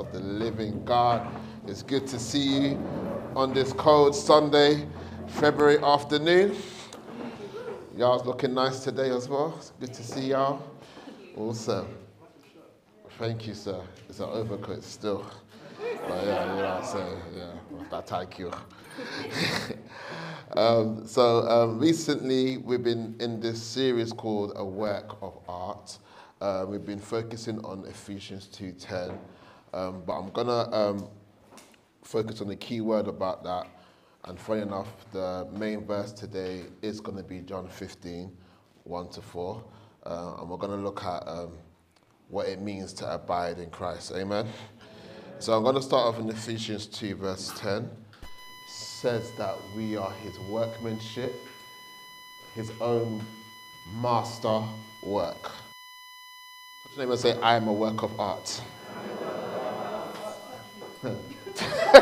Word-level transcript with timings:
of 0.00 0.10
the 0.10 0.18
living 0.18 0.84
God. 0.84 1.24
It's 1.68 1.80
good 1.80 2.04
to 2.08 2.18
see 2.18 2.70
you 2.70 2.78
on 3.36 3.54
this 3.54 3.72
cold 3.74 4.12
Sunday, 4.16 4.88
February 5.28 5.78
afternoon. 5.78 6.56
Y'all's 7.96 8.26
looking 8.26 8.54
nice 8.54 8.80
today 8.80 9.10
as 9.10 9.28
well. 9.28 9.54
It's 9.56 9.70
good 9.78 9.94
to 9.94 10.02
see 10.02 10.30
y'all. 10.30 10.64
Awesome. 11.36 11.86
Thank 13.20 13.46
you, 13.46 13.54
sir. 13.54 13.80
It's 14.08 14.18
an 14.18 14.30
overcoat 14.30 14.82
still. 14.82 15.30
But 16.08 16.26
yeah, 16.26 16.40
you 16.42 16.60
know 16.60 16.64
what 16.64 16.64
I'm 16.64 16.84
saying? 16.84 17.18
Yeah, 17.36 17.84
that 17.92 18.08
thank 18.08 18.36
you. 18.40 18.50
um, 20.56 21.06
so 21.06 21.48
um, 21.48 21.78
recently 21.78 22.56
we've 22.56 22.82
been 22.82 23.14
in 23.20 23.38
this 23.38 23.62
series 23.62 24.12
called 24.12 24.54
A 24.56 24.64
Work 24.64 25.22
of 25.22 25.38
Art. 25.48 25.98
Uh, 26.40 26.66
we've 26.66 26.84
been 26.84 26.98
focusing 26.98 27.64
on 27.64 27.84
Ephesians 27.86 28.48
2.10 28.52 29.16
um, 29.74 30.02
but 30.06 30.12
I'm 30.12 30.30
to 30.30 30.76
um, 30.76 31.08
focus 32.02 32.40
on 32.40 32.48
the 32.48 32.56
key 32.56 32.80
word 32.80 33.08
about 33.08 33.42
that. 33.42 33.66
And 34.24 34.38
funny 34.38 34.62
enough, 34.62 34.88
the 35.12 35.48
main 35.52 35.84
verse 35.84 36.12
today 36.12 36.62
is 36.80 37.00
going 37.00 37.18
to 37.18 37.24
be 37.24 37.40
John 37.40 37.68
15, 37.68 38.30
1 38.84 39.08
to 39.10 39.20
4. 39.20 39.64
Uh, 40.06 40.34
and 40.38 40.48
we're 40.48 40.56
going 40.56 40.76
to 40.78 40.82
look 40.82 41.02
at 41.02 41.26
um, 41.26 41.52
what 42.28 42.46
it 42.46 42.60
means 42.60 42.92
to 42.94 43.14
abide 43.14 43.58
in 43.58 43.68
Christ. 43.70 44.12
Amen. 44.14 44.46
So 45.40 45.52
I'm 45.56 45.64
going 45.64 45.74
to 45.74 45.82
start 45.82 46.06
off 46.06 46.20
in 46.20 46.28
Ephesians 46.28 46.86
2, 46.86 47.16
verse 47.16 47.52
10. 47.56 47.82
It 47.82 47.90
says 48.68 49.32
that 49.36 49.56
we 49.76 49.96
are 49.96 50.12
his 50.22 50.38
workmanship, 50.50 51.34
his 52.54 52.70
own 52.80 53.26
master 54.00 54.62
work. 55.02 55.42
Touch 55.42 56.96
your 56.96 57.04
name 57.04 57.10
and 57.10 57.20
say, 57.20 57.38
I 57.40 57.56
am 57.56 57.66
a 57.66 57.72
work 57.72 58.04
of 58.04 58.18
art. 58.20 58.62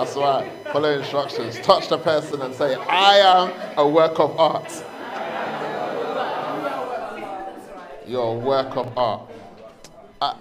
That's 0.00 0.16
right. 0.16 0.50
Follow 0.72 0.98
instructions. 0.98 1.58
Touch 1.60 1.88
the 1.88 1.98
person 1.98 2.40
and 2.42 2.54
say, 2.54 2.74
I 2.74 3.18
am 3.18 3.78
a 3.78 3.88
work 3.88 4.18
of 4.18 4.38
art. 4.38 4.70
You're 8.06 8.22
a 8.22 8.34
work 8.34 8.76
of 8.76 8.96
art. 8.96 9.30
Uh, 10.20 10.34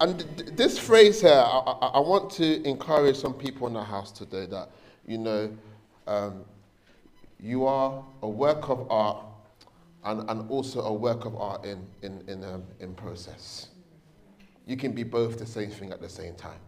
and 0.00 0.18
th- 0.36 0.56
this 0.56 0.78
phrase 0.78 1.20
here, 1.20 1.30
I, 1.30 1.58
I, 1.58 1.86
I, 1.94 2.00
want 2.00 2.30
to 2.32 2.66
encourage 2.66 3.16
some 3.16 3.34
people 3.34 3.66
in 3.66 3.74
the 3.74 3.84
house 3.84 4.10
today 4.12 4.46
that, 4.46 4.70
you 5.06 5.18
know, 5.18 5.56
um, 6.06 6.44
you 7.38 7.66
are 7.66 8.02
a 8.22 8.28
work 8.28 8.70
of 8.70 8.90
art 8.90 9.24
and, 10.04 10.28
and 10.30 10.50
also 10.50 10.80
a 10.80 10.92
work 10.92 11.24
of 11.24 11.36
art 11.36 11.64
in, 11.64 11.86
in, 12.02 12.22
in, 12.28 12.44
um, 12.44 12.62
in 12.80 12.94
process. 12.94 13.68
You 14.66 14.76
can 14.76 14.92
be 14.92 15.02
both 15.02 15.38
the 15.38 15.46
same 15.46 15.70
thing 15.70 15.92
at 15.92 16.00
the 16.00 16.08
same 16.08 16.34
time. 16.34 16.60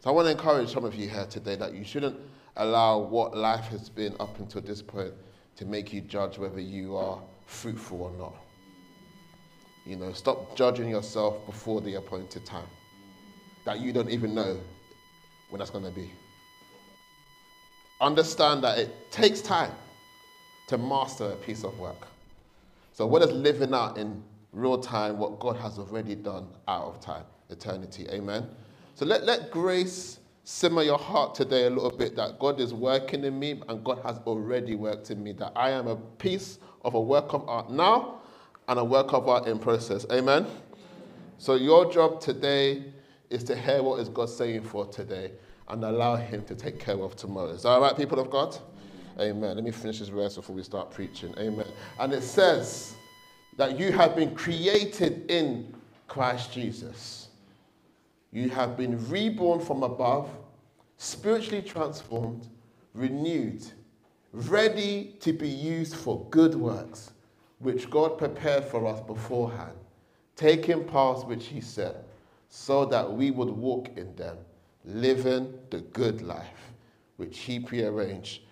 So 0.00 0.10
I 0.10 0.12
want 0.12 0.26
to 0.26 0.32
encourage 0.32 0.72
some 0.72 0.84
of 0.84 0.94
you 0.94 1.08
here 1.08 1.26
today 1.26 1.56
that 1.56 1.74
you 1.74 1.84
shouldn't 1.84 2.16
allow 2.56 2.98
what 2.98 3.36
life 3.36 3.66
has 3.66 3.88
been 3.88 4.14
up 4.20 4.38
until 4.38 4.60
this 4.62 4.82
point 4.82 5.12
to 5.56 5.64
make 5.64 5.92
you 5.92 6.00
judge 6.00 6.38
whether 6.38 6.60
you 6.60 6.96
are 6.96 7.20
fruitful 7.46 8.02
or 8.02 8.10
not. 8.12 8.34
You 9.84 9.96
know, 9.96 10.12
stop 10.12 10.56
judging 10.56 10.88
yourself 10.88 11.44
before 11.46 11.80
the 11.80 11.94
appointed 11.94 12.44
time 12.44 12.68
that 13.64 13.80
you 13.80 13.92
don't 13.92 14.10
even 14.10 14.34
know 14.34 14.58
when 15.50 15.58
that's 15.58 15.70
going 15.70 15.84
to 15.84 15.90
be. 15.90 16.10
Understand 18.00 18.62
that 18.64 18.78
it 18.78 19.10
takes 19.10 19.40
time 19.40 19.72
to 20.68 20.76
master 20.76 21.30
a 21.30 21.36
piece 21.36 21.64
of 21.64 21.78
work. 21.78 22.08
So, 22.92 23.06
what 23.06 23.22
is 23.22 23.30
living 23.30 23.72
out 23.72 23.96
in 23.98 24.22
real 24.56 24.78
time 24.78 25.18
what 25.18 25.38
God 25.38 25.56
has 25.56 25.78
already 25.78 26.14
done 26.14 26.48
out 26.66 26.84
of 26.84 27.00
time, 27.00 27.24
eternity? 27.50 28.06
Amen. 28.10 28.48
So 28.94 29.04
let, 29.04 29.24
let 29.24 29.50
grace 29.50 30.18
simmer 30.44 30.82
your 30.82 30.98
heart 30.98 31.34
today 31.34 31.66
a 31.66 31.70
little 31.70 31.90
bit 31.90 32.16
that 32.16 32.38
God 32.38 32.60
is 32.60 32.72
working 32.72 33.24
in 33.24 33.38
me 33.38 33.60
and 33.68 33.84
God 33.84 34.00
has 34.04 34.18
already 34.26 34.74
worked 34.74 35.10
in 35.10 35.22
me, 35.22 35.32
that 35.32 35.52
I 35.54 35.70
am 35.70 35.86
a 35.88 35.96
piece 35.96 36.58
of 36.84 36.94
a 36.94 37.00
work 37.00 37.34
of 37.34 37.46
art 37.48 37.70
now 37.70 38.20
and 38.68 38.78
a 38.78 38.84
work 38.84 39.12
of 39.12 39.28
art 39.28 39.46
in 39.46 39.58
process. 39.58 40.06
Amen? 40.10 40.46
So 41.38 41.54
your 41.54 41.92
job 41.92 42.20
today 42.20 42.84
is 43.28 43.44
to 43.44 43.56
hear 43.56 43.82
what 43.82 44.00
is 44.00 44.08
God 44.08 44.30
saying 44.30 44.62
for 44.62 44.86
today 44.86 45.32
and 45.68 45.84
allow 45.84 46.16
Him 46.16 46.44
to 46.44 46.54
take 46.54 46.78
care 46.78 46.98
of 46.98 47.16
tomorrow. 47.16 47.50
Is 47.50 47.64
that 47.64 47.70
all 47.70 47.80
right, 47.82 47.96
people 47.96 48.18
of 48.18 48.30
God? 48.30 48.56
Amen. 49.20 49.56
Let 49.56 49.64
me 49.64 49.70
finish 49.70 49.98
this 49.98 50.08
verse 50.08 50.36
before 50.36 50.56
we 50.56 50.62
start 50.62 50.90
preaching. 50.90 51.34
Amen. 51.38 51.66
And 51.98 52.12
it 52.12 52.22
says 52.22 52.94
that 53.56 53.78
you 53.78 53.92
have 53.92 54.14
been 54.14 54.34
created 54.34 55.30
in 55.30 55.74
Christ 56.08 56.52
Jesus. 56.52 57.28
You 58.32 58.48
have 58.50 58.76
been 58.76 59.08
reborn 59.08 59.60
from 59.60 59.82
above, 59.82 60.28
spiritually 60.98 61.62
transformed, 61.62 62.48
renewed, 62.94 63.64
ready 64.32 65.16
to 65.20 65.32
be 65.32 65.48
used 65.48 65.96
for 65.96 66.26
good 66.30 66.54
works, 66.54 67.12
which 67.58 67.88
God 67.88 68.18
prepared 68.18 68.64
for 68.64 68.86
us 68.86 69.00
beforehand, 69.00 69.76
taking 70.36 70.84
paths 70.84 71.24
which 71.24 71.46
He 71.46 71.60
set, 71.60 72.04
so 72.48 72.84
that 72.84 73.10
we 73.10 73.30
would 73.30 73.48
walk 73.48 73.88
in 73.96 74.14
them, 74.16 74.36
living 74.84 75.54
the 75.70 75.80
good 75.80 76.20
life 76.20 76.72
which 77.16 77.38
He 77.38 77.58
prearranged 77.58 78.42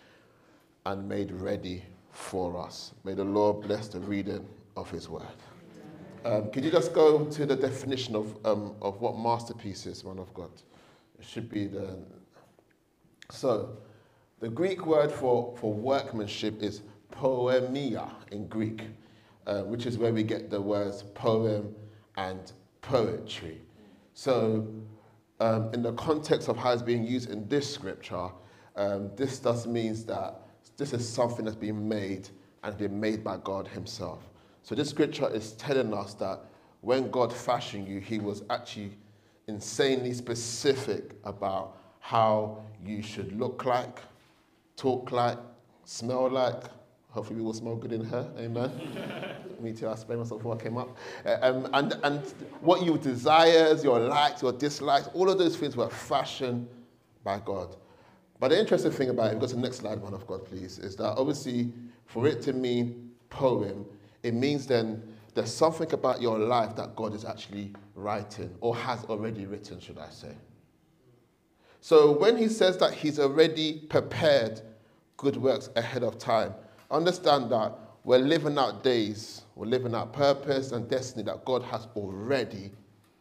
and 0.86 1.06
made 1.06 1.30
ready 1.30 1.82
for 2.10 2.58
us. 2.58 2.92
May 3.04 3.12
the 3.12 3.24
Lord 3.24 3.62
bless 3.62 3.88
the 3.88 4.00
reading 4.00 4.46
of 4.76 4.90
His 4.90 5.08
word. 5.08 5.22
Um, 6.24 6.50
could 6.50 6.64
you 6.64 6.70
just 6.70 6.94
go 6.94 7.24
to 7.26 7.46
the 7.46 7.56
definition 7.56 8.16
of, 8.16 8.34
um, 8.46 8.74
of 8.80 9.00
what 9.00 9.18
masterpiece 9.18 9.84
is, 9.84 10.02
of 10.04 10.32
God? 10.32 10.50
It 11.18 11.24
should 11.24 11.50
be 11.50 11.66
the. 11.66 11.98
So, 13.30 13.76
the 14.40 14.48
Greek 14.48 14.86
word 14.86 15.12
for, 15.12 15.54
for 15.58 15.72
workmanship 15.72 16.62
is 16.62 16.82
poiema 17.12 18.10
in 18.30 18.46
Greek, 18.48 18.82
uh, 19.46 19.62
which 19.62 19.86
is 19.86 19.98
where 19.98 20.12
we 20.12 20.22
get 20.22 20.50
the 20.50 20.60
words 20.60 21.02
poem 21.14 21.74
and 22.16 22.52
poetry. 22.80 23.60
So, 24.14 24.66
um, 25.40 25.72
in 25.74 25.82
the 25.82 25.92
context 25.92 26.48
of 26.48 26.56
how 26.56 26.72
it's 26.72 26.82
being 26.82 27.04
used 27.04 27.30
in 27.30 27.48
this 27.48 27.72
scripture, 27.72 28.28
um, 28.76 29.10
this 29.16 29.38
does 29.38 29.66
means 29.66 30.04
that 30.04 30.40
this 30.76 30.92
is 30.92 31.08
something 31.08 31.44
that's 31.44 31.56
been 31.56 31.88
made 31.88 32.28
and 32.62 32.76
been 32.76 32.98
made 32.98 33.22
by 33.22 33.36
God 33.38 33.68
Himself. 33.68 34.20
So 34.64 34.74
this 34.74 34.88
scripture 34.88 35.28
is 35.28 35.52
telling 35.52 35.92
us 35.92 36.14
that 36.14 36.40
when 36.80 37.10
God 37.10 37.32
fashioned 37.32 37.86
you, 37.86 38.00
he 38.00 38.18
was 38.18 38.42
actually 38.48 38.92
insanely 39.46 40.14
specific 40.14 41.12
about 41.22 41.76
how 42.00 42.62
you 42.82 43.02
should 43.02 43.38
look 43.38 43.66
like, 43.66 44.00
talk 44.76 45.12
like, 45.12 45.38
smell 45.84 46.30
like. 46.30 46.62
Hopefully, 47.10 47.40
we 47.40 47.44
will 47.44 47.52
smell 47.52 47.76
good 47.76 47.92
in 47.92 48.06
here. 48.08 48.26
Amen. 48.38 48.70
Me 49.60 49.74
too. 49.74 49.86
I 49.86 49.94
sprayed 49.96 50.18
myself 50.18 50.40
before 50.40 50.56
I 50.56 50.58
came 50.58 50.78
up. 50.78 50.96
Uh, 51.26 51.36
um, 51.42 51.68
and, 51.74 51.98
and 52.02 52.20
what 52.60 52.82
you 52.82 52.96
desires, 52.96 53.84
your 53.84 54.00
likes, 54.00 54.40
your 54.40 54.52
dislikes, 54.52 55.08
all 55.12 55.28
of 55.28 55.38
those 55.38 55.56
things 55.56 55.76
were 55.76 55.90
fashioned 55.90 56.66
by 57.22 57.38
God. 57.38 57.76
But 58.40 58.48
the 58.48 58.58
interesting 58.58 58.92
thing 58.92 59.10
about 59.10 59.32
it, 59.32 59.38
go 59.38 59.46
to 59.46 59.54
the 59.54 59.60
next 59.60 59.76
slide, 59.76 60.00
one 60.00 60.14
of 60.14 60.26
God, 60.26 60.46
please, 60.46 60.78
is 60.78 60.96
that 60.96 61.18
obviously 61.18 61.70
for 62.06 62.26
it 62.26 62.40
to 62.42 62.54
mean 62.54 63.12
poem, 63.28 63.84
it 64.24 64.34
means 64.34 64.66
then 64.66 65.02
there's 65.34 65.52
something 65.52 65.92
about 65.92 66.22
your 66.22 66.38
life 66.38 66.74
that 66.76 66.96
God 66.96 67.14
is 67.14 67.24
actually 67.24 67.72
writing 67.94 68.54
or 68.60 68.74
has 68.74 69.04
already 69.04 69.46
written, 69.46 69.78
should 69.78 69.98
I 69.98 70.08
say. 70.08 70.32
So 71.80 72.12
when 72.12 72.36
he 72.38 72.48
says 72.48 72.78
that 72.78 72.94
he's 72.94 73.18
already 73.18 73.80
prepared 73.90 74.62
good 75.18 75.36
works 75.36 75.68
ahead 75.76 76.02
of 76.02 76.18
time, 76.18 76.54
understand 76.90 77.50
that 77.52 77.72
we're 78.04 78.18
living 78.18 78.56
out 78.56 78.82
days, 78.82 79.42
we're 79.54 79.66
living 79.66 79.94
out 79.94 80.12
purpose 80.12 80.72
and 80.72 80.88
destiny 80.88 81.22
that 81.24 81.44
God 81.44 81.62
has 81.64 81.86
already 81.94 82.72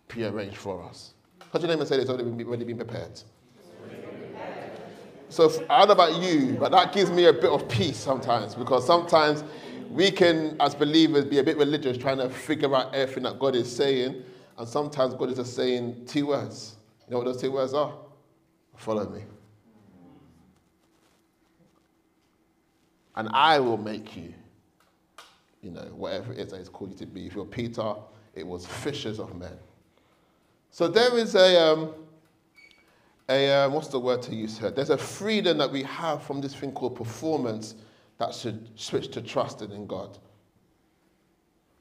prearranged 0.08 0.58
for 0.58 0.84
us. 0.84 1.14
Touch 1.52 1.62
your 1.62 1.70
name 1.70 1.80
and 1.80 1.88
say 1.88 1.98
it's 1.98 2.10
already 2.10 2.30
been, 2.30 2.48
already 2.48 2.66
been 2.66 2.78
prepared. 2.78 3.22
So 5.28 5.50
I 5.68 5.80
don't 5.80 5.88
know 5.88 5.94
about 5.94 6.22
you, 6.22 6.58
but 6.60 6.72
that 6.72 6.94
gives 6.94 7.10
me 7.10 7.26
a 7.26 7.34
bit 7.34 7.50
of 7.50 7.68
peace 7.68 7.98
sometimes 7.98 8.54
because 8.54 8.86
sometimes 8.86 9.44
we 9.94 10.10
can, 10.10 10.58
as 10.60 10.74
believers, 10.74 11.26
be 11.26 11.38
a 11.38 11.44
bit 11.44 11.58
religious 11.58 11.98
trying 11.98 12.18
to 12.18 12.30
figure 12.30 12.74
out 12.76 12.94
everything 12.96 13.24
that 13.24 13.38
God 13.40 13.56
is 13.56 13.74
saying. 13.74 14.24
And 14.58 14.68
sometimes 14.68 15.14
God 15.14 15.30
is 15.30 15.38
just 15.38 15.56
saying 15.56 16.06
two 16.08 16.28
words. 16.28 16.76
You 17.08 17.12
know 17.12 17.18
what 17.20 17.26
those 17.26 17.42
two 17.42 17.52
words 17.52 17.74
are? 17.74 17.94
Follow 18.76 19.08
me. 19.08 19.22
And 23.16 23.30
I 23.32 23.60
will 23.60 23.78
make 23.78 24.18
you, 24.18 24.34
you 25.62 25.70
know, 25.70 25.82
whatever 25.96 26.34
it 26.34 26.40
is 26.40 26.52
that 26.52 26.58
He's 26.58 26.70
called 26.70 26.92
you 26.92 26.98
to 26.98 27.06
be. 27.06 27.28
If 27.28 27.36
you're 27.36 27.46
Peter, 27.46 27.94
it 28.34 28.46
was 28.46 28.66
fishers 28.66 29.20
of 29.20 29.36
men. 29.36 29.58
So 30.72 30.88
there 30.88 31.16
is 31.16 31.36
a, 31.36 31.62
um, 31.62 31.94
a 33.30 33.52
um, 33.52 33.74
what's 33.74 33.90
the 33.90 34.00
word 34.00 34.24
to 34.24 34.36
use 34.36 34.58
here? 34.58 34.72
There's 34.72 34.90
a 34.90 34.98
freedom 34.98 35.60
that 35.60 35.72
we 35.72 35.84
have 35.84 36.24
from 36.24 36.42
this 36.42 36.56
thing 36.56 36.72
called 36.72 36.96
performance 36.96 37.76
that 38.20 38.34
should 38.34 38.70
switch 38.76 39.10
to 39.12 39.22
trusting 39.22 39.72
in 39.72 39.88
God. 39.88 40.18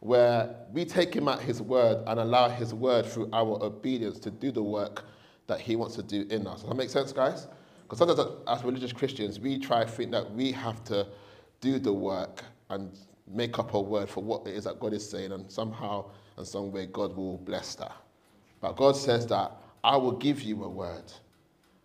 where 0.02 0.56
we 0.72 0.84
take 0.84 1.14
him 1.14 1.28
at 1.28 1.38
his 1.38 1.62
word 1.62 2.02
and 2.08 2.18
allow 2.18 2.48
his 2.48 2.74
word 2.74 3.06
through 3.06 3.30
our 3.32 3.62
obedience 3.62 4.18
to 4.18 4.32
do 4.32 4.50
the 4.50 4.62
work 4.62 5.04
that 5.46 5.60
he 5.60 5.76
wants 5.76 5.94
to 5.94 6.02
do 6.02 6.26
in 6.28 6.44
us. 6.44 6.62
Does 6.62 6.68
that 6.68 6.74
make 6.74 6.90
sense, 6.90 7.12
guys? 7.12 7.46
Because 7.84 7.98
sometimes 7.98 8.20
as 8.48 8.64
religious 8.64 8.92
Christians, 8.92 9.38
we 9.38 9.60
try 9.60 9.84
to 9.84 9.90
think 9.90 10.10
that 10.10 10.28
we 10.32 10.50
have 10.50 10.82
to 10.84 11.06
do 11.60 11.78
the 11.78 11.92
work 11.92 12.42
and 12.70 12.90
make 13.32 13.60
up 13.60 13.74
a 13.74 13.80
word 13.80 14.08
for 14.08 14.24
what 14.24 14.44
it 14.44 14.56
is 14.56 14.64
that 14.64 14.80
God 14.80 14.92
is 14.92 15.08
saying, 15.08 15.30
and 15.30 15.48
somehow 15.48 16.10
and 16.36 16.44
some 16.44 16.72
way 16.72 16.86
God 16.86 17.16
will 17.16 17.38
bless 17.38 17.76
that. 17.76 17.94
But 18.60 18.74
God 18.74 18.96
says 18.96 19.24
that 19.28 19.52
I 19.84 19.96
will 19.96 20.16
give 20.16 20.42
you 20.42 20.64
a 20.64 20.68
word, 20.68 21.12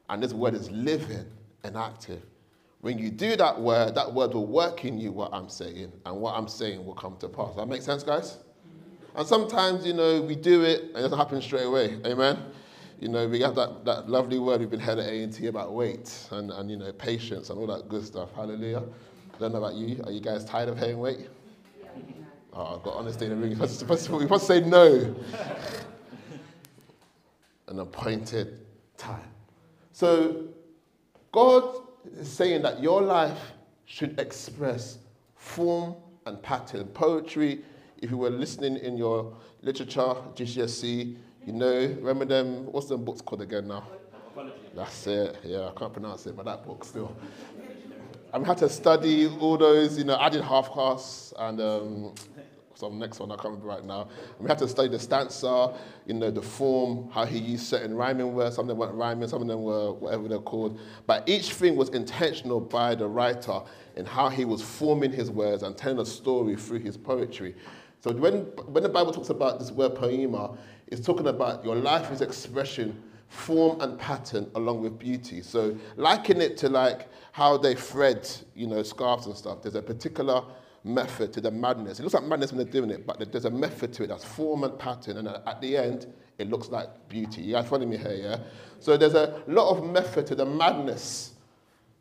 and 0.09 0.23
this 0.23 0.33
word 0.33 0.55
is 0.55 0.71
living 0.71 1.25
and 1.63 1.77
active. 1.77 2.23
When 2.81 2.99
you 2.99 3.09
do 3.09 3.35
that 3.35 3.59
word, 3.59 3.95
that 3.95 4.13
word 4.13 4.33
will 4.33 4.45
work 4.45 4.85
in 4.85 4.99
you 4.99 5.11
what 5.11 5.33
I'm 5.33 5.49
saying, 5.49 5.91
and 6.05 6.15
what 6.17 6.35
I'm 6.35 6.47
saying 6.47 6.85
will 6.85 6.93
come 6.93 7.17
to 7.17 7.27
pass. 7.27 7.55
That 7.55 7.67
makes 7.67 7.85
sense, 7.85 8.03
guys? 8.03 8.37
And 9.17 9.27
sometimes, 9.27 9.85
you 9.85 9.93
know, 9.93 10.21
we 10.21 10.35
do 10.35 10.63
it 10.63 10.81
and 10.81 10.97
it 10.97 11.01
doesn't 11.01 11.17
happen 11.17 11.41
straight 11.41 11.65
away. 11.65 11.99
Amen? 12.05 12.37
You 12.99 13.09
know, 13.09 13.27
we 13.27 13.41
have 13.41 13.55
that, 13.55 13.83
that 13.85 14.07
lovely 14.07 14.37
word 14.37 14.59
we've 14.59 14.69
been 14.69 14.79
heard 14.79 14.99
at 14.99 15.07
A&T 15.07 15.47
about 15.47 15.73
wait 15.73 16.27
and, 16.31 16.51
and, 16.51 16.69
you 16.69 16.77
know, 16.77 16.91
patience 16.91 17.49
and 17.49 17.57
all 17.57 17.65
that 17.65 17.89
good 17.89 18.05
stuff. 18.05 18.29
Hallelujah. 18.35 18.83
I 19.33 19.37
don't 19.39 19.53
know 19.53 19.57
about 19.57 19.73
you. 19.73 19.99
Are 20.03 20.11
you 20.11 20.21
guys 20.21 20.45
tired 20.45 20.69
of 20.69 20.77
hearing 20.77 20.99
wait? 20.99 21.29
Oh, 22.53 22.75
I've 22.75 22.83
got 22.83 22.95
honesty 22.95 23.25
in 23.25 23.31
the 23.31 23.37
room. 23.37 23.57
You're 23.57 23.67
supposed 23.67 24.05
to, 24.05 24.39
say 24.39 24.61
no. 24.61 25.15
An 27.67 27.79
appointed 27.79 28.67
time. 28.97 29.31
So, 29.93 30.45
God 31.31 31.86
saying 32.23 32.61
that 32.63 32.81
your 32.81 33.01
life 33.01 33.39
should 33.85 34.19
express 34.19 34.99
form 35.35 35.95
and 36.25 36.41
pattern. 36.41 36.85
Poetry, 36.87 37.63
if 37.99 38.11
you 38.11 38.17
were 38.17 38.29
listening 38.29 38.77
in 38.77 38.97
your 38.97 39.33
literature, 39.61 40.15
GCSE, 40.35 41.17
you 41.45 41.53
know, 41.53 41.95
remember 42.01 42.25
them, 42.25 42.65
what's 42.71 42.87
them 42.87 43.05
books 43.05 43.21
called 43.21 43.41
again 43.41 43.67
now? 43.67 43.87
That's 44.75 45.07
it, 45.07 45.37
yeah, 45.43 45.69
I 45.69 45.71
can't 45.79 45.93
pronounce 45.93 46.27
it, 46.27 46.35
but 46.35 46.45
that 46.45 46.63
book 46.65 46.83
still. 46.83 47.15
I 48.33 48.43
had 48.43 48.57
to 48.57 48.69
study 48.69 49.27
all 49.39 49.57
those, 49.57 49.97
you 49.97 50.03
know, 50.03 50.17
I 50.17 50.29
did 50.29 50.43
Half-Caste 50.43 51.33
and 51.39 51.61
um, 51.61 52.13
some 52.77 52.99
next 52.99 53.19
one 53.19 53.31
I 53.31 53.35
can't 53.35 53.45
remember 53.45 53.67
right 53.67 53.83
now. 53.83 54.01
And 54.01 54.39
we 54.39 54.47
had 54.47 54.59
to 54.59 54.67
study 54.67 54.87
the 54.87 54.99
stanza, 54.99 55.73
you 56.05 56.13
know, 56.13 56.29
the 56.29 56.41
form, 56.41 57.09
how 57.09 57.25
he 57.25 57.39
used 57.39 57.65
certain 57.65 57.95
rhyming 57.95 58.33
words. 58.33 58.55
Some 58.55 58.65
of 58.65 58.67
them 58.69 58.77
weren't 58.77 58.93
rhyming, 58.93 59.27
some 59.27 59.41
of 59.41 59.47
them 59.47 59.63
were 59.63 59.93
whatever 59.93 60.27
they're 60.27 60.37
called. 60.39 60.79
But 61.07 61.27
each 61.27 61.53
thing 61.53 61.75
was 61.75 61.89
intentional 61.89 62.59
by 62.59 62.93
the 62.93 63.07
writer 63.07 63.61
in 63.95 64.05
how 64.05 64.29
he 64.29 64.45
was 64.45 64.61
forming 64.61 65.11
his 65.11 65.31
words 65.31 65.63
and 65.63 65.75
telling 65.75 65.99
a 65.99 66.05
story 66.05 66.55
through 66.55 66.79
his 66.79 66.97
poetry. 66.97 67.55
So 67.99 68.11
when, 68.11 68.41
when 68.67 68.83
the 68.83 68.89
Bible 68.89 69.11
talks 69.11 69.29
about 69.29 69.59
this 69.59 69.71
word 69.71 69.95
poema, 69.95 70.55
it's 70.85 71.05
talking 71.05 71.27
about 71.27 71.65
your 71.65 71.75
life 71.75 72.11
is 72.11 72.21
expression, 72.21 73.01
form 73.27 73.81
and 73.81 73.97
pattern 73.97 74.49
along 74.53 74.81
with 74.81 74.99
beauty. 74.99 75.41
So 75.41 75.75
liken 75.95 76.41
it 76.41 76.57
to 76.57 76.69
like 76.69 77.09
how 77.31 77.57
they 77.57 77.73
thread, 77.73 78.29
you 78.55 78.67
know, 78.67 78.83
scarves 78.83 79.25
and 79.25 79.35
stuff. 79.35 79.63
There's 79.63 79.75
a 79.75 79.81
particular 79.81 80.43
method 80.87 81.33
to 81.33 81.41
the 81.41 81.51
madness. 81.51 81.99
It 81.99 82.03
looks 82.03 82.13
like 82.13 82.23
madness 82.23 82.51
when 82.51 82.63
they're 82.63 82.71
doing 82.71 82.89
it, 82.89 83.05
but 83.05 83.31
there's 83.31 83.45
a 83.45 83.51
method 83.51 83.93
to 83.93 84.03
it 84.03 84.07
that's 84.07 84.23
form 84.23 84.63
and 84.63 84.77
pattern, 84.79 85.17
and 85.17 85.27
at 85.27 85.61
the 85.61 85.77
end, 85.77 86.13
it 86.37 86.49
looks 86.49 86.69
like 86.69 86.87
beauty. 87.09 87.41
You 87.41 87.53
guys 87.53 87.67
follow 87.67 87.85
me 87.85 87.97
here, 87.97 88.13
yeah? 88.13 88.37
So 88.79 88.97
there's 88.97 89.15
a 89.15 89.41
lot 89.47 89.75
of 89.75 89.83
method 89.83 90.27
to 90.27 90.35
the 90.35 90.45
madness 90.45 91.33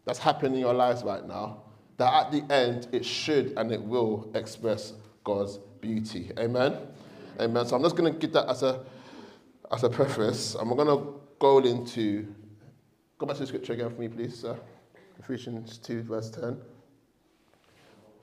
that's 0.04 0.18
happening 0.18 0.54
in 0.54 0.60
your 0.60 0.74
lives 0.74 1.02
right 1.02 1.26
now, 1.26 1.62
that 1.96 2.12
at 2.12 2.32
the 2.32 2.44
end, 2.52 2.88
it 2.92 3.04
should 3.04 3.54
and 3.56 3.72
it 3.72 3.82
will 3.82 4.30
express 4.34 4.92
God's 5.24 5.58
beauty. 5.80 6.30
Amen? 6.38 6.76
Amen. 7.40 7.66
So 7.66 7.76
I'm 7.76 7.82
just 7.82 7.96
going 7.96 8.12
to 8.12 8.18
give 8.18 8.32
that 8.32 8.48
as 8.48 8.62
a, 8.62 8.84
as 9.72 9.82
a 9.82 9.90
preface. 9.90 10.54
I'm 10.54 10.68
going 10.74 10.86
to 10.86 11.20
go 11.38 11.58
into, 11.58 12.32
go 13.18 13.26
back 13.26 13.36
to 13.36 13.42
the 13.42 13.46
scripture 13.46 13.72
again 13.72 13.90
for 13.90 14.00
me, 14.00 14.08
please, 14.08 14.38
sir. 14.38 14.56
Ephesians 15.18 15.78
2, 15.78 16.02
verse 16.02 16.30
10. 16.30 16.56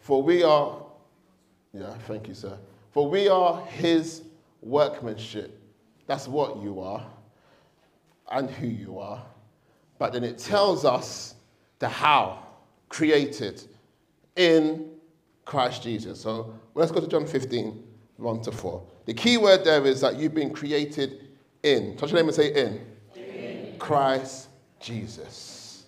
For 0.04 0.22
we 0.22 0.44
are, 0.44 0.82
yeah, 1.74 1.94
thank 2.08 2.28
you, 2.28 2.34
sir. 2.34 2.58
For 2.92 3.10
we 3.10 3.30
are 3.30 3.66
his 3.68 4.24
workmanship. 4.62 5.58
That's 6.08 6.28
what 6.28 6.62
you 6.62 6.82
are 6.82 7.06
and 8.30 8.50
who 8.50 8.68
you 8.68 9.00
are. 9.00 9.24
But 10.00 10.12
then 10.12 10.26
it 10.26 10.38
tells 10.38 10.84
us 10.84 11.36
the 11.80 11.88
how, 11.88 12.46
created 12.90 13.64
in 14.36 14.90
Christ 15.46 15.84
Jesus. 15.84 16.20
So 16.20 16.54
let's 16.76 16.92
go 16.92 17.00
to 17.00 17.08
John 17.08 17.26
15, 17.26 17.82
1 18.18 18.42
to 18.42 18.52
4. 18.52 18.86
The 19.06 19.14
key 19.14 19.38
word 19.38 19.64
there 19.64 19.86
is 19.86 20.02
that 20.02 20.18
you've 20.18 20.36
been 20.36 20.54
created 20.54 21.30
in. 21.64 21.96
Touch 21.96 22.12
your 22.12 22.20
name 22.20 22.28
and 22.28 22.36
say 22.36 22.54
in. 22.54 22.86
in. 23.16 23.80
Christ 23.80 24.50
Jesus. 24.82 25.86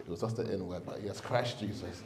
It 0.00 0.08
was 0.08 0.22
just 0.22 0.34
the 0.34 0.52
in 0.52 0.66
word, 0.66 0.82
but 0.84 1.00
yes, 1.00 1.20
Christ 1.20 1.60
Jesus. 1.60 2.02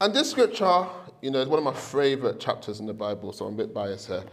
And 0.00 0.12
this 0.12 0.30
scripture, 0.30 0.86
you 1.22 1.30
know, 1.30 1.40
is 1.40 1.48
one 1.48 1.58
of 1.58 1.64
my 1.64 1.72
favorite 1.72 2.38
chapters 2.38 2.80
in 2.80 2.86
the 2.86 2.92
Bible, 2.92 3.32
so 3.32 3.46
I'm 3.46 3.54
a 3.54 3.56
bit 3.56 3.72
biased 3.72 4.08
here. 4.08 4.24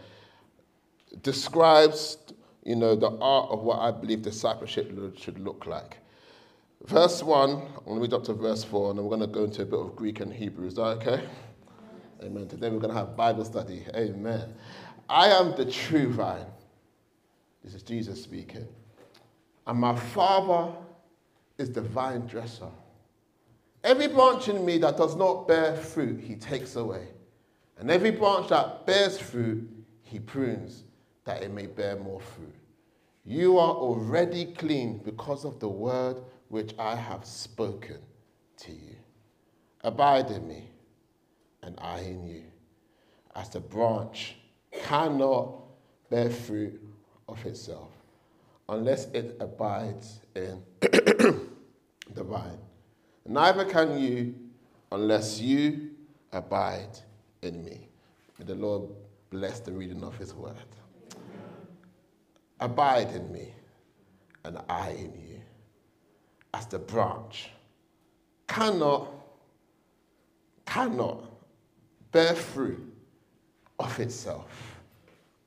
Describes, 1.22 2.18
you 2.64 2.76
know, 2.76 2.94
the 2.94 3.10
art 3.18 3.50
of 3.50 3.62
what 3.62 3.78
I 3.78 3.90
believe 3.90 4.20
discipleship 4.20 4.92
should 5.16 5.38
look 5.38 5.64
like. 5.66 5.98
Verse 6.84 7.22
1, 7.22 7.50
I'm 7.50 7.58
going 7.86 7.96
to 7.96 8.02
read 8.02 8.12
up 8.12 8.24
to 8.24 8.34
verse 8.34 8.62
4, 8.62 8.90
and 8.90 8.98
then 8.98 9.06
we're 9.06 9.16
going 9.16 9.28
to 9.28 9.34
go 9.34 9.44
into 9.44 9.62
a 9.62 9.64
bit 9.64 9.78
of 9.78 9.96
Greek 9.96 10.20
and 10.20 10.30
Hebrew. 10.30 10.66
Is 10.66 10.74
that 10.74 10.82
okay? 10.82 11.24
Amen. 12.22 12.46
Today 12.46 12.68
we're 12.68 12.78
going 12.78 12.92
to 12.92 12.98
have 12.98 13.16
Bible 13.16 13.44
study. 13.46 13.86
Amen. 13.94 14.52
I 15.08 15.28
am 15.28 15.56
the 15.56 15.64
true 15.64 16.12
vine. 16.12 16.46
This 17.62 17.72
is 17.72 17.82
Jesus 17.82 18.22
speaking. 18.22 18.68
And 19.66 19.80
my 19.80 19.96
Father 19.96 20.74
is 21.56 21.72
the 21.72 21.80
vine 21.80 22.26
dresser. 22.26 22.68
Every 23.84 24.08
branch 24.08 24.48
in 24.48 24.64
me 24.64 24.78
that 24.78 24.96
does 24.96 25.14
not 25.14 25.46
bear 25.46 25.76
fruit, 25.76 26.18
he 26.18 26.36
takes 26.36 26.74
away. 26.76 27.06
And 27.78 27.90
every 27.90 28.10
branch 28.10 28.48
that 28.48 28.86
bears 28.86 29.18
fruit, 29.18 29.68
he 30.02 30.18
prunes, 30.18 30.84
that 31.24 31.42
it 31.42 31.52
may 31.52 31.66
bear 31.66 31.96
more 31.96 32.20
fruit. 32.20 32.54
You 33.26 33.58
are 33.58 33.74
already 33.74 34.46
clean 34.46 35.02
because 35.04 35.44
of 35.44 35.60
the 35.60 35.68
word 35.68 36.16
which 36.48 36.74
I 36.78 36.96
have 36.96 37.26
spoken 37.26 37.98
to 38.58 38.72
you. 38.72 38.96
Abide 39.82 40.30
in 40.30 40.48
me, 40.48 40.70
and 41.62 41.78
I 41.78 42.00
in 42.00 42.26
you. 42.26 42.42
As 43.36 43.50
the 43.50 43.60
branch 43.60 44.36
cannot 44.72 45.60
bear 46.08 46.30
fruit 46.30 46.80
of 47.28 47.44
itself 47.44 47.90
unless 48.68 49.06
it 49.06 49.36
abides 49.40 50.20
in 50.34 50.62
the 50.80 51.44
vine. 52.16 52.58
Neither 53.26 53.64
can 53.64 53.98
you 53.98 54.34
unless 54.92 55.40
you 55.40 55.90
abide 56.32 56.98
in 57.42 57.64
me. 57.64 57.88
May 58.38 58.44
the 58.44 58.54
Lord 58.54 58.90
bless 59.30 59.60
the 59.60 59.72
reading 59.72 60.02
of 60.02 60.16
his 60.16 60.34
word. 60.34 60.54
Abide 62.60 63.12
in 63.12 63.32
me, 63.32 63.52
and 64.44 64.58
I 64.68 64.90
in 64.90 65.12
you. 65.14 65.40
As 66.52 66.66
the 66.66 66.78
branch 66.78 67.50
cannot, 68.46 69.10
cannot 70.66 71.24
bear 72.12 72.34
fruit 72.34 72.94
of 73.78 73.98
itself 73.98 74.80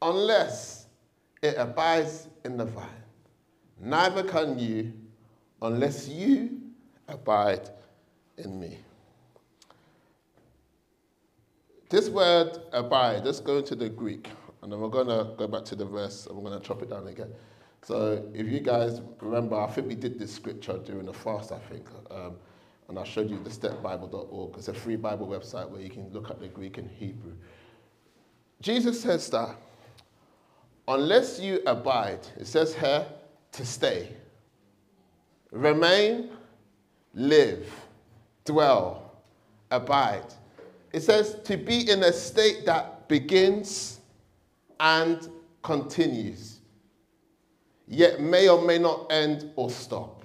unless 0.02 0.88
it 1.42 1.56
abides 1.58 2.28
in 2.44 2.58
the 2.58 2.66
vine. 2.66 2.88
Neither 3.80 4.24
can 4.24 4.60
you 4.60 4.92
unless 5.62 6.08
you 6.08 6.67
abide 7.08 7.70
in 8.38 8.60
me. 8.60 8.78
This 11.90 12.10
word 12.10 12.60
abide, 12.74 13.24
let's 13.24 13.40
go 13.40 13.58
into 13.58 13.76
the 13.76 13.88
Greek, 13.88 14.30
and 14.62 14.72
then 14.72 14.80
we're 14.80 14.90
going 14.90 15.08
to 15.08 15.36
go 15.38 15.48
back 15.48 15.64
to 15.66 15.76
the 15.76 15.86
verse 15.86 16.26
and 16.26 16.36
we're 16.36 16.50
going 16.50 16.60
to 16.60 16.68
chop 16.68 16.82
it 16.82 16.90
down 16.90 17.08
again. 17.08 17.30
So, 17.84 18.30
if 18.34 18.48
you 18.48 18.60
guys 18.60 19.00
remember, 19.22 19.56
I 19.56 19.68
think 19.68 19.88
we 19.88 19.96
did 19.96 20.20
this 20.20 20.34
scripture 20.34 20.78
during 20.80 21.06
the 21.06 21.14
fast, 21.14 21.54
I 21.54 21.60
think, 21.60 21.88
um, 22.12 22.36
and 22.90 23.00
I 23.00 23.04
showed 23.06 23.30
you 23.30 23.42
the 23.42 23.50
stepbible.org. 23.50 24.58
It's 24.58 24.68
a 24.68 24.74
free 24.74 24.98
Bible 24.98 25.28
website 25.28 25.70
where 25.70 25.80
you 25.80 25.90
can 25.90 26.10
look 26.12 26.30
at 26.30 26.42
the 26.42 26.48
Greek 26.48 26.78
and 26.78 26.90
Hebrew. 26.90 27.34
Jesus 28.62 29.02
says 29.02 29.30
that 29.30 29.56
unless 30.88 31.40
you 31.40 31.62
abide, 31.66 32.28
it 32.38 32.48
says 32.48 32.76
here, 32.76 33.06
to 33.54 33.66
stay, 33.66 34.10
remain, 35.52 36.30
live, 37.18 37.68
dwell, 38.46 39.12
abide. 39.72 40.34
It 40.94 41.02
says 41.02 41.38
to 41.46 41.58
be 41.58 41.90
in 41.90 42.04
a 42.04 42.14
state 42.14 42.66
that 42.66 43.10
begins 43.10 44.00
and 44.80 45.28
continues, 45.64 46.60
yet 47.88 48.22
may 48.22 48.48
or 48.48 48.62
may 48.62 48.78
not 48.78 49.12
end 49.12 49.52
or 49.56 49.70
stop. 49.72 50.24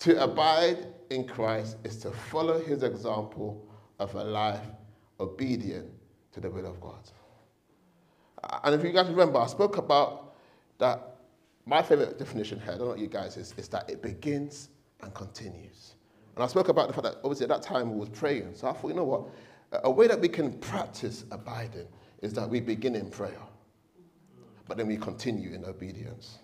To 0.00 0.22
abide 0.22 0.86
in 1.10 1.26
Christ 1.26 1.76
is 1.84 1.96
to 1.98 2.10
follow 2.10 2.60
his 2.60 2.82
example 2.82 3.66
of 3.98 4.14
a 4.14 4.24
life 4.24 4.66
obedient 5.20 5.90
to 6.32 6.40
the 6.40 6.50
will 6.50 6.66
of 6.66 6.80
God. 6.80 7.10
And 8.64 8.74
if 8.74 8.82
you 8.82 8.92
guys 8.92 9.08
remember, 9.08 9.38
I 9.38 9.46
spoke 9.46 9.76
about 9.76 10.34
that. 10.78 11.10
My 11.66 11.80
favorite 11.80 12.18
definition 12.18 12.60
here, 12.60 12.72
I 12.72 12.76
don't 12.76 12.80
know 12.80 12.88
what 12.88 12.98
you 12.98 13.06
guys 13.06 13.38
is, 13.38 13.54
is 13.56 13.68
that 13.68 13.88
it 13.88 14.02
begins 14.02 14.68
and 15.04 15.14
continues. 15.14 15.94
And 16.34 16.42
I 16.42 16.46
spoke 16.48 16.68
about 16.68 16.88
the 16.88 16.94
fact 16.94 17.04
that 17.04 17.16
obviously 17.22 17.44
at 17.44 17.50
that 17.50 17.62
time 17.62 17.92
we 17.92 18.00
was 18.00 18.08
praying. 18.08 18.54
So 18.54 18.68
I 18.68 18.72
thought, 18.72 18.88
you 18.88 18.94
know 18.94 19.04
what? 19.04 19.28
A 19.84 19.90
way 19.90 20.08
that 20.08 20.20
we 20.20 20.28
can 20.28 20.52
practice 20.58 21.24
abiding 21.30 21.86
is 22.22 22.32
that 22.34 22.48
we 22.48 22.60
begin 22.60 22.96
in 22.96 23.10
prayer, 23.10 23.40
but 24.66 24.76
then 24.76 24.86
we 24.86 24.96
continue 24.96 25.52
in 25.52 25.64
obedience. 25.64 26.38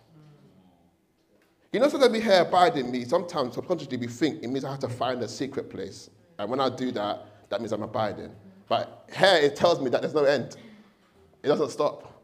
You 1.72 1.80
know, 1.80 1.88
sometimes 1.88 2.12
we 2.12 2.20
hear 2.20 2.42
abiding 2.42 2.90
means 2.90 3.08
sometimes 3.08 3.54
subconsciously 3.54 3.96
we 3.96 4.08
think 4.08 4.42
it 4.42 4.48
means 4.48 4.64
I 4.64 4.72
have 4.72 4.80
to 4.80 4.88
find 4.88 5.22
a 5.22 5.28
secret 5.28 5.70
place. 5.70 6.10
And 6.38 6.50
when 6.50 6.60
I 6.60 6.68
do 6.68 6.90
that, 6.92 7.26
that 7.48 7.60
means 7.60 7.72
I'm 7.72 7.82
abiding. 7.82 8.34
But 8.68 9.08
here 9.16 9.36
it 9.36 9.56
tells 9.56 9.80
me 9.80 9.90
that 9.90 10.02
there's 10.02 10.14
no 10.14 10.24
end. 10.24 10.56
It 11.42 11.48
doesn't 11.48 11.70
stop. 11.70 12.22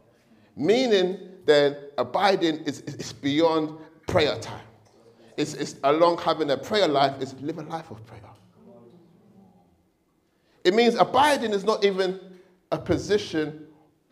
Meaning, 0.57 1.19
then, 1.45 1.77
abiding 1.97 2.57
is, 2.65 2.81
is, 2.83 2.95
is 2.97 3.13
beyond 3.13 3.79
prayer 4.07 4.39
time. 4.39 4.66
It's, 5.37 5.55
it's 5.55 5.77
along 5.85 6.19
having 6.19 6.51
a 6.51 6.57
prayer 6.57 6.89
life, 6.89 7.21
it's 7.21 7.35
live 7.41 7.59
a 7.59 7.63
life 7.63 7.91
of 7.91 8.05
prayer. 8.07 8.21
It 10.65 10.75
means 10.75 10.97
abiding 10.97 11.53
is 11.53 11.63
not 11.63 11.85
even 11.85 12.19
a 12.73 12.79
position 12.79 13.69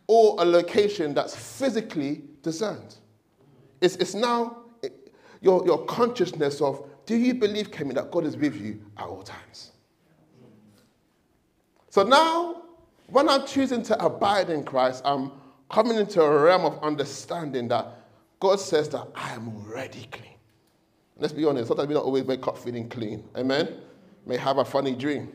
or 0.07 0.37
a 0.39 0.45
location 0.45 1.13
that's 1.13 1.35
physically 1.35 2.23
discerned. 2.43 2.95
It's, 3.81 3.97
it's 3.97 4.15
now 4.15 4.59
your, 5.41 5.67
your 5.67 5.85
consciousness 5.87 6.61
of 6.61 6.89
do 7.07 7.17
you 7.17 7.35
believe, 7.35 7.71
Kemi, 7.73 7.93
that 7.95 8.11
God 8.11 8.25
is 8.25 8.37
with 8.37 8.55
you 8.55 8.81
at 8.97 9.05
all 9.05 9.23
times? 9.23 9.73
So 11.91 12.05
now 12.05 12.63
when 13.09 13.29
I'm 13.29 13.47
choosing 13.47 13.83
to 13.85 14.05
abide 14.05 14.49
in 14.49 14.63
Christ, 14.63 15.03
I'm 15.05 15.33
coming 15.71 15.99
into 15.99 16.23
a 16.23 16.43
realm 16.43 16.65
of 16.65 16.83
understanding 16.83 17.69
that 17.69 17.89
God 18.39 18.61
says 18.61 18.89
that 18.91 19.09
I 19.15 19.33
am 19.33 19.49
already 19.49 20.07
clean. 20.11 20.34
Let's 21.17 21.33
be 21.33 21.45
honest, 21.45 21.69
sometimes 21.69 21.89
we 21.89 21.95
don't 21.95 22.05
always 22.05 22.25
wake 22.25 22.47
up 22.47 22.59
feeling 22.59 22.89
clean. 22.89 23.25
Amen? 23.37 23.81
May 24.27 24.37
have 24.37 24.59
a 24.59 24.65
funny 24.65 24.95
dream. 24.95 25.33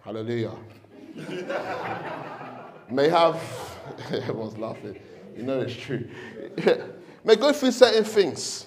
Hallelujah. 0.00 0.54
May 2.90 3.08
have, 3.10 3.42
everyone's 4.12 4.56
laughing. 4.56 4.98
You 5.36 5.42
know 5.42 5.60
it's 5.60 5.74
true. 5.74 6.08
May 7.24 7.36
go 7.36 7.52
through 7.52 7.72
certain 7.72 8.04
things. 8.04 8.66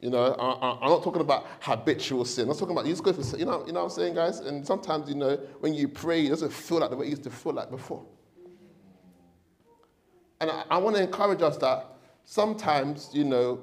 You 0.00 0.10
know, 0.10 0.32
I, 0.34 0.84
am 0.84 0.90
not 0.90 1.02
talking 1.02 1.20
about 1.20 1.46
habitual 1.60 2.24
sin. 2.24 2.42
I'm 2.42 2.48
not 2.48 2.58
talking 2.58 2.72
about 2.74 2.86
you 2.86 2.92
just 2.92 3.02
go 3.02 3.12
through, 3.12 3.38
you 3.38 3.44
know, 3.44 3.64
you 3.66 3.72
know 3.72 3.80
what 3.80 3.92
I'm 3.92 3.96
saying, 3.98 4.14
guys? 4.14 4.40
And 4.40 4.66
sometimes, 4.66 5.08
you 5.08 5.14
know, 5.14 5.36
when 5.60 5.74
you 5.74 5.88
pray, 5.88 6.26
it 6.26 6.30
doesn't 6.30 6.52
feel 6.52 6.78
like 6.78 6.90
the 6.90 6.96
way 6.96 7.06
it 7.06 7.10
used 7.10 7.24
to 7.24 7.30
feel 7.30 7.52
like 7.52 7.70
before. 7.70 8.04
And 10.40 10.50
I, 10.50 10.64
I 10.70 10.78
want 10.78 10.96
to 10.96 11.02
encourage 11.02 11.42
us 11.42 11.56
that 11.58 11.86
sometimes, 12.24 13.10
you 13.12 13.24
know, 13.24 13.60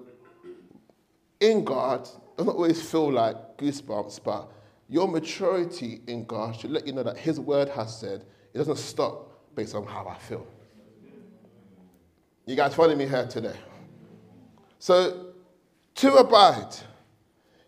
in 1.43 1.63
God, 1.63 2.07
doesn't 2.37 2.53
always 2.53 2.81
feel 2.81 3.11
like 3.11 3.57
goosebumps, 3.57 4.23
but 4.23 4.49
your 4.89 5.07
maturity 5.07 6.01
in 6.07 6.25
God 6.25 6.55
should 6.55 6.71
let 6.71 6.87
you 6.87 6.93
know 6.93 7.03
that 7.03 7.17
His 7.17 7.39
word 7.39 7.69
has 7.69 7.99
said 7.99 8.23
it 8.53 8.57
doesn't 8.57 8.77
stop 8.77 9.55
based 9.55 9.75
on 9.75 9.85
how 9.85 10.07
I 10.07 10.17
feel. 10.17 10.47
You 12.45 12.55
guys 12.55 12.73
following 12.73 12.97
me 12.97 13.07
here 13.07 13.27
today? 13.27 13.55
So 14.79 15.33
to 15.95 16.15
abide. 16.15 16.75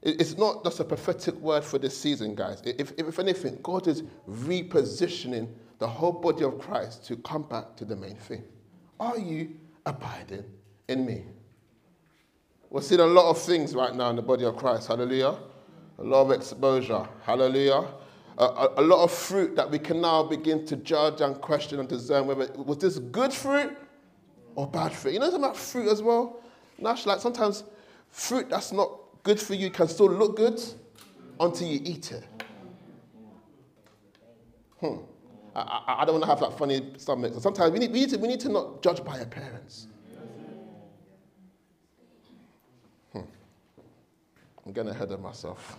It's 0.01 0.37
not 0.37 0.63
just 0.63 0.79
a 0.79 0.83
prophetic 0.83 1.33
word 1.35 1.63
for 1.63 1.79
this 1.79 1.97
season, 1.99 2.35
guys. 2.35 2.61
If, 2.63 2.91
if 2.95 3.17
anything, 3.17 3.57
God 3.63 3.87
is 3.87 4.03
repositioning 4.29 5.49
the 5.79 5.87
whole 5.87 6.11
body 6.11 6.43
of 6.43 6.59
Christ 6.59 7.05
to 7.07 7.15
come 7.17 7.41
back 7.41 7.75
to 7.77 7.85
the 7.85 7.95
main 7.95 8.15
thing. 8.15 8.43
Are 8.99 9.17
you 9.17 9.55
abiding 9.83 10.45
in 10.87 11.07
me? 11.07 11.25
We're 12.75 12.81
seeing 12.81 12.99
a 12.99 13.05
lot 13.05 13.29
of 13.29 13.41
things 13.41 13.73
right 13.73 13.95
now 13.95 14.09
in 14.09 14.17
the 14.17 14.21
body 14.21 14.43
of 14.43 14.57
Christ. 14.57 14.89
Hallelujah. 14.89 15.37
A 15.97 16.03
lot 16.03 16.23
of 16.23 16.31
exposure. 16.31 17.07
Hallelujah. 17.23 17.85
A, 18.37 18.43
a, 18.43 18.73
a 18.75 18.81
lot 18.81 19.01
of 19.01 19.13
fruit 19.13 19.55
that 19.55 19.71
we 19.71 19.79
can 19.79 20.01
now 20.01 20.23
begin 20.23 20.65
to 20.65 20.75
judge 20.75 21.21
and 21.21 21.39
question 21.39 21.79
and 21.79 21.87
discern 21.87 22.27
whether 22.27 22.51
was 22.57 22.79
this 22.79 22.99
good 22.99 23.31
fruit 23.31 23.77
or 24.55 24.67
bad 24.67 24.91
fruit. 24.91 25.13
You 25.13 25.19
know 25.19 25.27
something 25.27 25.45
about 25.45 25.55
fruit 25.55 25.87
as 25.87 26.01
well? 26.01 26.43
Nash, 26.77 27.05
like 27.05 27.21
sometimes 27.21 27.63
Fruit 28.09 28.49
that's 28.49 28.73
not 28.73 28.91
good 29.23 29.39
for 29.39 29.53
you 29.53 29.69
can 29.69 29.87
still 29.87 30.09
look 30.09 30.35
good 30.35 30.61
until 31.39 31.67
you 31.69 31.79
eat 31.81 32.11
it. 32.11 32.25
Hmm. 34.81 34.97
I, 35.55 35.61
I, 35.61 36.01
I 36.01 36.05
don't 36.05 36.15
want 36.15 36.23
to 36.25 36.29
have 36.29 36.41
that 36.41 36.57
funny 36.57 36.91
stomach. 36.97 37.35
Sometimes 37.39 37.71
we 37.71 37.79
need, 37.79 37.93
we, 37.93 38.01
need 38.01 38.09
to, 38.09 38.17
we 38.17 38.27
need 38.27 38.41
to 38.41 38.49
not 38.49 38.81
judge 38.81 39.01
by 39.01 39.19
appearance. 39.19 39.87
I'm 44.65 44.73
getting 44.73 44.91
ahead 44.91 45.11
of 45.11 45.21
myself. 45.21 45.77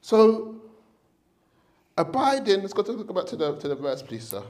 So, 0.00 0.56
abiding, 1.96 2.60
let's 2.60 2.72
go, 2.72 2.82
to, 2.82 3.04
go 3.04 3.14
back 3.14 3.26
to 3.26 3.36
the, 3.36 3.56
to 3.56 3.68
the 3.68 3.74
verse, 3.74 4.02
please, 4.02 4.28
sir. 4.28 4.42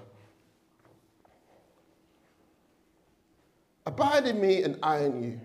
Abide 3.87 4.27
in 4.27 4.41
me 4.41 4.63
and 4.63 4.79
I 4.83 5.01
in 5.05 5.23
you, 5.23 5.41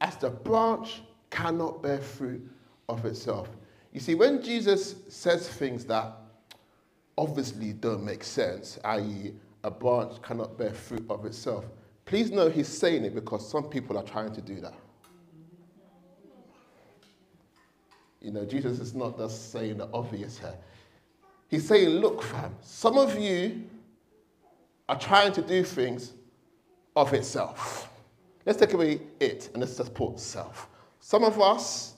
as 0.00 0.16
the 0.16 0.30
branch 0.30 1.02
cannot 1.30 1.82
bear 1.82 1.98
fruit 1.98 2.42
of 2.88 3.04
itself. 3.06 3.48
You 3.92 4.00
see, 4.00 4.14
when 4.14 4.42
Jesus 4.42 4.96
says 5.08 5.48
things 5.48 5.84
that 5.86 6.16
obviously 7.16 7.72
don't 7.72 8.04
make 8.04 8.24
sense, 8.24 8.78
i.e., 8.84 9.32
a 9.62 9.70
branch 9.70 10.20
cannot 10.22 10.58
bear 10.58 10.72
fruit 10.72 11.04
of 11.08 11.24
itself, 11.24 11.66
please 12.04 12.30
know 12.30 12.48
he's 12.48 12.68
saying 12.68 13.04
it 13.04 13.14
because 13.14 13.48
some 13.48 13.64
people 13.64 13.96
are 13.98 14.02
trying 14.02 14.32
to 14.34 14.40
do 14.40 14.60
that. 14.60 14.74
You 18.20 18.32
know, 18.32 18.44
Jesus 18.44 18.80
is 18.80 18.94
not 18.94 19.16
just 19.16 19.50
saying 19.50 19.78
the 19.78 19.88
obvious 19.92 20.38
here. 20.38 20.54
He's 21.48 21.66
saying, 21.66 21.88
look, 21.88 22.22
fam, 22.22 22.54
some 22.60 22.98
of 22.98 23.18
you 23.18 23.64
are 24.88 24.98
trying 24.98 25.32
to 25.32 25.42
do 25.42 25.64
things 25.64 26.12
of 26.94 27.12
itself. 27.14 27.88
Let's 28.44 28.58
take 28.58 28.72
away 28.72 29.00
it 29.18 29.48
and 29.52 29.60
let's 29.60 29.76
just 29.76 29.94
put 29.94 30.18
self. 30.18 30.68
Some 31.00 31.24
of 31.24 31.40
us 31.40 31.94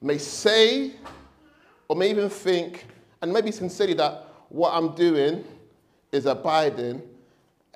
may 0.00 0.18
say 0.18 0.92
or 1.88 1.96
may 1.96 2.10
even 2.10 2.28
think, 2.28 2.86
and 3.20 3.32
maybe 3.32 3.50
sincerely, 3.50 3.94
that 3.94 4.28
what 4.48 4.72
I'm 4.72 4.94
doing 4.94 5.44
is 6.12 6.26
abiding, 6.26 7.02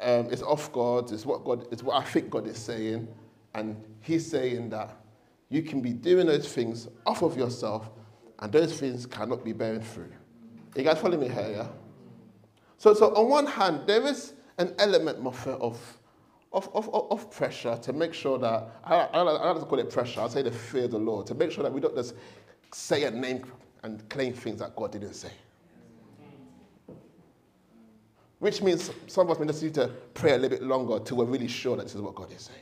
um, 0.01 0.27
is 0.31 0.43
off 0.43 0.73
God, 0.73 1.13
it's 1.13 1.27
what 1.27 1.45
God 1.45 1.73
is 1.73 1.83
what 1.83 2.03
I 2.03 2.05
think 2.05 2.31
God 2.31 2.47
is 2.47 2.59
saying, 2.59 3.09
and 3.55 3.77
He's 4.01 4.31
saying 4.31 4.71
that 4.71 4.97
you 5.49 5.63
can 5.63 5.81
be 5.81 5.93
doing 5.93 6.27
those 6.27 6.53
things 6.53 6.89
off 7.07 7.23
of 7.23 7.37
yourself, 7.37 7.91
and 8.39 8.53
those 8.53 8.79
things 8.79 9.07
cannot 9.07 9.45
be 9.45 9.53
bearing 9.53 9.81
fruit. 9.81 10.13
You 10.77 10.85
guys 10.85 10.99
follow 10.99 11.17
me 11.17 11.29
here, 11.29 11.51
yeah? 11.51 11.69
So, 12.77 12.95
so 12.95 13.15
on 13.15 13.29
one 13.29 13.47
hand, 13.47 13.83
there 13.87 14.07
is 14.07 14.35
an 14.59 14.75
element 14.79 15.19
of, 15.27 15.49
of, 16.53 16.69
of, 16.75 16.89
of, 16.95 17.31
pressure 17.31 17.77
to 17.83 17.93
make 17.93 18.15
sure 18.15 18.39
that, 18.39 18.69
I, 18.85 18.95
I, 18.95 19.21
I 19.21 19.25
don't 19.25 19.61
to 19.61 19.67
call 19.67 19.79
it 19.79 19.91
pressure, 19.91 20.21
I'll 20.21 20.29
say 20.29 20.43
the 20.43 20.53
fear 20.53 20.85
of 20.85 20.93
the 20.93 20.99
Lord, 20.99 21.27
to 21.29 21.35
make 21.35 21.51
sure 21.51 21.65
that 21.65 21.73
we 21.73 21.81
don't 21.81 21.97
just 21.97 22.15
say 22.73 23.05
a 23.05 23.11
name 23.11 23.45
and 23.83 24.09
claim 24.09 24.33
things 24.33 24.61
that 24.61 24.77
God 24.77 24.93
didn't 24.93 25.15
say. 25.15 25.33
Which 28.39 28.63
means 28.63 28.91
some 29.09 29.27
of 29.27 29.33
us 29.33 29.41
may 29.41 29.47
just 29.47 29.63
need 29.63 29.75
to 29.75 29.89
pray 30.15 30.33
a 30.33 30.39
little 30.39 30.57
bit 30.59 30.63
longer 30.67 30.97
until 30.97 31.17
we're 31.19 31.25
really 31.25 31.49
sure 31.49 31.77
that 31.77 31.85
this 31.85 31.95
is 31.95 32.01
what 32.01 32.15
God 32.15 32.33
is 32.33 32.43
saying. 32.43 32.59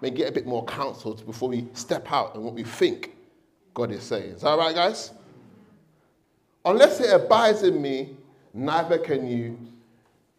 May 0.00 0.10
get 0.10 0.28
a 0.28 0.32
bit 0.32 0.46
more 0.46 0.64
counsel 0.64 1.14
before 1.14 1.48
we 1.48 1.66
step 1.74 2.10
out 2.10 2.34
and 2.34 2.44
what 2.44 2.54
we 2.54 2.62
think 2.62 3.14
God 3.74 3.90
is 3.90 4.02
saying. 4.02 4.30
Is 4.30 4.42
that 4.42 4.56
right, 4.56 4.74
guys? 4.74 5.12
Unless 6.64 7.00
it 7.00 7.12
abides 7.12 7.62
in 7.62 7.80
me, 7.80 8.16
neither 8.54 8.98
can 8.98 9.26
you 9.26 9.58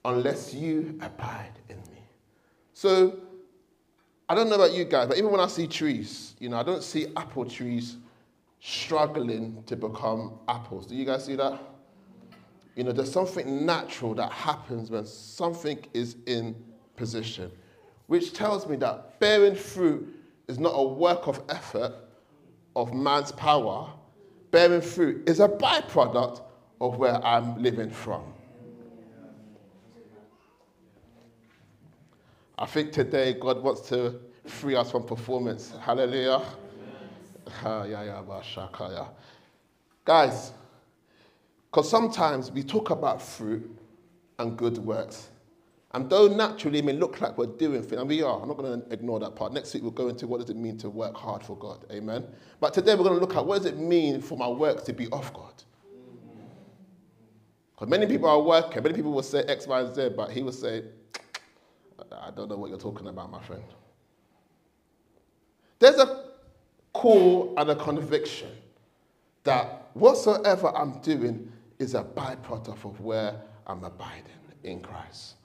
unless 0.06 0.54
you 0.54 0.98
abide 1.02 1.52
in 1.70 1.78
me. 1.78 2.02
So, 2.74 3.20
I 4.28 4.36
don't 4.36 4.50
know 4.50 4.56
about 4.56 4.74
you 4.74 4.86
guys, 4.86 5.08
but 5.08 5.18
even 5.18 5.32
when 5.32 5.40
I 5.40 5.48
see 5.48 5.68
trees, 5.68 6.36
you 6.40 6.50
know, 6.50 6.58
I 6.58 6.64
don't 6.64 6.84
see 6.84 7.08
apple 7.18 7.46
trees 7.46 7.98
struggling 8.62 9.64
to 9.66 9.76
become 9.76 10.40
apples. 10.48 10.86
Do 10.86 10.96
you 10.96 11.06
guys 11.06 11.26
see 11.26 11.36
that? 11.36 11.60
You 12.80 12.86
know, 12.86 12.94
there's 12.94 13.12
something 13.12 13.66
natural 13.66 14.14
that 14.14 14.32
happens 14.32 14.90
when 14.90 15.06
something 15.06 15.86
is 15.94 16.16
in 16.28 16.56
position, 16.96 17.52
which 18.08 18.32
tells 18.32 18.68
me 18.68 18.78
that 18.78 19.20
bearing 19.20 19.56
fruit 19.56 20.08
is 20.48 20.60
not 20.60 20.70
a 20.70 20.88
work 20.88 21.28
of 21.28 21.42
effort 21.50 21.94
of 22.78 22.94
man's 22.94 23.34
power. 23.34 23.92
Bearing 24.52 24.80
fruit 24.80 25.28
is 25.28 25.42
a 25.42 25.50
byproduct 25.50 26.42
of 26.80 26.96
where 26.96 27.16
I'm 27.16 27.62
living 27.62 27.90
from. 27.90 28.24
I 32.58 32.66
think 32.66 32.94
today 32.94 33.34
God 33.34 33.62
wants 33.62 33.90
to 33.90 34.22
free 34.48 34.76
us 34.76 34.90
from 34.90 35.04
performance. 35.04 35.74
Hallelujah. 35.82 36.46
Guys, 40.06 40.54
because 41.70 41.90
sometimes 41.90 42.52
we 42.52 42.64
talk 42.64 42.90
about 42.90 43.22
fruit 43.22 43.70
and 44.40 44.58
good 44.58 44.78
works. 44.80 45.30
And 45.92 46.10
though 46.10 46.28
naturally 46.28 46.80
it 46.80 46.86
may 46.86 46.94
look 46.94 47.20
like 47.20 47.38
we're 47.38 47.48
doing 47.48 47.82
things, 47.82 48.00
and 48.00 48.08
we 48.08 48.22
are, 48.22 48.42
I'm 48.42 48.48
not 48.48 48.58
going 48.58 48.82
to 48.82 48.94
ignore 48.94 49.20
that 49.20 49.36
part. 49.36 49.54
Next 49.54 49.74
week 49.74 49.84
we'll 49.84 49.92
go 49.92 50.08
into 50.08 50.28
what 50.28 50.40
does 50.40 50.50
it 50.50 50.56
mean 50.56 50.78
to 50.80 50.90
work 50.90 51.16
hard 51.16 51.44
for 51.44 51.58
God. 51.58 51.86
Amen. 51.92 52.28
But 52.60 52.74
today 52.74 52.94
we're 52.94 53.04
going 53.04 53.16
to 53.16 53.22
look 53.22 53.36
at 53.36 53.46
what 53.46 53.58
does 53.58 53.66
it 53.66 53.78
mean 53.78 54.22
for 54.22 54.38
my 54.38 54.48
work 54.48 54.84
to 54.86 54.94
be 54.94 55.08
of 55.12 55.34
God. 55.34 55.54
Because 57.74 57.90
many 57.90 58.06
people 58.06 58.30
are 58.30 58.42
working, 58.42 58.84
many 58.84 58.96
people 58.96 59.12
will 59.12 59.24
say 59.24 59.44
X, 59.44 59.66
Y, 59.66 59.80
and 59.80 59.96
Z, 59.96 60.10
but 60.16 60.32
he 60.32 60.44
will 60.44 60.52
say, 60.52 60.84
I 62.12 62.32
don't 62.32 62.50
know 62.50 62.58
what 62.58 62.70
you're 62.70 62.80
talking 62.80 63.08
about, 63.08 63.32
my 63.32 63.42
friend. 63.42 63.64
There's 65.80 65.98
a 65.98 66.26
call 66.94 67.54
and 67.58 67.70
a 67.70 67.76
conviction 67.76 68.50
that 69.44 69.88
whatsoever 69.94 70.76
I'm 70.76 71.00
doing 71.00 71.52
is 71.80 71.96
a 71.96 72.04
byproduct 72.04 72.86
of 72.86 73.00
where 73.00 73.42
I'm 73.66 73.84
abiding 73.84 74.26
in 74.64 74.82
Christ. 74.82 75.36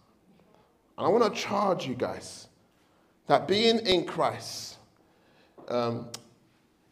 And 0.99 1.07
I 1.07 1.09
want 1.09 1.33
to 1.33 1.41
charge 1.41 1.87
you 1.87 1.95
guys 1.95 2.49
that 3.26 3.49
being 3.49 3.79
in 3.81 4.05
Christ 4.05 4.76
um, 5.69 6.09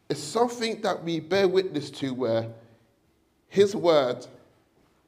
is 0.09 0.21
something 0.21 0.81
that 0.81 1.03
we 1.03 1.19
bear 1.19 1.47
witness 1.47 1.91
to 1.91 2.13
where 2.13 2.47
His 3.49 3.75
word 3.75 4.25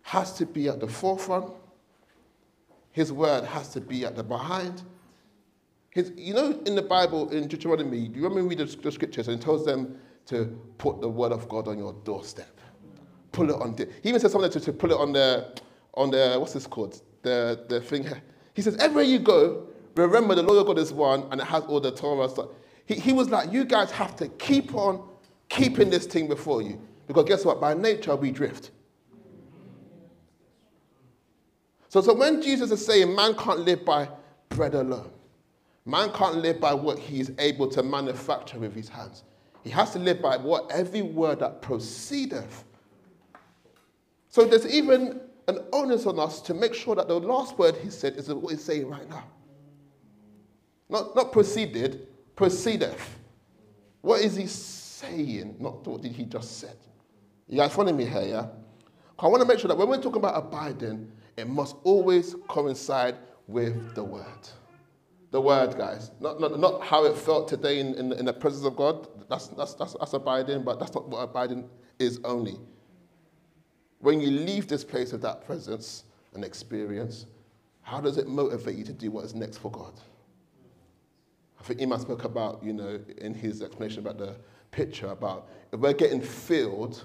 has 0.04 0.34
to 0.34 0.46
be 0.46 0.68
at 0.68 0.80
the 0.80 0.88
forefront, 0.88 1.52
His 2.92 3.12
word 3.12 3.44
has 3.46 3.70
to 3.70 3.82
be 3.82 4.06
at 4.06 4.16
the 4.16 4.24
behind. 4.24 4.84
His, 5.90 6.12
you 6.18 6.34
know, 6.34 6.60
in 6.66 6.76
the 6.76 6.82
Bible, 6.82 7.30
in 7.30 7.48
Deuteronomy, 7.48 8.10
do 8.10 8.20
you 8.20 8.24
remember 8.26 8.44
we 8.44 8.56
read 8.56 8.68
the, 8.68 8.76
the 8.78 8.92
scriptures 8.92 9.30
and 9.30 9.40
it 9.40 9.44
tells 9.44 9.66
them 9.66 9.98
to 10.26 10.60
put 10.78 11.00
the 11.00 11.08
word 11.08 11.32
of 11.32 11.48
God 11.48 11.70
on 11.70 11.78
your 11.78 11.94
doorstep? 12.04 12.55
Pull 13.36 13.50
it 13.50 13.62
on. 13.62 13.76
The, 13.76 13.90
he 14.02 14.08
even 14.10 14.22
says 14.22 14.32
something 14.32 14.50
to, 14.50 14.60
to 14.62 14.72
pull 14.72 14.92
it 14.92 14.98
on 14.98 15.12
the, 15.12 15.54
on 15.94 16.10
the, 16.10 16.38
what's 16.40 16.54
this 16.54 16.66
called? 16.66 17.02
The, 17.22 17.66
the 17.68 17.82
thing. 17.82 18.08
He 18.54 18.62
says, 18.62 18.78
everywhere 18.78 19.04
you 19.04 19.20
go, 19.20 19.68
remember 19.94 20.36
the 20.36 20.42
Lord 20.42 20.66
God 20.68 20.80
is 20.80 20.94
one 20.94 21.28
and 21.32 21.42
it 21.42 21.44
has 21.44 21.64
all 21.66 21.82
the 21.82 21.92
Torah 21.92 22.30
stuff. 22.30 22.48
He, 22.86 22.96
he 22.96 23.12
was 23.12 23.30
like, 23.30 23.52
you 23.52 23.66
guys 23.66 23.92
have 23.92 24.16
to 24.16 24.30
keep 24.30 24.74
on 24.74 25.06
keeping 25.50 25.90
this 25.90 26.06
thing 26.06 26.30
before 26.30 26.62
you. 26.62 26.80
Because 27.08 27.26
guess 27.26 27.44
what? 27.44 27.60
By 27.60 27.74
nature, 27.74 28.16
we 28.16 28.32
drift. 28.32 28.72
So, 31.90 32.00
so 32.00 32.14
when 32.14 32.42
Jesus 32.42 32.72
is 32.72 32.86
saying 32.86 33.14
man 33.14 33.36
can't 33.36 33.60
live 33.60 33.84
by 33.84 34.08
bread 34.48 34.76
alone, 34.76 35.12
man 35.86 36.10
can't 36.14 36.38
live 36.38 36.62
by 36.62 36.74
what 36.74 36.98
he 36.98 37.20
is 37.20 37.34
able 37.38 37.68
to 37.68 37.84
manufacture 37.84 38.60
with 38.60 38.74
his 38.74 38.88
hands. 38.88 39.24
He 39.66 39.72
has 39.72 39.92
to 39.92 40.00
live 40.00 40.22
by 40.22 40.38
what 40.38 40.72
every 40.72 41.02
word 41.02 41.40
that 41.40 41.62
proceedeth. 41.62 42.64
So 44.36 44.44
there's 44.44 44.68
even 44.68 45.22
an 45.48 45.60
onus 45.72 46.06
on 46.06 46.20
us 46.20 46.42
to 46.42 46.54
make 46.54 46.74
sure 46.74 46.94
that 46.94 47.08
the 47.08 47.18
last 47.18 47.58
word 47.58 47.78
he 47.78 47.90
said 47.90 48.18
is 48.18 48.28
what 48.28 48.52
he's 48.52 48.66
saying 48.66 48.90
right 48.90 49.10
now. 49.10 49.24
Not, 50.90 51.16
not 51.16 51.32
proceeded, 51.32 52.06
proceedeth. 52.36 53.18
What 54.02 54.20
is 54.20 54.36
he 54.36 54.48
saying? 54.48 55.56
Not 55.58 55.88
what 55.88 56.02
did 56.02 56.12
he 56.12 56.26
just 56.26 56.60
said. 56.60 56.76
You 57.48 57.60
guys 57.60 57.72
following 57.72 57.96
me 57.96 58.08
here, 58.08 58.24
yeah? 58.24 58.48
I 59.18 59.28
want 59.28 59.42
to 59.42 59.48
make 59.48 59.58
sure 59.58 59.70
that 59.70 59.78
when 59.78 59.88
we're 59.88 60.02
talking 60.02 60.18
about 60.18 60.36
abiding, 60.36 61.10
it 61.38 61.48
must 61.48 61.78
always 61.86 62.36
coincide 62.50 63.16
with 63.48 63.96
the 63.96 64.04
word. 64.04 64.50
The 65.32 65.40
word, 65.40 65.78
guys. 65.78 66.12
Not, 66.20 66.42
not, 66.42 66.60
not 66.60 66.84
how 66.84 67.06
it 67.06 67.16
felt 67.16 67.48
today 67.48 67.80
in, 67.80 67.96
in, 67.96 68.12
in 68.12 68.26
the 68.26 68.34
presence 68.34 68.66
of 68.66 68.76
God. 68.76 69.08
That's, 69.30 69.48
that's, 69.48 69.76
that's, 69.76 69.96
that's 69.98 70.12
abiding, 70.12 70.66
but 70.66 70.78
that's 70.78 70.94
not 70.94 71.08
what 71.08 71.20
abiding 71.20 71.70
is 72.00 72.20
only. 72.26 72.60
When 74.06 74.22
you 74.22 74.30
leave 74.30 74.68
this 74.68 74.84
place 74.84 75.14
of 75.14 75.22
that 75.22 75.44
presence 75.48 76.04
and 76.36 76.46
experience, 76.46 77.26
how 77.82 78.00
does 78.00 78.20
it 78.20 78.28
motivate 78.28 78.76
you 78.76 78.84
to 78.84 78.94
do 78.94 79.10
what 79.10 79.26
is 79.26 79.34
next 79.34 79.58
for 79.58 79.72
God? 79.72 79.94
I 81.60 81.64
think 81.64 81.82
Iman 81.82 82.02
spoke 82.02 82.24
about, 82.24 82.64
you 82.64 82.72
know, 82.72 83.00
in 83.18 83.34
his 83.34 83.64
explanation 83.64 84.06
about 84.06 84.20
the 84.20 84.36
picture, 84.70 85.08
about 85.08 85.50
if 85.72 85.80
we're 85.80 85.94
getting 85.94 86.22
filled, 86.22 87.04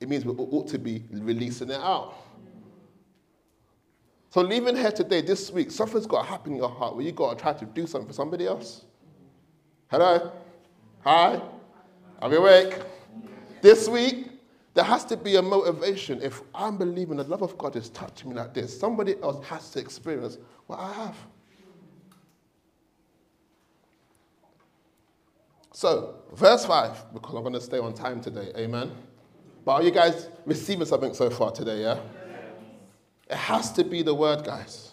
it 0.00 0.08
means 0.08 0.24
we 0.24 0.32
ought 0.32 0.66
to 0.66 0.80
be 0.80 1.04
releasing 1.12 1.70
it 1.70 1.80
out. 1.80 2.16
So 4.30 4.40
leaving 4.40 4.74
here 4.74 4.90
today, 4.90 5.20
this 5.20 5.52
week, 5.52 5.70
something's 5.70 6.06
got 6.06 6.24
to 6.24 6.28
happen 6.28 6.54
in 6.54 6.58
your 6.58 6.70
heart 6.70 6.96
where 6.96 7.04
you've 7.04 7.14
got 7.14 7.38
to 7.38 7.40
try 7.40 7.52
to 7.52 7.64
do 7.66 7.86
something 7.86 8.08
for 8.08 8.14
somebody 8.14 8.48
else. 8.48 8.84
Hello? 9.92 10.32
Hi? 11.04 11.40
Are 12.20 12.28
we 12.28 12.34
awake? 12.34 12.80
This 13.62 13.88
week, 13.88 14.35
there 14.76 14.84
has 14.84 15.06
to 15.06 15.16
be 15.16 15.36
a 15.36 15.42
motivation. 15.42 16.20
If 16.20 16.42
I'm 16.54 16.76
believing 16.76 17.16
the 17.16 17.24
love 17.24 17.40
of 17.40 17.56
God 17.56 17.76
is 17.76 17.88
touching 17.88 18.28
me 18.28 18.36
like 18.36 18.52
this, 18.52 18.78
somebody 18.78 19.14
else 19.22 19.42
has 19.46 19.70
to 19.70 19.78
experience 19.78 20.36
what 20.66 20.78
I 20.78 20.92
have. 20.92 21.16
So, 25.72 26.16
verse 26.34 26.66
5, 26.66 27.14
because 27.14 27.34
I'm 27.34 27.40
going 27.40 27.54
to 27.54 27.60
stay 27.60 27.78
on 27.78 27.94
time 27.94 28.20
today, 28.20 28.52
amen. 28.54 28.92
But 29.64 29.72
are 29.72 29.82
you 29.82 29.90
guys 29.90 30.28
receiving 30.44 30.84
something 30.84 31.14
so 31.14 31.30
far 31.30 31.52
today, 31.52 31.80
yeah? 31.80 31.98
It 33.30 33.36
has 33.36 33.72
to 33.72 33.82
be 33.82 34.02
the 34.02 34.14
word, 34.14 34.44
guys. 34.44 34.92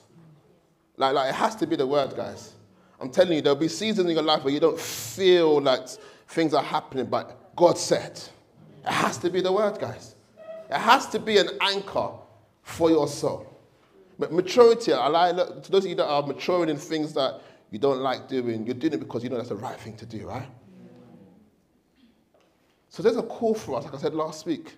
Like, 0.96 1.14
like 1.14 1.30
it 1.30 1.36
has 1.36 1.58
to 1.58 1.68
be 1.68 1.76
the 1.76 1.88
word, 1.88 2.16
guys. 2.16 2.54
I'm 3.02 3.12
telling 3.12 3.34
you, 3.34 3.42
there'll 3.42 3.60
be 3.60 3.68
seasons 3.68 4.08
in 4.08 4.16
your 4.16 4.24
life 4.24 4.46
where 4.46 4.54
you 4.54 4.62
don't 4.62 4.80
feel 4.80 5.60
like 5.60 5.90
things 6.30 6.54
are 6.54 6.64
happening, 6.64 7.08
but 7.08 7.54
God 7.58 7.78
said. 7.78 8.22
It 8.86 8.92
has 8.92 9.18
to 9.20 9.30
be 9.30 9.42
the 9.42 9.52
word, 9.52 9.80
guys. 9.80 10.16
It 10.70 10.78
has 10.78 11.08
to 11.10 11.20
be 11.20 11.38
an 11.38 11.50
anchor 11.62 12.10
for 12.64 12.90
your 12.90 13.08
soul. 13.08 13.48
But 14.20 14.32
maturity, 14.32 14.94
I 14.94 15.08
like, 15.08 15.36
to 15.64 15.72
those 15.72 15.86
of 15.86 15.90
you 15.90 15.96
that 15.96 16.08
are 16.08 16.24
maturing 16.24 16.70
in 16.70 16.78
things 16.78 17.14
that 17.14 17.42
you 17.72 17.80
don't 17.80 18.00
like 18.00 18.28
doing, 18.28 18.66
you're 18.66 18.76
doing 18.76 18.94
it 18.94 19.00
because 19.00 19.24
you 19.24 19.30
know 19.30 19.38
that's 19.38 19.50
the 19.50 19.56
right 19.56 19.80
thing 19.80 19.96
to 19.98 20.06
do, 20.06 20.28
right? 20.28 20.48
So 22.90 23.02
there's 23.02 23.18
a 23.18 23.24
call 23.24 23.56
for 23.56 23.78
us, 23.78 23.86
like 23.86 23.96
I 23.96 23.98
said 23.98 24.14
last 24.14 24.46
week, 24.46 24.76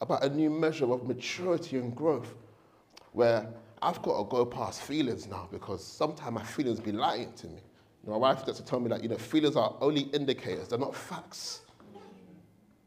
about 0.00 0.24
a 0.24 0.28
new 0.28 0.50
measure 0.50 0.92
of 0.92 1.06
maturity 1.06 1.76
and 1.76 1.94
growth 1.94 2.34
where 3.12 3.46
I've 3.80 4.02
got 4.02 4.18
to 4.18 4.24
go 4.28 4.44
past 4.44 4.82
feelings 4.82 5.28
now 5.28 5.48
because 5.52 5.84
sometimes 5.84 6.34
my 6.34 6.42
feelings 6.42 6.80
be 6.80 6.90
lying 6.90 7.32
to 7.34 7.46
me. 7.46 7.60
My 8.04 8.16
wife 8.16 8.44
does 8.44 8.56
to 8.56 8.64
tell 8.64 8.80
me 8.80 8.88
that, 8.88 9.02
you 9.02 9.08
know, 9.08 9.16
feelings 9.16 9.54
are 9.54 9.76
only 9.80 10.02
indicators, 10.02 10.68
they're 10.68 10.78
not 10.78 10.96
facts. 10.96 11.60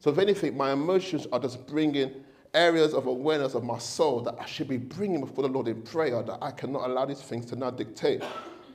So, 0.05 0.11
if 0.11 0.19
anything, 0.19 0.55
my 0.55 0.71
emotions 0.71 1.25
are 1.31 1.39
just 1.39 1.65
bringing 1.65 2.11
areas 2.53 2.93
of 2.93 3.07
awareness 3.07 3.55
of 3.55 3.63
my 3.63 3.79
soul 3.79 4.21
that 4.21 4.35
I 4.39 4.45
should 4.45 4.67
be 4.67 4.77
bringing 4.77 5.19
before 5.19 5.41
the 5.41 5.49
Lord 5.51 5.67
in 5.67 5.81
prayer, 5.81 6.21
that 6.21 6.37
I 6.43 6.51
cannot 6.51 6.87
allow 6.87 7.07
these 7.07 7.23
things 7.23 7.47
to 7.47 7.55
now 7.55 7.71
dictate 7.71 8.21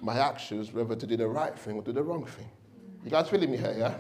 my 0.01 0.19
actions, 0.19 0.73
whether 0.73 0.97
to 0.97 1.07
do 1.07 1.17
the 1.17 1.29
right 1.29 1.57
thing 1.57 1.77
or 1.77 1.83
do 1.83 1.93
the 1.93 2.03
wrong 2.03 2.27
thing. 2.27 2.49
You 3.05 3.13
guys 3.13 3.29
feeling 3.29 3.53
me 3.53 3.59
here, 3.59 3.77
yeah? 3.79 3.95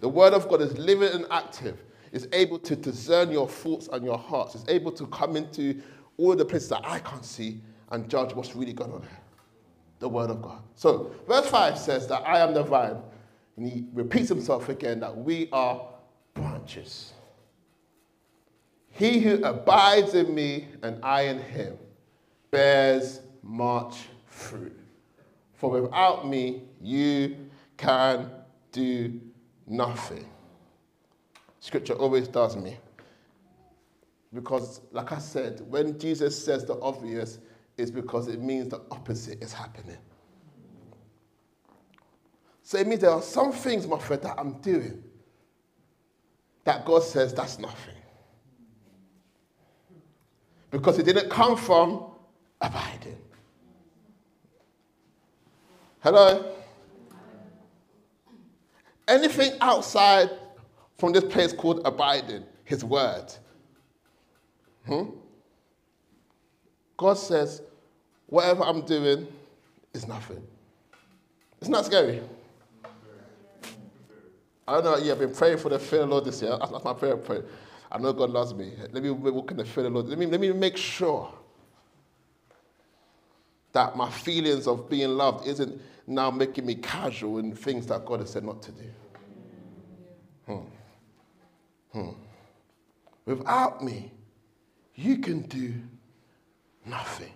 The 0.00 0.10
Word 0.10 0.34
of 0.34 0.46
God 0.46 0.60
is 0.60 0.76
living 0.76 1.08
and 1.10 1.24
active, 1.30 1.84
is 2.12 2.28
able 2.34 2.58
to 2.58 2.76
discern 2.76 3.30
your 3.30 3.48
thoughts 3.48 3.88
and 3.90 4.04
your 4.04 4.18
hearts, 4.18 4.54
is 4.54 4.66
able 4.68 4.92
to 4.92 5.06
come 5.06 5.36
into 5.36 5.80
all 6.18 6.36
the 6.36 6.44
places 6.44 6.68
that 6.68 6.82
I 6.84 6.98
can't 6.98 7.24
see 7.24 7.62
and 7.92 8.10
judge 8.10 8.34
what's 8.34 8.54
really 8.54 8.74
going 8.74 8.92
on 8.92 9.00
here. 9.00 9.20
The 10.00 10.08
Word 10.10 10.28
of 10.28 10.42
God. 10.42 10.60
So, 10.74 11.14
verse 11.26 11.48
5 11.48 11.78
says 11.78 12.06
that 12.08 12.28
I 12.28 12.40
am 12.40 12.52
the 12.52 12.62
vine. 12.62 12.98
And 13.56 13.66
he 13.66 13.86
repeats 13.94 14.28
himself 14.28 14.68
again 14.68 15.00
that 15.00 15.16
we 15.16 15.48
are 15.50 15.80
He 18.90 19.20
who 19.20 19.42
abides 19.44 20.14
in 20.14 20.34
me 20.34 20.68
and 20.82 21.02
I 21.04 21.22
in 21.22 21.38
him 21.38 21.78
bears 22.50 23.20
much 23.42 24.08
fruit. 24.26 24.76
For 25.54 25.70
without 25.70 26.28
me, 26.28 26.62
you 26.80 27.36
can 27.76 28.30
do 28.72 29.20
nothing. 29.66 30.26
Scripture 31.60 31.94
always 31.94 32.28
does 32.28 32.56
me. 32.56 32.76
Because, 34.32 34.80
like 34.92 35.12
I 35.12 35.18
said, 35.18 35.60
when 35.68 35.98
Jesus 35.98 36.44
says 36.44 36.64
the 36.64 36.78
obvious, 36.80 37.38
is 37.76 37.90
because 37.90 38.28
it 38.28 38.42
means 38.42 38.68
the 38.68 38.82
opposite 38.90 39.42
is 39.42 39.52
happening. 39.52 39.96
So 42.62 42.76
it 42.78 42.86
means 42.86 43.00
there 43.00 43.10
are 43.10 43.22
some 43.22 43.52
things, 43.52 43.86
my 43.86 43.98
friend, 43.98 44.20
that 44.22 44.34
I'm 44.38 44.54
doing 44.60 45.02
that 46.64 46.84
God 46.84 47.02
says 47.02 47.32
that's 47.32 47.58
nothing. 47.58 47.94
Because 50.70 50.98
it 50.98 51.04
didn't 51.04 51.30
come 51.30 51.56
from 51.56 52.04
abiding. 52.60 53.16
Hello? 56.00 56.54
Anything 59.06 59.52
outside 59.60 60.30
from 60.98 61.12
this 61.12 61.24
place 61.24 61.52
called 61.52 61.80
abiding, 61.84 62.44
his 62.64 62.84
word. 62.84 63.32
Hmm? 64.86 65.04
God 66.96 67.14
says, 67.14 67.62
whatever 68.26 68.64
I'm 68.64 68.82
doing 68.82 69.26
is 69.94 70.06
nothing. 70.06 70.42
It's 71.60 71.70
not 71.70 71.86
scary. 71.86 72.20
I 74.68 74.72
don't 74.72 74.84
know, 74.84 74.98
yeah, 74.98 75.12
I've 75.12 75.18
been 75.18 75.34
praying 75.34 75.58
for 75.58 75.70
the 75.70 75.78
fear 75.78 76.02
of 76.02 76.08
the 76.08 76.14
Lord 76.14 76.24
this 76.26 76.42
year. 76.42 76.54
That's, 76.58 76.70
that's 76.70 76.84
my 76.84 76.92
prayer. 76.92 77.16
prayer. 77.16 77.44
I 77.90 77.96
know 77.96 78.12
God 78.12 78.28
loves 78.28 78.52
me. 78.52 78.74
Let 78.92 79.02
me 79.02 79.10
walk 79.10 79.50
in 79.50 79.56
the 79.56 79.64
fear 79.64 79.86
of 79.86 79.92
the 79.92 79.98
Lord. 79.98 80.08
Let 80.10 80.18
me, 80.18 80.26
let 80.26 80.40
me 80.40 80.52
make 80.52 80.76
sure 80.76 81.32
that 83.72 83.96
my 83.96 84.10
feelings 84.10 84.66
of 84.66 84.90
being 84.90 85.08
loved 85.10 85.46
isn't 85.48 85.80
now 86.06 86.30
making 86.30 86.66
me 86.66 86.74
casual 86.74 87.38
in 87.38 87.54
things 87.54 87.86
that 87.86 88.04
God 88.04 88.20
has 88.20 88.30
said 88.30 88.44
not 88.44 88.60
to 88.62 88.72
do. 88.72 88.84
Hmm. 90.46 90.58
Hmm. 91.92 92.10
Without 93.24 93.82
me, 93.82 94.12
you 94.94 95.18
can 95.18 95.42
do 95.42 95.72
nothing. 96.84 97.32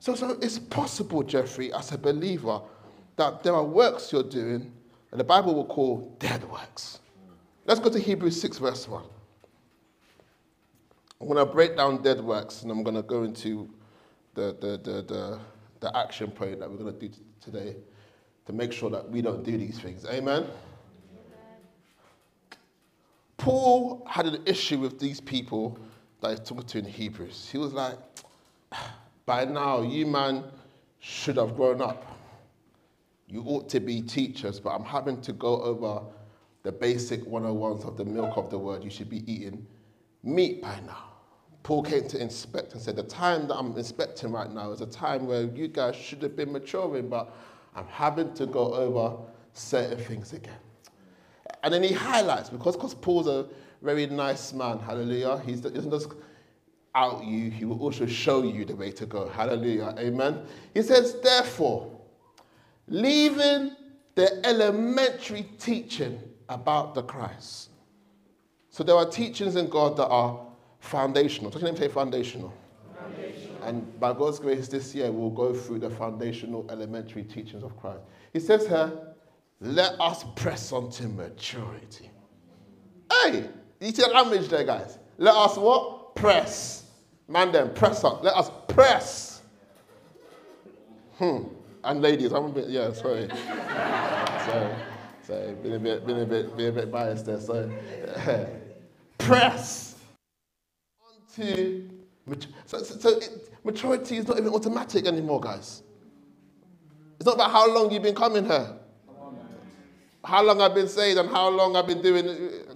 So, 0.00 0.16
so 0.16 0.36
it's 0.42 0.58
possible, 0.58 1.22
Jeffrey, 1.22 1.72
as 1.72 1.92
a 1.92 1.98
believer, 1.98 2.62
that 3.14 3.44
there 3.44 3.54
are 3.54 3.64
works 3.64 4.12
you're 4.12 4.22
doing 4.24 4.72
that 5.10 5.16
the 5.16 5.24
Bible 5.24 5.54
will 5.54 5.66
call 5.66 6.16
dead 6.18 6.44
works. 6.50 7.00
Let's 7.64 7.80
go 7.80 7.90
to 7.90 7.98
Hebrews 7.98 8.40
6, 8.40 8.58
verse 8.58 8.88
1. 8.88 9.02
I'm 11.20 11.26
going 11.26 11.38
to 11.38 11.50
break 11.50 11.76
down 11.76 12.02
dead 12.02 12.20
works 12.20 12.62
and 12.62 12.70
I'm 12.70 12.82
going 12.82 12.96
to 12.96 13.02
go 13.02 13.22
into 13.22 13.70
the, 14.34 14.56
the, 14.60 14.78
the, 14.78 15.02
the, 15.02 15.40
the 15.80 15.96
action 15.96 16.30
point 16.30 16.60
that 16.60 16.70
we're 16.70 16.76
going 16.76 16.92
to 16.92 17.08
do 17.08 17.14
today 17.40 17.76
to 18.46 18.52
make 18.52 18.72
sure 18.72 18.90
that 18.90 19.08
we 19.10 19.22
don't 19.22 19.42
do 19.42 19.56
these 19.56 19.78
things. 19.78 20.04
Amen? 20.04 20.42
Amen? 20.42 20.48
Paul 23.36 24.06
had 24.08 24.26
an 24.26 24.42
issue 24.46 24.78
with 24.78 24.98
these 24.98 25.20
people 25.20 25.78
that 26.20 26.30
he's 26.30 26.40
talking 26.40 26.64
to 26.64 26.78
in 26.78 26.84
Hebrews. 26.84 27.48
He 27.50 27.58
was 27.58 27.72
like, 27.72 27.98
ah, 28.72 28.94
by 29.24 29.44
now, 29.44 29.82
you 29.82 30.06
man 30.06 30.44
should 31.00 31.36
have 31.36 31.56
grown 31.56 31.80
up. 31.80 32.15
You 33.28 33.42
ought 33.42 33.68
to 33.70 33.80
be 33.80 34.02
teachers, 34.02 34.60
but 34.60 34.70
I'm 34.70 34.84
having 34.84 35.20
to 35.22 35.32
go 35.32 35.60
over 35.62 36.02
the 36.62 36.72
basic 36.72 37.24
101s 37.24 37.86
of 37.86 37.96
the 37.96 38.04
milk 38.04 38.36
of 38.36 38.50
the 38.50 38.58
word. 38.58 38.84
You 38.84 38.90
should 38.90 39.10
be 39.10 39.30
eating 39.30 39.66
meat 40.22 40.62
by 40.62 40.80
now. 40.86 41.04
Paul 41.62 41.82
came 41.82 42.06
to 42.08 42.20
inspect 42.20 42.74
and 42.74 42.80
said, 42.80 42.94
The 42.94 43.02
time 43.02 43.48
that 43.48 43.56
I'm 43.56 43.76
inspecting 43.76 44.30
right 44.30 44.50
now 44.50 44.70
is 44.70 44.80
a 44.80 44.86
time 44.86 45.26
where 45.26 45.42
you 45.42 45.66
guys 45.66 45.96
should 45.96 46.22
have 46.22 46.36
been 46.36 46.52
maturing, 46.52 47.08
but 47.08 47.34
I'm 47.74 47.86
having 47.88 48.32
to 48.34 48.46
go 48.46 48.72
over 48.72 49.16
certain 49.52 49.98
things 49.98 50.32
again. 50.32 50.58
And 51.64 51.74
then 51.74 51.82
he 51.82 51.92
highlights, 51.92 52.50
because 52.50 52.76
because 52.76 52.94
Paul's 52.94 53.26
a 53.26 53.46
very 53.82 54.06
nice 54.06 54.52
man, 54.52 54.78
hallelujah, 54.78 55.42
he 55.44 55.56
doesn't 55.56 55.90
just 55.90 56.12
out 56.94 57.24
you, 57.24 57.50
he 57.50 57.64
will 57.64 57.80
also 57.80 58.06
show 58.06 58.42
you 58.42 58.64
the 58.64 58.74
way 58.74 58.90
to 58.92 59.04
go. 59.04 59.28
Hallelujah. 59.28 59.94
Amen. 59.98 60.46
He 60.72 60.82
says, 60.82 61.20
therefore, 61.20 61.95
leaving 62.88 63.72
the 64.14 64.46
elementary 64.46 65.46
teaching 65.58 66.18
about 66.48 66.94
the 66.94 67.02
Christ. 67.02 67.70
So 68.70 68.84
there 68.84 68.94
are 68.94 69.08
teachings 69.08 69.56
in 69.56 69.68
God 69.68 69.96
that 69.96 70.06
are 70.08 70.46
foundational. 70.80 71.50
Does 71.50 71.62
your 71.62 71.70
name 71.70 71.80
say 71.80 71.88
foundational? 71.88 72.52
foundational? 72.98 73.62
And 73.64 73.98
by 74.00 74.12
God's 74.12 74.38
grace, 74.38 74.68
this 74.68 74.94
year 74.94 75.10
we'll 75.10 75.30
go 75.30 75.54
through 75.54 75.80
the 75.80 75.90
foundational 75.90 76.66
elementary 76.70 77.24
teachings 77.24 77.62
of 77.62 77.76
Christ. 77.78 78.02
He 78.32 78.40
says 78.40 78.66
here, 78.66 78.92
let 79.60 79.98
us 80.00 80.24
press 80.36 80.72
on 80.72 80.90
to 80.92 81.08
maturity. 81.08 82.10
Hey, 83.10 83.48
you 83.80 83.88
see 83.88 84.02
the 84.02 84.08
language 84.08 84.48
there, 84.48 84.64
guys? 84.64 84.98
Let 85.18 85.34
us 85.34 85.56
what? 85.56 86.14
Press. 86.14 86.84
Man, 87.28 87.52
then 87.52 87.74
press 87.74 88.04
on. 88.04 88.22
Let 88.22 88.34
us 88.34 88.50
press. 88.68 89.42
Hmm. 91.18 91.44
And 91.86 92.02
ladies, 92.02 92.32
I'm 92.32 92.46
a 92.46 92.48
bit, 92.48 92.68
yeah, 92.68 92.92
sorry. 92.92 93.28
sorry. 93.28 94.74
Sorry, 95.22 95.54
been 95.54 95.74
a 95.74 95.78
bit, 95.78 96.04
been 96.06 96.18
a 96.20 96.26
bit, 96.26 96.56
been 96.56 96.68
a 96.68 96.72
bit 96.72 96.90
biased 96.90 97.26
there. 97.26 97.40
So, 97.40 97.70
press 99.18 99.94
onto 101.00 101.88
so, 102.64 102.82
so, 102.82 102.96
so 102.98 103.08
it, 103.18 103.54
maturity 103.64 104.16
is 104.16 104.26
not 104.26 104.38
even 104.38 104.52
automatic 104.52 105.06
anymore, 105.06 105.40
guys. 105.40 105.82
It's 107.20 107.26
not 107.26 107.36
about 107.36 107.52
how 107.52 107.72
long 107.72 107.92
you've 107.92 108.02
been 108.02 108.16
coming 108.16 108.44
here, 108.44 108.76
how 110.24 110.42
long 110.42 110.60
I've 110.60 110.74
been 110.74 110.88
saved, 110.88 111.18
and 111.20 111.28
how 111.30 111.48
long 111.48 111.76
I've 111.76 111.86
been 111.86 112.02
doing. 112.02 112.26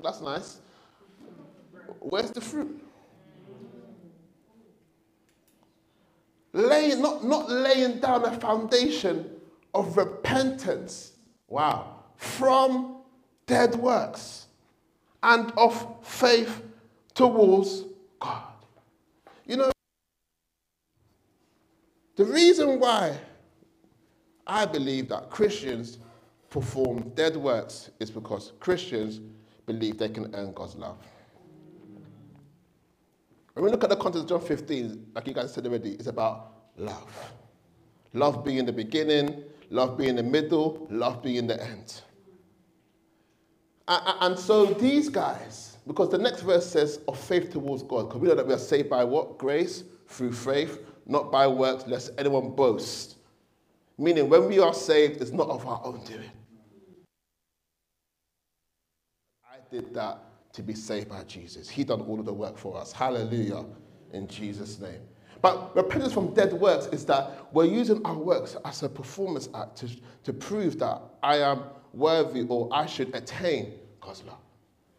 That's 0.03 0.20
nice. 0.20 0.61
Where's 1.99 2.31
the 2.31 2.40
fruit? 2.40 2.81
Laying, 6.52 7.00
not, 7.02 7.24
not 7.24 7.50
laying 7.50 7.98
down 7.98 8.24
a 8.24 8.38
foundation 8.38 9.28
of 9.74 9.96
repentance, 9.96 11.12
wow, 11.48 11.96
from 12.16 12.96
dead 13.46 13.74
works 13.76 14.46
and 15.22 15.52
of 15.56 15.96
faith 16.02 16.62
towards 17.14 17.84
God. 18.18 18.42
You 19.46 19.56
know, 19.56 19.72
the 22.16 22.24
reason 22.24 22.78
why 22.80 23.18
I 24.46 24.66
believe 24.66 25.08
that 25.08 25.30
Christians 25.30 25.98
perform 26.50 27.10
dead 27.14 27.36
works 27.36 27.90
is 28.00 28.10
because 28.10 28.52
Christians 28.60 29.20
believe 29.66 29.98
they 29.98 30.08
can 30.08 30.34
earn 30.34 30.52
God's 30.52 30.74
love. 30.76 30.98
When 33.61 33.66
we 33.66 33.73
look 33.73 33.85
at 33.85 33.90
the 33.90 33.96
context 33.96 34.23
of 34.23 34.40
John 34.40 34.40
15, 34.40 35.09
like 35.14 35.27
you 35.27 35.35
guys 35.35 35.53
said 35.53 35.66
already, 35.66 35.90
it's 35.90 36.07
about 36.07 36.53
love. 36.79 37.12
Love 38.14 38.42
being 38.42 38.64
the 38.64 38.73
beginning, 38.73 39.44
love 39.68 39.99
being 39.99 40.16
the 40.16 40.23
middle, 40.23 40.87
love 40.88 41.23
being 41.23 41.46
the 41.46 41.62
end. 41.62 42.01
And 43.87 44.38
so 44.38 44.64
these 44.64 45.11
guys, 45.11 45.77
because 45.87 46.09
the 46.09 46.16
next 46.16 46.40
verse 46.40 46.64
says 46.70 47.01
of 47.07 47.20
faith 47.20 47.53
towards 47.53 47.83
God, 47.83 48.09
because 48.09 48.23
we 48.23 48.29
know 48.29 48.35
that 48.35 48.46
we 48.46 48.55
are 48.55 48.59
saved 48.59 48.88
by 48.88 49.05
what? 49.05 49.37
Grace, 49.37 49.85
through 50.09 50.33
faith, 50.33 50.79
not 51.05 51.31
by 51.31 51.46
works, 51.46 51.87
lest 51.87 52.12
anyone 52.16 52.55
boast. 52.55 53.16
Meaning, 53.99 54.31
when 54.31 54.49
we 54.49 54.59
are 54.59 54.73
saved, 54.73 55.20
it's 55.20 55.33
not 55.33 55.51
of 55.51 55.66
our 55.66 55.83
own 55.85 56.03
doing. 56.05 56.31
I 59.44 59.59
did 59.70 59.92
that 59.92 60.30
to 60.52 60.62
be 60.62 60.74
saved 60.74 61.08
by 61.08 61.22
Jesus. 61.24 61.68
He 61.68 61.84
done 61.84 62.00
all 62.02 62.18
of 62.18 62.26
the 62.26 62.32
work 62.32 62.58
for 62.58 62.76
us. 62.76 62.92
Hallelujah. 62.92 63.64
In 64.12 64.26
Jesus' 64.26 64.78
name. 64.80 65.00
But 65.42 65.74
repentance 65.74 66.12
from 66.12 66.34
dead 66.34 66.52
works 66.52 66.86
is 66.86 67.06
that 67.06 67.52
we're 67.52 67.64
using 67.64 68.04
our 68.04 68.16
works 68.16 68.56
as 68.64 68.82
a 68.82 68.88
performance 68.88 69.48
act 69.54 69.76
to, 69.76 69.88
to 70.24 70.32
prove 70.32 70.78
that 70.80 71.00
I 71.22 71.38
am 71.38 71.62
worthy 71.92 72.42
or 72.42 72.68
I 72.72 72.86
should 72.86 73.14
attain 73.14 73.72
God's 74.00 74.22
love. 74.24 74.36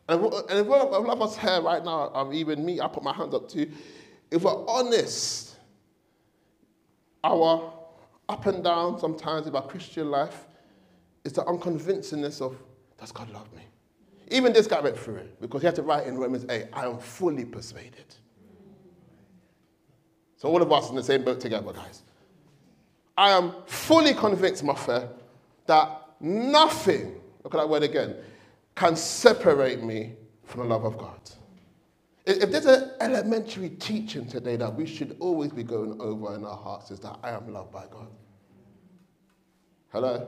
And, 0.10 0.24
and 0.24 0.60
if 0.60 0.66
one 0.66 1.10
of 1.10 1.22
us 1.22 1.38
here 1.38 1.62
right 1.62 1.84
now, 1.84 2.12
um, 2.14 2.34
even 2.34 2.66
me, 2.66 2.82
I 2.82 2.88
put 2.88 3.04
my 3.04 3.14
hands 3.14 3.34
up 3.34 3.48
to, 3.50 3.70
if 4.32 4.44
we're 4.44 4.68
honest, 4.68 5.56
our 7.24 7.74
up 8.28 8.46
and 8.46 8.64
down 8.64 9.00
sometimes 9.00 9.46
of 9.46 9.56
our 9.56 9.68
Christian 9.68 10.10
life 10.10 10.48
is 11.24 11.34
the 11.34 11.44
unconvincingness 11.44 12.42
of, 12.42 12.58
does 12.98 13.12
God 13.12 13.30
love 13.30 13.52
me? 13.54 13.62
Even 14.32 14.54
this 14.54 14.66
guy 14.66 14.80
went 14.80 14.98
through 14.98 15.18
it 15.18 15.42
because 15.42 15.62
he 15.62 15.66
had 15.66 15.76
to 15.76 15.84
write 15.84 16.08
in 16.08 16.18
Romans 16.18 16.46
8, 16.50 16.68
I 16.72 16.86
am 16.86 16.98
fully 16.98 17.44
persuaded. 17.44 18.16
So 20.38 20.48
all 20.50 20.62
of 20.62 20.72
us 20.72 20.90
in 20.90 20.96
the 20.96 21.04
same 21.04 21.24
boat 21.24 21.42
together, 21.42 21.74
guys. 21.74 22.04
I 23.18 23.32
am 23.32 23.54
fully 23.66 24.14
convinced, 24.14 24.66
friend, 24.78 25.10
that 25.68 26.02
nothing, 26.22 27.20
look 27.44 27.54
at 27.54 27.58
that 27.58 27.70
word 27.70 27.84
again, 27.84 28.16
can 28.74 28.96
separate 28.96 29.84
me 29.84 30.14
from 30.46 30.62
the 30.62 30.68
love 30.68 30.86
of 30.86 30.98
God. 30.98 31.20
If 32.26 32.52
there's 32.52 32.66
an 32.66 32.92
elementary 33.02 33.70
teaching 33.70 34.26
today 34.26 34.56
that 34.56 34.74
we 34.74 34.86
should 34.86 35.18
always 35.20 35.52
be 35.52 35.64
going 35.64 36.00
over 36.00 36.36
in 36.36 36.46
our 36.46 36.58
hearts, 36.58 36.90
is 36.90 37.00
that 37.02 37.18
I 37.22 37.32
am 37.32 37.52
loved 37.52 37.72
by 37.72 37.86
God. 37.92 38.08
Hello? 39.92 40.28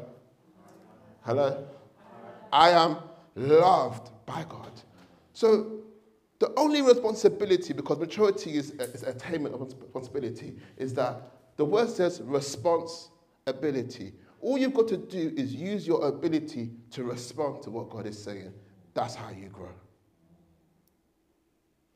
Hello? 1.21 1.65
I 2.51 2.71
am 2.71 2.97
loved 3.35 4.11
by 4.25 4.45
God. 4.47 4.71
So 5.33 5.79
the 6.39 6.53
only 6.57 6.81
responsibility, 6.81 7.73
because 7.73 7.99
maturity 7.99 8.57
is, 8.57 8.71
is 8.71 9.03
attainment 9.03 9.55
of 9.55 9.61
responsibility, 9.61 10.57
is 10.77 10.93
that 10.95 11.21
the 11.57 11.65
word 11.65 11.89
says 11.89 12.21
responsibility. 12.23 14.13
All 14.41 14.57
you've 14.57 14.73
got 14.73 14.87
to 14.89 14.97
do 14.97 15.33
is 15.37 15.53
use 15.53 15.87
your 15.87 16.05
ability 16.07 16.71
to 16.91 17.03
respond 17.03 17.63
to 17.63 17.69
what 17.69 17.89
God 17.89 18.05
is 18.05 18.21
saying. 18.21 18.53
That's 18.93 19.15
how 19.15 19.29
you 19.29 19.47
grow. 19.47 19.71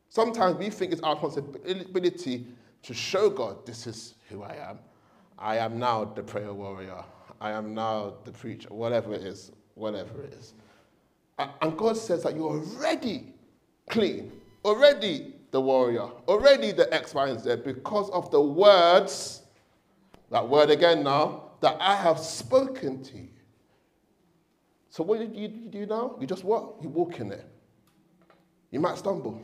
Sometimes 0.10 0.58
we 0.58 0.69
think 0.69 0.93
it's 0.93 1.02
our 1.02 1.15
responsibility 1.15 2.47
to 2.84 2.93
show 2.93 3.30
God, 3.30 3.65
this 3.65 3.86
is 3.86 4.15
who 4.30 4.43
I 4.43 4.56
am. 4.69 4.80
I 5.38 5.58
am 5.58 5.78
now 5.78 6.06
the 6.06 6.23
prayer 6.23 6.54
warrior. 6.54 7.04
I 7.39 7.52
am 7.52 7.73
now 7.73 8.15
the 8.23 8.32
preacher, 8.32 8.69
whatever 8.73 9.13
it 9.13 9.23
is, 9.23 9.52
whatever 9.76 10.23
it 10.23 10.34
is. 10.34 10.54
And 11.38 11.78
God 11.78 11.97
says 11.97 12.23
that 12.23 12.36
you're 12.36 12.50
already 12.50 13.34
clean. 13.89 14.32
Already 14.65 15.36
the 15.52 15.62
warrior, 15.62 16.10
already 16.28 16.71
the 16.71 16.93
X, 16.93 17.13
Y, 17.13 17.30
and 17.30 17.39
Z, 17.39 17.58
because 17.63 18.10
of 18.10 18.30
the 18.32 18.41
words, 18.41 19.43
that 20.30 20.47
word 20.47 20.69
again 20.69 21.04
now, 21.04 21.43
that 21.62 21.78
I 21.80 21.95
have 21.95 22.19
spoken 22.19 23.02
to 23.04 23.17
you. 23.17 23.30
So 24.89 25.04
what 25.04 25.19
do 25.19 25.39
you, 25.39 25.47
do 25.47 25.86
now? 25.86 26.15
You 26.19 26.28
just 26.28 26.43
what? 26.43 26.76
You 26.82 26.89
walk 26.89 27.19
in 27.19 27.32
it. 27.32 27.45
You 28.71 28.80
might 28.80 28.97
stumble. 28.97 29.41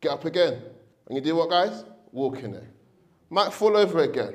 Get 0.00 0.10
up 0.10 0.24
again. 0.24 0.62
And 1.06 1.16
you 1.16 1.22
do 1.22 1.36
what, 1.36 1.50
guys? 1.50 1.84
Walk 2.12 2.42
in 2.42 2.54
it. 2.54 2.64
Might 3.30 3.52
fall 3.52 3.76
over 3.76 4.00
again. 4.00 4.34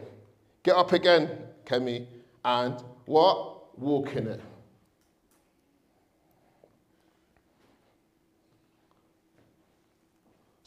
Get 0.63 0.75
up 0.75 0.93
again, 0.93 1.29
Kemi, 1.65 2.05
and 2.45 2.81
what? 3.05 3.77
Walk 3.79 4.15
in 4.15 4.27
it. 4.27 4.41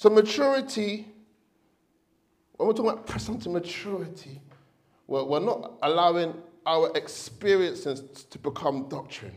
So 0.05 0.11
maturity, 0.11 1.07
when 2.59 2.67
we're 2.67 2.75
talking 2.75 2.91
about 2.91 3.41
to 3.41 3.49
maturity, 3.49 4.43
we're, 5.07 5.25
we're 5.25 5.41
not 5.41 5.79
allowing 5.83 6.35
our 6.67 6.95
experiences 6.95 8.03
to 8.25 8.39
become 8.39 8.87
doctrine. 8.91 9.35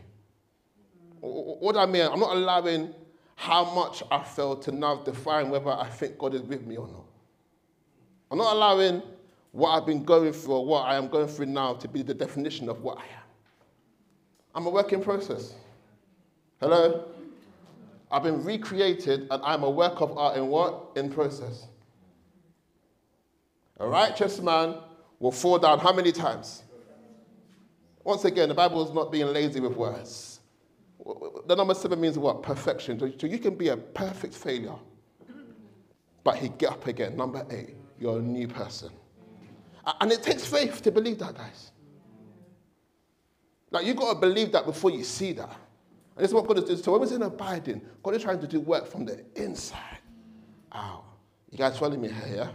What 1.20 1.78
I 1.78 1.86
mean, 1.86 2.02
I'm 2.02 2.20
not 2.20 2.36
allowing 2.36 2.94
how 3.36 3.64
much 3.72 4.02
I 4.10 4.22
feel 4.22 4.56
to 4.56 4.70
now 4.70 4.96
define 4.96 5.48
whether 5.48 5.70
I 5.70 5.88
think 5.88 6.18
God 6.18 6.34
is 6.34 6.42
with 6.42 6.66
me 6.66 6.76
or 6.76 6.86
not. 6.86 7.06
I'm 8.30 8.36
not 8.36 8.54
allowing 8.54 9.02
what 9.52 9.70
I've 9.70 9.86
been 9.86 10.04
going 10.04 10.34
through 10.34 10.52
or 10.52 10.66
what 10.66 10.82
I 10.82 10.96
am 10.96 11.08
going 11.08 11.28
through 11.28 11.46
now 11.46 11.76
to 11.76 11.88
be 11.88 12.02
the 12.02 12.12
definition 12.12 12.68
of 12.68 12.82
what 12.82 12.98
I 12.98 13.04
am. 13.04 13.24
I'm 14.54 14.66
a 14.66 14.70
work 14.70 14.92
in 14.92 15.02
process. 15.02 15.54
Hello? 16.60 17.06
I've 18.10 18.22
been 18.22 18.42
recreated 18.42 19.28
and 19.30 19.42
I'm 19.44 19.62
a 19.62 19.70
work 19.70 20.00
of 20.00 20.16
art 20.16 20.36
in 20.36 20.48
what? 20.48 20.92
In 20.96 21.10
process. 21.10 21.66
A 23.78 23.86
righteous 23.86 24.40
man 24.40 24.76
will 25.18 25.32
fall 25.32 25.58
down 25.58 25.78
how 25.78 25.92
many 25.92 26.12
times? 26.12 26.62
Once 28.04 28.24
again, 28.24 28.48
the 28.48 28.54
Bible 28.54 28.84
is 28.86 28.92
not 28.94 29.12
being 29.12 29.26
lazy 29.26 29.60
with 29.60 29.76
words. 29.76 30.40
The 31.46 31.54
number 31.54 31.74
seven 31.74 32.00
means 32.00 32.18
what? 32.18 32.42
Perfection. 32.42 32.98
So 32.98 33.26
you 33.26 33.38
can 33.38 33.54
be 33.54 33.68
a 33.68 33.76
perfect 33.76 34.34
failure, 34.34 34.74
but 36.24 36.36
he 36.36 36.48
get 36.48 36.72
up 36.72 36.86
again. 36.86 37.16
Number 37.16 37.46
eight, 37.50 37.76
you're 38.00 38.18
a 38.18 38.22
new 38.22 38.48
person. 38.48 38.90
And 40.00 40.10
it 40.10 40.22
takes 40.22 40.44
faith 40.44 40.82
to 40.82 40.90
believe 40.90 41.18
that, 41.18 41.34
guys. 41.34 41.70
Like, 43.70 43.86
you've 43.86 43.96
got 43.96 44.14
to 44.14 44.20
believe 44.20 44.52
that 44.52 44.64
before 44.64 44.90
you 44.90 45.04
see 45.04 45.32
that. 45.34 45.54
And 46.18 46.24
this 46.24 46.30
is 46.30 46.34
what 46.34 46.48
God 46.48 46.58
is 46.58 46.64
doing. 46.64 46.82
So 46.82 46.90
when 46.98 47.08
we're 47.08 47.14
in 47.14 47.22
abiding, 47.22 47.80
God 48.02 48.12
is 48.16 48.24
trying 48.24 48.40
to 48.40 48.48
do 48.48 48.58
work 48.58 48.88
from 48.88 49.04
the 49.04 49.24
inside 49.36 49.98
out. 50.72 51.04
You 51.48 51.58
guys 51.58 51.78
following 51.78 52.00
me 52.00 52.08
here, 52.08 52.34
yeah? 52.34 52.50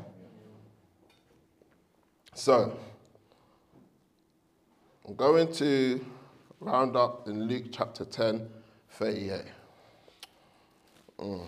So, 2.35 2.77
I'm 5.07 5.15
going 5.15 5.49
to 5.53 6.05
round 6.59 6.97
up 6.97 7.29
in 7.29 7.47
Luke 7.47 7.67
chapter 7.71 8.03
10, 8.03 8.49
38. 8.89 9.43
Mm. 11.19 11.45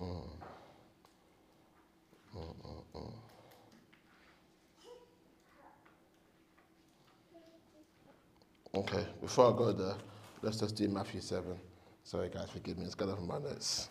Mm. 0.00 0.31
Okay, 8.74 9.04
before 9.20 9.52
I 9.52 9.56
go 9.56 9.70
there, 9.72 9.96
let's 10.40 10.58
just 10.58 10.76
do 10.76 10.88
Matthew 10.88 11.20
7. 11.20 11.44
Sorry, 12.04 12.30
guys, 12.30 12.48
forgive 12.50 12.78
me, 12.78 12.86
it's 12.86 12.94
got 12.94 13.10
off 13.10 13.20
my 13.20 13.38
notes. 13.38 13.86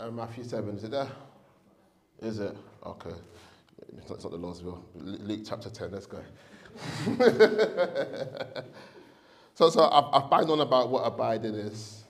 Uh, 0.00 0.10
Matthew 0.10 0.44
7, 0.44 0.76
is 0.76 0.84
it 0.84 0.92
there? 0.92 1.08
Is 2.22 2.38
it? 2.40 2.56
Okay. 2.86 3.14
It's 3.98 4.08
not, 4.08 4.14
it's 4.14 4.24
not 4.24 4.30
the 4.30 4.38
Lord's 4.38 4.62
will. 4.62 4.82
Luke 4.94 5.40
chapter 5.46 5.68
10, 5.68 5.90
let's 5.90 6.06
go. 6.06 6.22
so 9.54 9.68
so 9.68 9.90
I've, 9.90 10.22
I've 10.22 10.30
banged 10.30 10.50
on 10.50 10.60
about 10.60 10.90
what 10.90 11.02
abiding 11.02 11.54
is. 11.54 12.04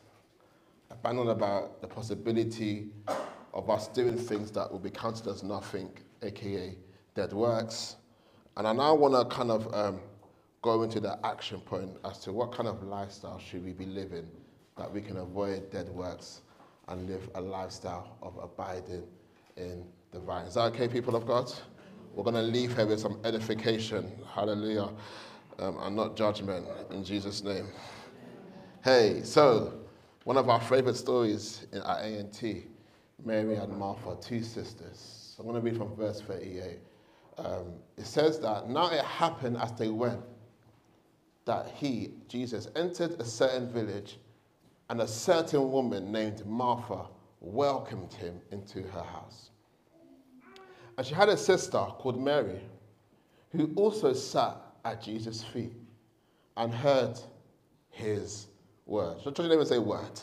I've 0.91 1.03
banged 1.03 1.19
on 1.19 1.29
about 1.29 1.81
the 1.81 1.89
possibility 1.89 2.91
of 3.53 3.69
us 3.71 3.89
doing 3.89 4.17
things 4.17 4.53
that 4.53 4.71
will 4.71 4.79
be 4.79 4.91
counted 4.91 5.27
as 5.27 5.43
nothing, 5.43 5.91
aka 6.23 6.77
dead 7.15 7.33
works. 7.33 7.97
And 8.57 8.67
I 8.67 8.73
now 8.73 8.95
want 8.95 9.15
to 9.15 9.37
kind 9.37 9.51
of 9.51 9.73
um, 9.75 10.01
go 10.63 10.83
into 10.83 10.99
the 10.99 11.19
action 11.27 11.61
point 11.61 11.91
as 12.05 12.19
to 12.21 12.33
what 12.33 12.53
kind 12.53 12.69
of 12.69 12.83
lifestyle 12.83 13.39
should 13.39 13.65
we 13.65 13.73
be 13.73 13.85
living 13.85 14.27
that 14.79 14.91
we 14.91 15.01
can 15.01 15.19
avoid 15.19 15.71
dead 15.71 15.89
works 15.91 16.41
and 16.89 17.07
live 17.09 17.29
a 17.35 17.41
lifestyle 17.41 18.17
of 18.23 18.37
abiding 18.43 19.05
in 19.57 19.85
the 20.13 20.21
vine. 20.21 20.47
Is 20.47 20.55
that 20.55 20.73
okay, 20.75 20.89
people 20.89 21.17
of 21.17 21.27
God? 21.27 21.53
We're 22.15 22.25
going 22.25 22.37
to 22.37 22.43
leave 22.43 22.75
here 22.75 22.87
with 22.87 23.01
some 23.01 23.19
edification, 23.25 24.11
hallelujah, 24.35 24.89
um, 25.59 25.77
and 25.81 25.95
not 25.95 26.17
judgment 26.17 26.67
in 26.91 27.05
Jesus' 27.05 27.43
name. 27.43 27.67
Hey, 28.83 29.21
so 29.23 29.75
one 30.25 30.39
of 30.39 30.49
our 30.49 30.61
favorite 30.61 30.97
stories 30.97 31.67
in, 31.73 31.79
at 31.81 32.05
ANT, 32.05 32.43
Mary 33.23 33.57
and 33.57 33.77
Martha, 33.77 34.17
two 34.21 34.43
sisters. 34.43 35.35
So 35.37 35.43
I'm 35.43 35.51
going 35.51 35.61
to 35.63 35.71
read 35.71 35.77
from 35.77 35.95
verse 35.95 36.23
38 36.23 36.79
um, 37.39 37.75
it 37.97 38.07
says 38.07 38.39
that 38.41 38.69
now 38.69 38.91
it 38.91 39.05
happened 39.05 39.57
as 39.59 39.73
they 39.73 39.89
went 39.89 40.21
that 41.45 41.71
he, 41.77 42.11
Jesus, 42.29 42.69
entered 42.77 43.21
a 43.21 43.25
certain 43.25 43.71
village 43.73 44.19
and 44.91 45.01
a 45.01 45.07
certain 45.07 45.71
woman 45.71 46.13
named 46.13 46.45
Martha 46.47 47.07
welcomed 47.41 48.13
him 48.15 48.41
into 48.51 48.83
her 48.83 49.03
house. 49.03 49.51
And 50.99 51.07
she 51.07 51.15
had 51.15 51.29
a 51.29 51.37
sister 51.37 51.79
called 51.79 52.21
Mary 52.21 52.61
who 53.53 53.71
also 53.77 54.13
sat 54.13 54.57
at 54.85 55.03
Jesus' 55.03 55.43
feet 55.43 55.73
and 56.57 56.73
heard 56.75 57.19
his 57.91 58.49
word. 58.87 59.19
So, 59.23 59.31
name 59.49 59.59
and 59.59 59.69
say 59.69 59.79
word. 59.79 60.01
word. 60.01 60.21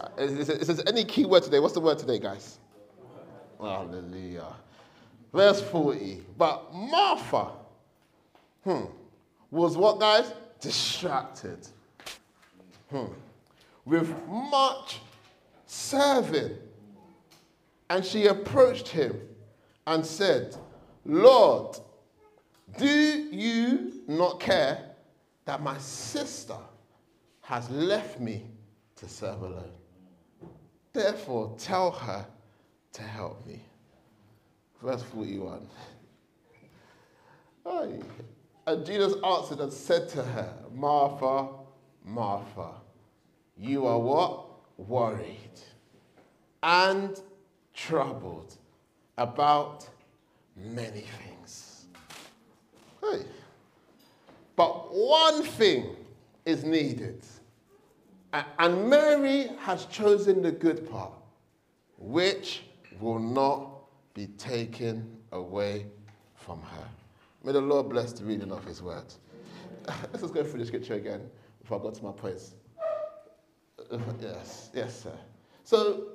Uh, 0.00 0.08
there 0.78 0.88
any 0.88 1.04
key 1.04 1.24
word 1.24 1.42
today? 1.42 1.60
What's 1.60 1.74
the 1.74 1.80
word 1.80 1.98
today, 1.98 2.18
guys? 2.18 2.58
Hallelujah. 3.60 4.54
Verse 5.36 5.60
40. 5.60 6.22
But 6.38 6.72
Martha, 6.72 7.48
hmm, 8.64 8.84
was 9.50 9.76
what, 9.76 10.00
guys? 10.00 10.32
Distracted. 10.60 11.68
Hmm. 12.90 13.12
With 13.84 14.14
much 14.26 15.00
serving. 15.66 16.56
And 17.90 18.02
she 18.02 18.28
approached 18.28 18.88
him 18.88 19.20
and 19.86 20.04
said, 20.06 20.56
Lord, 21.04 21.76
do 22.78 22.86
you 22.86 23.92
not 24.08 24.40
care 24.40 24.86
that 25.44 25.60
my 25.60 25.76
sister 25.76 26.56
has 27.42 27.68
left 27.68 28.20
me 28.20 28.46
to 28.96 29.06
serve 29.06 29.42
alone? 29.42 29.70
Therefore, 30.94 31.54
tell 31.58 31.90
her 31.90 32.26
to 32.94 33.02
help 33.02 33.46
me. 33.46 33.65
Verse 34.82 35.02
41. 35.02 35.66
And 38.66 38.84
Jesus 38.84 39.14
answered 39.24 39.60
and 39.60 39.72
said 39.72 40.08
to 40.10 40.22
her, 40.22 40.52
Martha, 40.72 41.48
Martha, 42.04 42.70
you 43.56 43.86
are 43.86 43.98
what? 43.98 44.44
Worried 44.76 45.38
and 46.62 47.20
troubled 47.72 48.56
about 49.18 49.88
many 50.56 51.04
things. 51.22 51.86
Hey. 53.00 53.22
But 54.56 54.94
one 54.94 55.42
thing 55.42 55.96
is 56.44 56.64
needed. 56.64 57.24
And 58.58 58.90
Mary 58.90 59.50
has 59.60 59.86
chosen 59.86 60.42
the 60.42 60.52
good 60.52 60.90
part, 60.90 61.12
which 61.98 62.64
will 63.00 63.18
not 63.18 63.75
be 64.16 64.26
taken 64.38 65.06
away 65.32 65.86
from 66.34 66.62
her. 66.62 66.88
May 67.44 67.52
the 67.52 67.60
Lord 67.60 67.90
bless 67.90 68.12
the 68.14 68.24
reading 68.24 68.50
of 68.50 68.64
his 68.64 68.82
word. 68.82 69.04
Let's 69.86 70.22
just 70.22 70.32
go 70.32 70.42
through 70.42 70.60
the 70.60 70.66
scripture 70.66 70.94
again 70.94 71.20
before 71.60 71.78
I 71.78 71.82
go 71.82 71.90
to 71.90 72.04
my 72.04 72.12
points. 72.12 72.54
Yes, 74.20 74.70
yes, 74.74 75.02
sir. 75.02 75.12
So, 75.62 76.08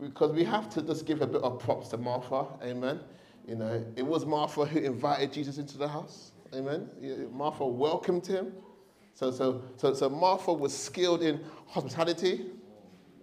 because 0.00 0.32
we 0.32 0.42
have 0.44 0.70
to 0.70 0.80
just 0.80 1.04
give 1.04 1.20
a 1.20 1.26
bit 1.26 1.42
of 1.42 1.58
props 1.58 1.88
to 1.88 1.98
Martha, 1.98 2.46
amen. 2.62 3.00
You 3.46 3.56
know, 3.56 3.84
it 3.94 4.06
was 4.06 4.24
Martha 4.24 4.64
who 4.64 4.78
invited 4.78 5.30
Jesus 5.30 5.58
into 5.58 5.76
the 5.76 5.86
house, 5.86 6.32
amen. 6.54 6.88
Martha 7.30 7.66
welcomed 7.66 8.26
him. 8.26 8.54
So, 9.12 9.30
so, 9.30 9.60
so, 9.76 9.92
so 9.92 10.08
Martha 10.08 10.50
was 10.50 10.74
skilled 10.74 11.22
in 11.22 11.44
hospitality, 11.66 12.46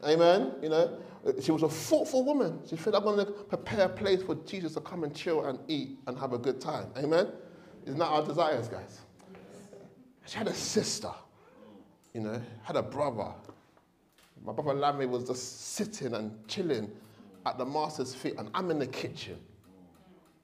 amen. 0.05 0.51
You 0.61 0.69
know, 0.69 0.99
Uh, 1.27 1.33
she 1.41 1.51
was 1.51 1.63
a 1.63 1.69
thoughtful 1.69 2.23
woman. 2.23 2.59
She 2.69 2.77
said, 2.77 2.95
I'm 2.95 3.03
going 3.03 3.25
to 3.25 3.31
prepare 3.31 3.85
a 3.85 3.89
place 3.89 4.23
for 4.23 4.35
Jesus 4.35 4.73
to 4.75 4.81
come 4.81 5.03
and 5.03 5.15
chill 5.15 5.45
and 5.45 5.59
eat 5.67 5.99
and 6.07 6.17
have 6.17 6.33
a 6.33 6.37
good 6.37 6.61
time. 6.61 6.87
Amen? 6.97 7.27
Isn't 7.85 7.99
that 7.99 8.05
our 8.05 8.23
desires, 8.23 8.67
guys? 8.67 9.01
She 10.25 10.37
had 10.37 10.47
a 10.47 10.53
sister, 10.53 11.11
you 12.13 12.21
know, 12.21 12.41
had 12.63 12.75
a 12.75 12.83
brother. 12.83 13.31
My 14.43 14.53
brother 14.53 14.73
Lammy 14.73 15.05
was 15.05 15.23
just 15.25 15.73
sitting 15.73 16.13
and 16.13 16.47
chilling 16.47 16.91
at 17.45 17.57
the 17.57 17.65
master's 17.65 18.13
feet, 18.13 18.35
and 18.37 18.49
I'm 18.53 18.69
in 18.71 18.79
the 18.79 18.87
kitchen 18.87 19.37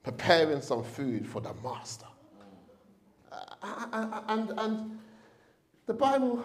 preparing 0.02 0.60
some 0.60 0.82
food 0.82 1.26
for 1.26 1.40
the 1.40 1.52
master. 1.62 2.06
Uh, 3.30 3.36
uh, 3.62 3.86
uh 3.92 4.22
and, 4.28 4.52
and 4.58 4.98
the 5.86 5.94
Bible 5.94 6.44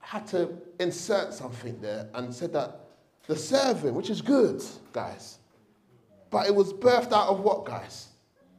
had 0.00 0.26
to 0.28 0.56
insert 0.78 1.34
something 1.34 1.80
there 1.80 2.08
and 2.14 2.32
said 2.32 2.52
that 2.52 2.87
the 3.28 3.36
serving, 3.36 3.94
which 3.94 4.10
is 4.10 4.20
good, 4.20 4.64
guys, 4.92 5.38
but 6.30 6.46
it 6.46 6.54
was 6.54 6.72
birthed 6.72 7.12
out 7.12 7.28
of 7.28 7.40
what, 7.40 7.64
guys? 7.64 8.08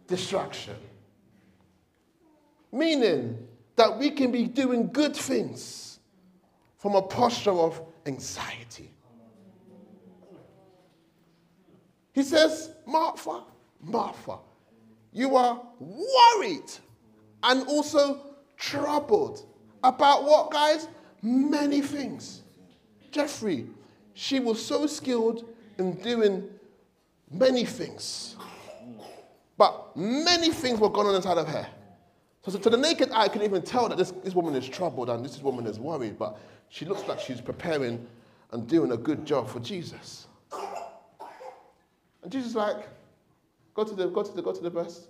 Distraction. 0.07 0.75
Meaning 2.71 3.47
that 3.75 3.97
we 3.97 4.11
can 4.11 4.31
be 4.31 4.45
doing 4.45 4.87
good 4.91 5.15
things 5.15 5.99
from 6.77 6.95
a 6.95 7.01
posture 7.01 7.51
of 7.51 7.81
anxiety. 8.05 8.91
He 12.13 12.21
says, 12.21 12.71
Martha, 12.85 13.43
Martha, 13.81 14.37
you 15.11 15.35
are 15.35 15.61
worried 15.79 16.71
and 17.41 17.67
also 17.67 18.21
troubled 18.55 19.45
about 19.83 20.25
what, 20.25 20.51
guys? 20.51 20.87
Many 21.23 21.81
things. 21.81 22.41
Jeffrey, 23.11 23.67
she 24.13 24.39
was 24.39 24.63
so 24.63 24.87
skilled 24.87 25.45
in 25.77 25.93
doing 26.01 26.49
many 27.31 27.65
things. 27.65 28.35
But 29.57 29.95
many 29.95 30.51
things 30.51 30.79
were 30.79 30.89
going 30.89 31.07
on 31.07 31.15
inside 31.15 31.37
of 31.37 31.47
her. 31.47 31.67
So, 32.43 32.51
so 32.51 32.59
to 32.59 32.69
the 32.69 32.77
naked 32.77 33.11
eye, 33.11 33.23
I 33.23 33.27
can 33.27 33.41
even 33.41 33.61
tell 33.61 33.89
that 33.89 33.97
this, 33.97 34.11
this 34.23 34.33
woman 34.33 34.55
is 34.55 34.67
troubled 34.67 35.09
and 35.09 35.23
this 35.23 35.41
woman 35.41 35.67
is 35.67 35.79
worried, 35.79 36.17
but 36.17 36.37
she 36.69 36.85
looks 36.85 37.07
like 37.07 37.19
she's 37.19 37.41
preparing 37.41 38.07
and 38.51 38.67
doing 38.67 38.91
a 38.91 38.97
good 38.97 39.25
job 39.25 39.49
for 39.49 39.59
Jesus. 39.59 40.27
And 42.23 42.31
Jesus 42.31 42.51
is 42.51 42.55
like, 42.55 42.87
go 43.73 43.83
to 43.83 43.93
the, 43.93 44.07
go 44.07 44.23
to 44.23 44.31
the, 44.31 44.41
go 44.41 44.51
to 44.53 44.61
the 44.61 44.69
verse. 44.69 45.07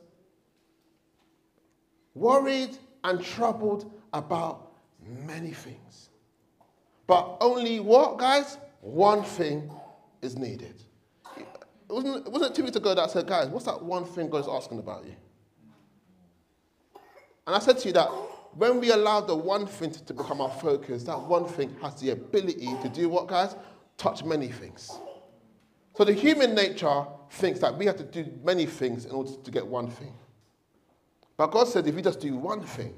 Worried 2.16 2.78
and 3.04 3.24
troubled 3.24 3.92
about 4.14 4.72
many 5.26 5.52
things. 5.52 6.10
But 7.08 7.38
only 7.42 7.80
what, 7.80 8.18
guys? 8.18 8.58
One 8.82 9.24
thing 9.24 9.72
is 10.22 10.38
needed. 10.38 10.82
It 11.38 11.46
wasn't, 11.88 12.32
wasn't 12.32 12.56
two 12.56 12.64
weeks 12.64 12.76
ago 12.76 12.94
that 12.96 13.02
I 13.02 13.08
said, 13.08 13.28
guys, 13.28 13.48
what's 13.48 13.66
that 13.66 13.82
one 13.82 14.06
thing 14.06 14.30
God's 14.30 14.48
asking 14.48 14.80
about 14.80 15.06
you? 15.06 15.16
And 17.48 17.56
I 17.56 17.60
said 17.60 17.80
to 17.80 17.88
you 17.88 17.94
that 17.94 18.08
when 18.54 18.80
we 18.80 18.92
allow 18.92 19.22
the 19.22 19.36
one 19.36 19.66
thing 19.66 19.92
to 19.92 20.14
become 20.14 20.42
our 20.42 20.52
focus, 20.52 21.04
that 21.04 21.20
one 21.20 21.46
thing 21.46 21.76
has 21.82 21.96
the 22.00 22.12
ability 22.12 22.70
to 22.82 22.90
do 22.90 23.10
what, 23.10 23.28
guys? 23.28 23.56
Touch 23.98 24.24
many 24.24 24.48
things. 24.48 24.92
So 25.98 26.04
the 26.04 26.14
human 26.14 26.56
nature 26.56 27.06
thinks 27.32 27.60
that 27.60 27.78
we 27.78 27.86
have 27.86 27.98
to 27.98 28.04
do 28.04 28.32
many 28.44 28.66
things 28.66 29.06
in 29.06 29.12
order 29.12 29.32
to 29.44 29.52
get 29.52 29.66
one 29.66 29.90
thing. 29.90 30.14
But 31.38 31.48
God 31.48 31.68
said 31.68 31.88
if 31.88 31.96
you 31.96 32.02
just 32.02 32.20
do 32.20 32.36
one 32.38 32.62
thing, 32.62 32.94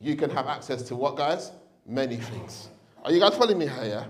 you 0.00 0.16
can 0.16 0.30
have 0.30 0.46
access 0.46 0.82
to 0.82 0.96
what, 0.96 1.16
guys? 1.16 1.50
Many 1.86 2.16
things. 2.16 2.68
Are 3.04 3.12
you 3.12 3.20
guys 3.20 3.36
following 3.36 3.58
me 3.58 3.66
here? 3.66 3.84
Yeah? 3.84 4.06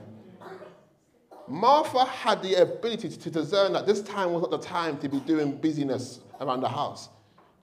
Martha 1.49 2.05
had 2.05 2.43
the 2.43 2.55
ability 2.63 3.09
to 3.09 3.31
discern 3.31 3.73
that 3.73 3.87
this 3.87 4.01
time 4.03 4.33
was 4.33 4.43
not 4.43 4.53
the 4.53 4.59
time 4.59 4.99
to 4.99 5.09
be 5.09 5.19
doing 5.21 5.57
busyness 5.57 6.21
around 6.41 6.61
the 6.61 6.69
house. 6.69 7.09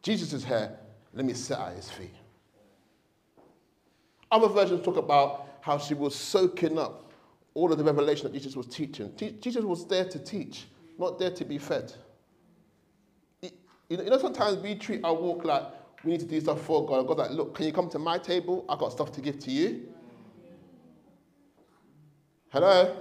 Jesus 0.03 0.33
is 0.33 0.43
here. 0.43 0.77
Let 1.13 1.25
me 1.25 1.33
sit 1.33 1.57
at 1.57 1.75
his 1.75 1.89
feet. 1.89 2.13
Other 4.29 4.49
versions 4.49 4.83
talk 4.83 4.97
about 4.97 5.47
how 5.61 5.77
she 5.77 5.93
was 5.93 6.15
soaking 6.15 6.77
up 6.77 7.11
all 7.53 7.71
of 7.71 7.77
the 7.77 7.83
revelation 7.83 8.23
that 8.23 8.33
Jesus 8.33 8.55
was 8.55 8.67
teaching. 8.67 9.11
Te- 9.13 9.37
Jesus 9.39 9.63
was 9.63 9.87
there 9.87 10.05
to 10.05 10.19
teach, 10.19 10.65
not 10.97 11.17
there 11.17 11.31
to 11.31 11.45
be 11.45 11.57
fed. 11.57 11.93
You 13.89 13.97
know, 13.97 14.17
sometimes 14.17 14.57
we 14.57 14.75
treat 14.75 15.03
our 15.03 15.13
walk 15.13 15.43
like 15.43 15.63
we 16.03 16.11
need 16.11 16.19
to 16.21 16.25
do 16.25 16.39
stuff 16.39 16.61
for 16.61 16.85
God. 16.85 17.07
God's 17.07 17.19
like, 17.19 17.31
look, 17.31 17.55
can 17.55 17.65
you 17.65 17.73
come 17.73 17.89
to 17.89 17.99
my 17.99 18.17
table? 18.17 18.65
I've 18.69 18.79
got 18.79 18.91
stuff 18.91 19.11
to 19.13 19.21
give 19.21 19.39
to 19.39 19.51
you. 19.51 19.90
Hello? 22.51 22.97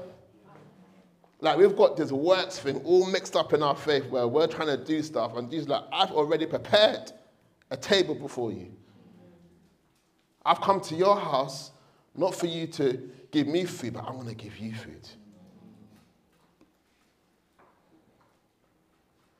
Like 1.40 1.58
we've 1.58 1.74
got 1.74 1.96
this 1.96 2.12
works 2.12 2.58
thing 2.58 2.76
all 2.84 3.06
mixed 3.06 3.34
up 3.34 3.52
in 3.52 3.62
our 3.62 3.74
faith 3.74 4.06
where 4.06 4.28
we're 4.28 4.46
trying 4.46 4.68
to 4.68 4.76
do 4.76 5.02
stuff, 5.02 5.36
and 5.36 5.50
Jesus 5.50 5.68
like, 5.68 5.84
I've 5.92 6.12
already 6.12 6.46
prepared 6.46 7.12
a 7.70 7.76
table 7.76 8.14
before 8.14 8.52
you. 8.52 8.72
I've 10.44 10.60
come 10.60 10.80
to 10.82 10.94
your 10.94 11.18
house 11.18 11.72
not 12.14 12.34
for 12.34 12.46
you 12.46 12.66
to 12.68 13.10
give 13.30 13.46
me 13.46 13.64
food, 13.64 13.94
but 13.94 14.04
I'm 14.04 14.14
going 14.14 14.28
to 14.28 14.34
give 14.34 14.58
you 14.58 14.74
food. 14.74 15.08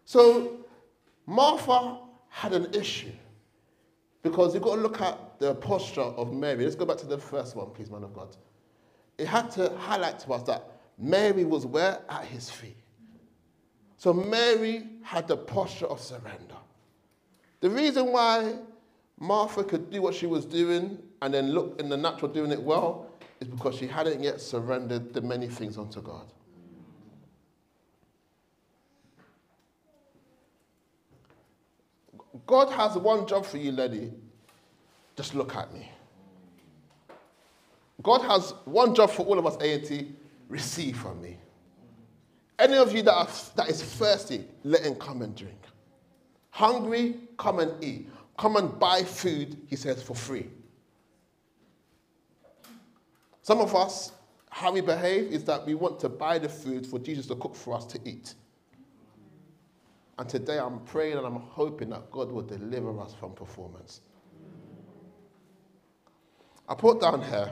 So 0.05 0.65
Martha 1.27 1.99
had 2.29 2.53
an 2.53 2.75
issue 2.75 3.13
because 4.23 4.55
you've 4.55 4.63
got 4.63 4.77
to 4.77 4.81
look 4.81 5.01
at 5.01 5.39
the 5.39 5.55
posture 5.55 6.01
of 6.01 6.33
Mary. 6.33 6.65
Let's 6.65 6.75
go 6.75 6.85
back 6.85 6.97
to 6.99 7.07
the 7.07 7.19
first 7.19 7.55
one, 7.55 7.71
please, 7.71 7.91
man 7.91 8.03
of 8.03 8.13
God. 8.13 8.37
It 9.21 9.29
had 9.29 9.51
to 9.53 9.77
highlight 9.77 10.19
to 10.21 10.33
us 10.33 10.45
that 10.45 10.65
Mary 10.97 11.45
was 11.45 11.67
where? 11.67 12.01
At 12.09 12.25
his 12.25 12.49
feet. 12.49 12.79
So 13.99 14.15
Mary 14.15 14.89
had 15.03 15.29
the 15.29 15.37
posture 15.37 15.85
of 15.85 16.01
surrender. 16.01 16.57
The 17.61 17.69
reason 17.69 18.13
why 18.13 18.55
Martha 19.19 19.63
could 19.63 19.91
do 19.91 20.01
what 20.01 20.15
she 20.15 20.25
was 20.25 20.47
doing 20.47 20.99
and 21.21 21.35
then 21.35 21.51
look 21.51 21.79
in 21.79 21.91
the 21.91 21.99
natural 21.99 22.33
doing 22.33 22.51
it 22.51 22.63
well 22.63 23.11
is 23.41 23.49
because 23.49 23.75
she 23.75 23.87
hadn't 23.87 24.23
yet 24.23 24.41
surrendered 24.41 25.13
the 25.13 25.21
many 25.21 25.49
things 25.49 25.77
unto 25.77 26.01
God. 26.01 26.33
God 32.47 32.71
has 32.71 32.97
one 32.97 33.27
job 33.27 33.45
for 33.45 33.59
you, 33.59 33.73
lady. 33.73 34.15
Just 35.15 35.35
look 35.35 35.55
at 35.55 35.75
me. 35.75 35.91
God 38.03 38.23
has 38.23 38.55
one 38.65 38.95
job 38.95 39.11
for 39.11 39.25
all 39.27 39.39
of 39.39 39.47
us, 39.47 39.57
A&T. 39.61 40.15
Receive 40.49 40.97
from 40.97 41.21
me. 41.21 41.37
Any 42.59 42.77
of 42.77 42.93
you 42.93 43.03
that, 43.03 43.15
are, 43.15 43.29
that 43.57 43.69
is 43.69 43.83
thirsty, 43.83 44.45
let 44.65 44.85
him 44.85 44.95
come 44.95 45.23
and 45.23 45.35
drink. 45.35 45.61
Hungry, 46.51 47.17
come 47.39 47.59
and 47.61 47.83
eat. 47.83 48.09
Come 48.39 48.57
and 48.57 48.79
buy 48.79 49.03
food, 49.03 49.57
he 49.67 49.77
says, 49.77 50.03
for 50.03 50.15
free. 50.15 50.49
Some 53.43 53.61
of 53.61 53.75
us, 53.75 54.13
how 54.51 54.73
we 54.73 54.81
behave 54.81 55.33
is 55.33 55.45
that 55.45 55.65
we 55.67 55.75
want 55.75 56.01
to 56.01 56.09
buy 56.09 56.39
the 56.39 56.49
food 56.49 56.87
for 56.87 56.99
Jesus 56.99 57.27
to 57.27 57.37
cook 57.37 57.55
for 57.55 57.75
us 57.75 57.85
to 57.87 58.01
eat. 58.05 58.35
And 60.19 60.29
today 60.29 60.59
I'm 60.59 60.81
praying 60.81 61.17
and 61.17 61.27
I'm 61.27 61.37
hoping 61.37 61.91
that 61.91 62.11
God 62.11 62.31
will 62.31 62.43
deliver 62.43 62.99
us 63.01 63.15
from 63.15 63.33
performance. 63.33 64.03
I 66.69 66.75
put 66.75 67.01
down 67.01 67.23
here, 67.23 67.51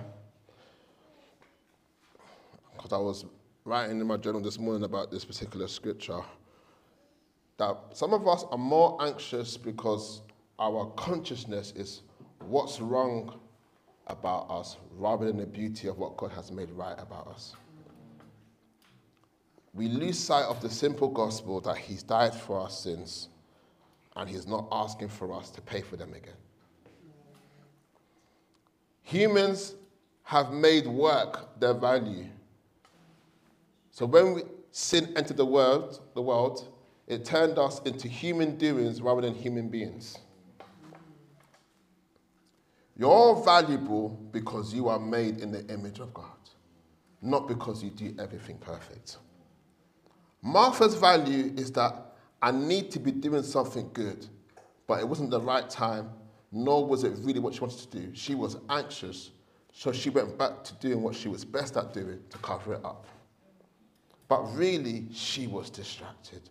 because 2.79 2.93
I 2.93 2.99
was 2.99 3.27
writing 3.65 4.01
in 4.01 4.07
my 4.07 4.17
journal 4.17 4.41
this 4.41 4.59
morning 4.59 4.85
about 4.85 5.11
this 5.11 5.25
particular 5.25 5.69
scripture, 5.69 6.21
that 7.59 7.77
some 7.93 8.15
of 8.15 8.27
us 8.27 8.45
are 8.51 8.57
more 8.57 8.97
anxious 9.03 9.57
because 9.57 10.23
our 10.59 10.87
consciousness 10.97 11.73
is 11.77 12.03
what's 12.47 12.81
wrong 12.81 13.39
about 14.07 14.49
us 14.49 14.77
rather 14.97 15.27
than 15.27 15.37
the 15.37 15.47
beauty 15.47 15.89
of 15.89 15.99
what 15.99 16.17
God 16.17 16.31
has 16.31 16.51
made 16.51 16.71
right 16.71 16.97
about 16.99 17.27
us. 17.27 17.55
We 19.75 19.89
lose 19.89 20.19
sight 20.19 20.45
of 20.45 20.63
the 20.63 20.71
simple 20.71 21.09
gospel 21.09 21.61
that 21.63 21.77
He's 21.77 22.03
died 22.03 22.35
for 22.35 22.61
our 22.61 22.71
sins 22.71 23.29
and 24.17 24.31
He's 24.31 24.47
not 24.47 24.67
asking 24.73 25.09
for 25.09 25.33
us 25.35 25.51
to 25.51 25.61
pay 25.61 25.83
for 25.83 25.97
them 25.97 26.15
again. 26.15 26.33
Humans 29.03 29.75
have 30.23 30.53
made 30.53 30.87
work 30.87 31.59
their 31.59 31.75
value. 31.75 32.27
So 33.99 34.07
when 34.07 34.35
we, 34.35 34.43
sin 34.71 35.13
entered 35.17 35.39
the 35.39 35.45
world, 35.45 36.01
the 36.15 36.23
world, 36.23 36.69
it 37.09 37.25
turned 37.25 37.59
us 37.59 37.81
into 37.81 38.07
human 38.07 38.57
doings 38.57 39.03
rather 39.03 39.23
than 39.23 39.35
human 39.35 39.69
beings. 39.69 40.17
You're 42.97 43.43
valuable 43.45 44.11
because 44.31 44.73
you 44.73 44.87
are 44.87 45.01
made 45.01 45.41
in 45.41 45.51
the 45.51 45.67
image 45.67 45.99
of 45.99 46.15
God, 46.15 46.39
not 47.23 47.49
because 47.49 47.83
you 47.83 47.91
do 47.91 48.15
everything 48.21 48.59
perfect. 48.59 49.17
Martha's 50.43 50.95
value 50.95 51.53
is 51.57 51.73
that 51.73 52.15
I 52.41 52.53
need 52.53 52.93
to 52.93 53.01
be 53.01 53.11
doing 53.11 53.43
something 53.43 53.91
good, 53.95 54.29
but 54.87 55.01
it 55.01 55.09
wasn't 55.09 55.31
the 55.31 55.41
right 55.41 55.69
time, 55.69 56.11
nor 56.53 56.87
was 56.87 57.03
it 57.03 57.15
really 57.23 57.41
what 57.41 57.53
she 57.55 57.61
wanted 57.63 57.91
to 57.91 57.99
do. 57.99 58.15
She 58.15 58.37
was 58.37 58.59
anxious, 58.71 59.33
so 59.73 59.91
she 59.91 60.09
went 60.09 60.39
back 60.39 60.63
to 60.63 60.75
doing 60.75 61.03
what 61.03 61.17
she 61.17 61.27
was 61.27 61.45
best 61.45 61.77
at 61.77 61.93
doing 61.93 62.21
to 62.31 62.39
cover 62.39 62.75
it 62.75 62.85
up. 62.85 63.05
But 64.29 64.43
really, 64.55 65.07
she 65.13 65.47
was 65.47 65.71
distracted, 65.71 66.51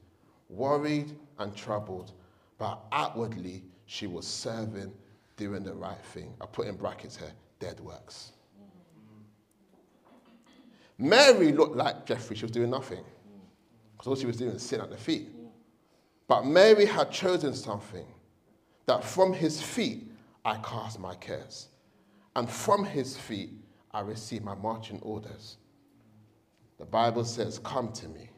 worried, 0.49 1.15
and 1.37 1.55
troubled, 1.55 2.13
but 2.57 2.79
outwardly, 2.91 3.63
she 3.85 4.07
was 4.07 4.25
serving 4.25 4.91
doing 5.35 5.63
the 5.63 5.73
right 5.73 6.03
thing. 6.13 6.33
I 6.41 6.47
put 6.47 6.67
in 6.67 6.75
brackets 6.75 7.15
here 7.15 7.31
dead 7.59 7.79
works. 7.79 8.31
Mary 10.97 11.51
looked 11.51 11.75
like 11.75 12.05
Jeffrey. 12.05 12.35
She 12.35 12.45
was 12.45 12.51
doing 12.51 12.71
nothing. 12.71 13.03
Because 13.93 14.07
all 14.07 14.15
she 14.15 14.25
was 14.25 14.37
doing 14.37 14.53
was 14.53 14.63
sitting 14.63 14.83
at 14.83 14.89
the 14.89 14.97
feet. 14.97 15.29
But 16.27 16.45
Mary 16.45 16.85
had 16.85 17.11
chosen 17.11 17.53
something 17.53 18.05
that 18.85 19.03
from 19.03 19.33
his 19.33 19.61
feet 19.61 20.11
I 20.43 20.57
cast 20.57 20.99
my 20.99 21.15
cares. 21.15 21.67
And 22.35 22.49
from 22.49 22.83
his 22.83 23.17
feet 23.17 23.51
I 23.91 24.01
receive 24.01 24.43
my 24.43 24.55
marching 24.55 24.99
orders. 25.01 25.57
The 26.79 26.85
Bible 26.85 27.25
says, 27.25 27.59
Come 27.59 27.91
to 27.93 28.07
me, 28.07 28.29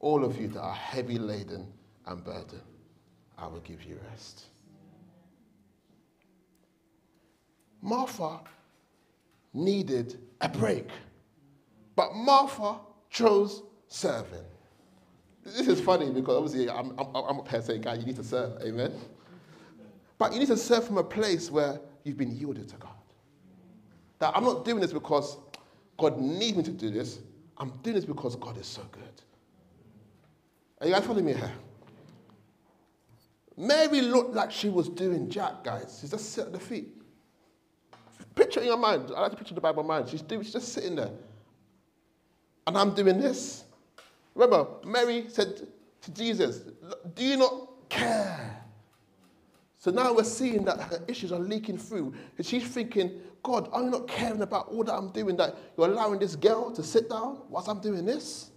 all 0.00 0.24
of 0.24 0.40
you 0.40 0.48
that 0.48 0.60
are 0.60 0.74
heavy 0.74 1.18
laden 1.18 1.66
and 2.06 2.24
burdened, 2.24 2.62
I 3.38 3.46
will 3.46 3.60
give 3.60 3.82
you 3.84 3.98
rest. 4.10 4.46
Martha 7.80 8.40
needed 9.52 10.18
a 10.40 10.48
break, 10.48 10.88
but 11.96 12.14
Martha 12.14 12.76
chose 13.10 13.62
serving. 13.88 14.44
This 15.44 15.66
is 15.66 15.80
funny 15.80 16.10
because 16.10 16.36
obviously 16.36 16.70
I'm, 16.70 16.96
I'm, 16.98 17.40
I'm 17.46 17.62
saying, 17.62 17.80
God, 17.82 17.98
you 17.98 18.06
need 18.06 18.16
to 18.16 18.24
serve, 18.24 18.62
amen? 18.62 18.92
But 20.16 20.32
you 20.32 20.38
need 20.38 20.48
to 20.48 20.56
serve 20.56 20.84
from 20.84 20.98
a 20.98 21.04
place 21.04 21.50
where 21.50 21.80
you've 22.04 22.16
been 22.16 22.30
yielded 22.30 22.68
to 22.68 22.76
God. 22.76 22.90
That 24.20 24.36
I'm 24.36 24.44
not 24.44 24.64
doing 24.64 24.78
this 24.80 24.92
because 24.92 25.36
God 25.98 26.20
needs 26.20 26.56
me 26.56 26.62
to 26.62 26.70
do 26.70 26.90
this. 26.90 27.18
I'm 27.62 27.70
doing 27.84 27.94
this 27.94 28.04
because 28.04 28.34
God 28.34 28.58
is 28.58 28.66
so 28.66 28.82
good. 28.90 29.22
Are 30.80 30.86
you 30.88 30.92
guys 30.92 31.06
following 31.06 31.26
me 31.26 31.34
here? 31.34 31.52
Mary 33.56 34.00
looked 34.00 34.34
like 34.34 34.50
she 34.50 34.68
was 34.68 34.88
doing 34.88 35.30
Jack, 35.30 35.62
guys. 35.62 35.98
She's 36.00 36.10
just 36.10 36.32
sitting 36.32 36.52
at 36.52 36.58
the 36.58 36.66
feet. 36.66 36.88
Picture 38.34 38.58
in 38.58 38.66
your 38.66 38.78
mind. 38.78 39.12
I 39.16 39.20
like 39.20 39.30
to 39.30 39.36
picture 39.36 39.54
the 39.54 39.60
Bible 39.60 39.82
in 39.82 39.86
mind. 39.86 40.08
She's, 40.08 40.22
doing, 40.22 40.42
she's 40.42 40.54
just 40.54 40.72
sitting 40.72 40.96
there. 40.96 41.12
And 42.66 42.76
I'm 42.76 42.94
doing 42.94 43.20
this. 43.20 43.62
Remember, 44.34 44.66
Mary 44.84 45.26
said 45.28 45.68
to 46.00 46.10
Jesus, 46.10 46.62
Do 47.14 47.24
you 47.24 47.36
not 47.36 47.68
care? 47.88 48.51
So 49.82 49.90
now 49.90 50.12
we're 50.12 50.22
seeing 50.22 50.64
that 50.66 50.78
her 50.78 51.02
issues 51.08 51.32
are 51.32 51.40
leaking 51.40 51.76
through. 51.76 52.14
And 52.38 52.46
she's 52.46 52.68
thinking, 52.68 53.20
God, 53.42 53.68
are 53.72 53.82
you 53.82 53.90
not 53.90 54.06
caring 54.06 54.40
about 54.40 54.68
all 54.68 54.84
that 54.84 54.94
I'm 54.94 55.08
doing? 55.08 55.36
That 55.38 55.56
you're 55.76 55.88
allowing 55.88 56.20
this 56.20 56.36
girl 56.36 56.70
to 56.70 56.84
sit 56.84 57.10
down 57.10 57.40
whilst 57.48 57.68
I'm 57.68 57.80
doing 57.80 58.04
this? 58.04 58.52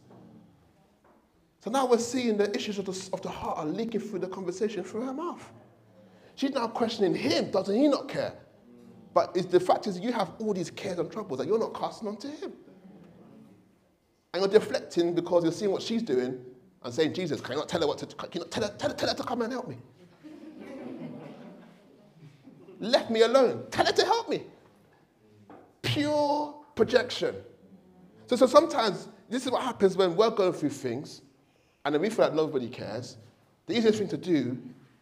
So 1.64 1.72
now 1.72 1.88
we're 1.88 1.98
seeing 1.98 2.38
the 2.38 2.56
issues 2.56 2.78
of 2.78 2.86
the, 2.86 3.10
of 3.12 3.24
the 3.24 3.30
heart 3.30 3.58
are 3.58 3.66
leaking 3.66 4.02
through 4.02 4.20
the 4.20 4.28
conversation 4.28 4.84
through 4.84 5.08
her 5.08 5.14
mouth. 5.14 5.44
She's 6.36 6.52
now 6.52 6.68
questioning 6.68 7.16
him. 7.16 7.50
Doesn't 7.50 7.76
he 7.76 7.88
not 7.88 8.08
care? 8.08 8.34
But 9.12 9.34
the 9.34 9.60
fact 9.60 9.88
is, 9.88 10.00
you 10.00 10.12
have 10.12 10.32
all 10.38 10.54
these 10.54 10.70
cares 10.70 11.00
and 11.00 11.12
troubles 11.12 11.40
that 11.40 11.48
you're 11.48 11.58
not 11.58 11.74
casting 11.74 12.08
onto 12.08 12.28
him. 12.28 12.54
And 14.32 14.44
you're 14.44 14.60
deflecting 14.60 15.16
because 15.16 15.42
you're 15.44 15.52
seeing 15.52 15.72
what 15.72 15.82
she's 15.82 16.04
doing 16.04 16.40
and 16.84 16.94
saying, 16.94 17.16
Jesus, 17.16 17.42
can 17.42 17.54
you 17.54 17.58
not 17.58 17.68
tell 17.68 17.82
her 17.82 17.88
what 17.88 17.98
to, 17.98 18.06
can 18.06 18.30
you 18.32 18.42
not 18.42 18.52
tell 18.52 18.62
her, 18.62 18.70
tell 18.78 18.92
her, 18.92 18.96
tell 18.96 19.10
her 19.10 19.16
to 19.16 19.24
come 19.24 19.42
and 19.42 19.52
help 19.52 19.68
me? 19.68 19.78
Left 22.80 23.10
me 23.10 23.22
alone. 23.22 23.66
Tell 23.72 23.86
her 23.86 23.92
to 23.92 24.06
help 24.06 24.30
me. 24.30 24.44
Pure 25.82 26.56
projection. 26.76 27.36
So, 28.28 28.36
so 28.36 28.48
sometimes 28.48 29.08
this 29.30 29.46
is 29.46 29.52
what 29.52 29.64
happens 29.64 29.96
when 29.96 30.16
we're 30.16 30.30
going 30.30 30.54
through 30.54 30.70
things 30.70 31.22
and 31.84 31.94
then 31.94 32.02
we 32.02 32.10
feel 32.10 32.26
like 32.26 32.34
nobody 32.34 32.68
cares. 32.68 33.18
The 33.68 33.78
easiest 33.78 34.00
thing 34.00 34.08
to 34.10 34.18
do 34.18 34.58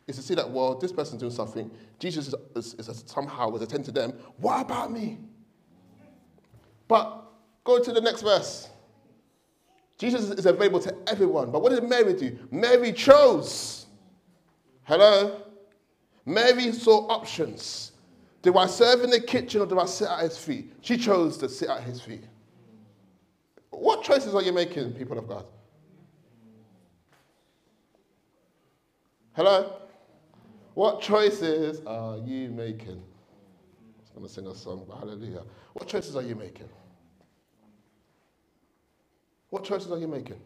is 0.08 0.18
to 0.18 0.22
see 0.22 0.36
that, 0.36 0.50
well, 0.50 0.76
this 0.76 0.92
person's 0.92 1.20
doing 1.22 1.32
something. 1.32 1.72
Jesus 2.00 2.28
is, 2.28 2.36
is, 2.56 2.90
is 2.90 3.04
somehow 3.08 3.50
was 3.50 3.62
attending 3.62 3.86
to 3.86 3.92
them. 3.92 4.14
What 4.38 4.62
about 4.62 4.92
me? 4.92 5.20
But 6.88 7.24
go 7.64 7.82
to 7.82 7.92
the 7.92 8.02
next 8.02 8.22
verse. 8.22 8.70
Jesus 9.98 10.30
is 10.32 10.46
available 10.46 10.82
to 10.82 10.96
everyone. 11.08 11.52
But 11.52 11.62
what 11.62 11.72
did 11.72 11.88
Mary 11.88 12.14
do? 12.14 12.38
Mary 12.52 12.92
chose. 12.92 13.86
Hello? 14.84 15.43
Mary 16.26 16.72
saw 16.72 17.08
options. 17.08 17.92
Do 18.42 18.58
I 18.58 18.68
serve 18.68 19.02
in 19.02 19.10
the 19.10 19.22
kitchen 19.22 19.62
or 19.62 19.66
do 19.66 19.80
I 19.80 19.86
sit 19.86 20.08
at 20.08 20.20
his 20.20 20.38
feet? 20.38 20.74
She 20.82 20.98
chose 20.98 21.38
to 21.38 21.50
sit 21.50 21.70
at 21.70 21.84
his 21.84 22.02
feet. 22.02 22.24
What 23.70 24.04
choices 24.04 24.36
are 24.36 24.42
you 24.42 24.54
making, 24.54 24.94
people 24.94 25.18
of 25.18 25.28
God? 25.28 25.46
Hello? 29.34 29.78
What 30.74 31.02
choices 31.02 31.82
are 31.86 32.18
you 32.18 32.50
making? 32.50 33.02
I 33.02 34.04
was 34.04 34.10
going 34.16 34.28
to 34.28 34.34
sing 34.34 34.48
a 34.48 34.56
song, 34.56 34.86
but 34.88 34.98
hallelujah. 35.00 35.44
What 35.74 35.88
choices 35.88 36.16
are 36.16 36.22
you 36.22 36.36
making? 36.36 36.70
What 39.50 39.64
choices 39.64 39.92
are 39.92 39.98
you 39.98 40.08
making? 40.08 40.40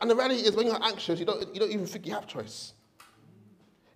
And 0.00 0.10
the 0.10 0.16
reality 0.16 0.40
is, 0.40 0.56
when 0.56 0.66
you're 0.66 0.82
anxious, 0.82 1.18
you 1.20 1.26
don't, 1.26 1.54
you 1.54 1.60
don't 1.60 1.70
even 1.70 1.86
think 1.86 2.06
you 2.06 2.12
have 2.14 2.26
choice. 2.26 2.72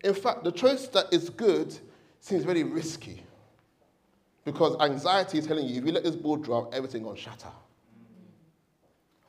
In 0.05 0.15
fact, 0.15 0.45
the 0.45 0.53
choice 0.53 0.87
that 0.89 1.07
is 1.13 1.31
good 1.31 1.77
seems 2.21 2.45
very 2.45 2.63
risky. 2.63 3.23
Because 4.45 4.77
anxiety 4.81 5.39
is 5.39 5.47
telling 5.47 5.67
you, 5.67 5.79
if 5.79 5.87
you 5.87 5.93
let 5.93 6.05
this 6.05 6.17
ball 6.17 6.37
drop, 6.37 6.75
everything 6.75 7.03
will 7.03 7.17
shatter. 7.17 7.51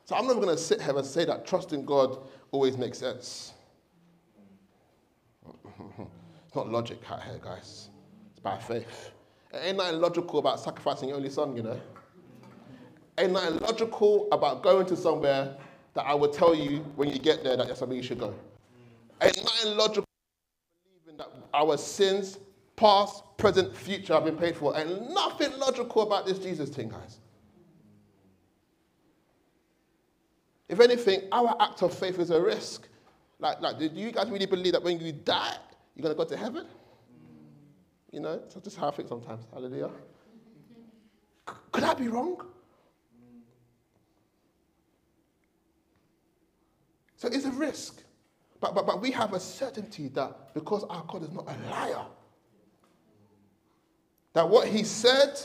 So 0.04 0.16
I'm 0.16 0.26
never 0.26 0.40
going 0.40 0.54
to 0.54 0.60
sit 0.60 0.82
here 0.82 0.96
and 0.96 1.06
say 1.06 1.24
that 1.24 1.46
trusting 1.46 1.84
God 1.84 2.18
always 2.50 2.76
makes 2.76 2.98
sense. 2.98 3.52
it's 5.88 6.54
not 6.54 6.68
logic 6.68 6.98
out 7.10 7.22
here, 7.22 7.38
guys. 7.42 7.88
It's 8.30 8.40
by 8.40 8.58
faith. 8.58 9.10
It 9.52 9.60
ain't 9.62 9.76
nothing 9.76 10.00
logical 10.00 10.38
about 10.38 10.60
sacrificing 10.60 11.08
your 11.08 11.16
only 11.16 11.30
son, 11.30 11.56
you 11.56 11.62
know. 11.62 11.80
Ain't 13.18 13.32
nothing 13.32 13.58
logical 13.58 14.28
about 14.32 14.62
going 14.62 14.86
to 14.86 14.96
somewhere 14.96 15.56
that 15.94 16.06
I 16.06 16.14
will 16.14 16.28
tell 16.28 16.54
you 16.54 16.78
when 16.96 17.08
you 17.08 17.18
get 17.18 17.42
there 17.42 17.56
that 17.56 17.66
that's 17.66 17.80
something 17.80 17.96
you 17.96 18.02
should 18.02 18.18
go. 18.18 18.28
Mm. 18.28 19.26
Ain't 19.26 19.44
not 19.44 19.76
logical 19.76 20.04
believing 21.04 21.18
that 21.18 21.28
our 21.52 21.76
sins, 21.76 22.38
past, 22.76 23.24
present, 23.36 23.74
future, 23.76 24.14
have 24.14 24.24
been 24.24 24.36
paid 24.36 24.56
for. 24.56 24.76
And 24.76 25.10
nothing 25.10 25.56
logical 25.58 26.02
about 26.02 26.26
this 26.26 26.38
Jesus 26.38 26.70
thing, 26.70 26.88
guys. 26.88 27.18
If 30.68 30.78
anything, 30.78 31.22
our 31.32 31.56
act 31.60 31.82
of 31.82 31.92
faith 31.92 32.18
is 32.20 32.30
a 32.30 32.40
risk. 32.40 32.86
Like, 33.40 33.60
like, 33.60 33.78
do 33.78 33.86
you 33.86 34.12
guys 34.12 34.30
really 34.30 34.46
believe 34.46 34.72
that 34.72 34.82
when 34.82 35.00
you 35.00 35.12
die, 35.12 35.56
you're 35.96 36.02
going 36.02 36.14
to 36.14 36.18
go 36.18 36.24
to 36.24 36.36
heaven? 36.36 36.64
Mm. 36.64 36.68
You 38.12 38.20
know, 38.20 38.36
that's 38.36 38.54
just 38.62 38.76
how 38.76 38.88
I 38.88 38.90
think 38.92 39.08
sometimes. 39.08 39.44
Hallelujah. 39.52 39.90
Could 41.72 41.84
I 41.84 41.94
be 41.94 42.08
wrong? 42.08 42.40
So 47.20 47.28
it's 47.28 47.44
a 47.44 47.50
risk. 47.50 48.02
But, 48.60 48.74
but, 48.74 48.86
but 48.86 49.02
we 49.02 49.10
have 49.10 49.34
a 49.34 49.40
certainty 49.40 50.08
that 50.08 50.54
because 50.54 50.84
our 50.84 51.04
God 51.06 51.22
is 51.22 51.30
not 51.30 51.46
a 51.46 51.70
liar, 51.70 52.06
that 54.32 54.48
what 54.48 54.68
he 54.68 54.82
said, 54.84 55.38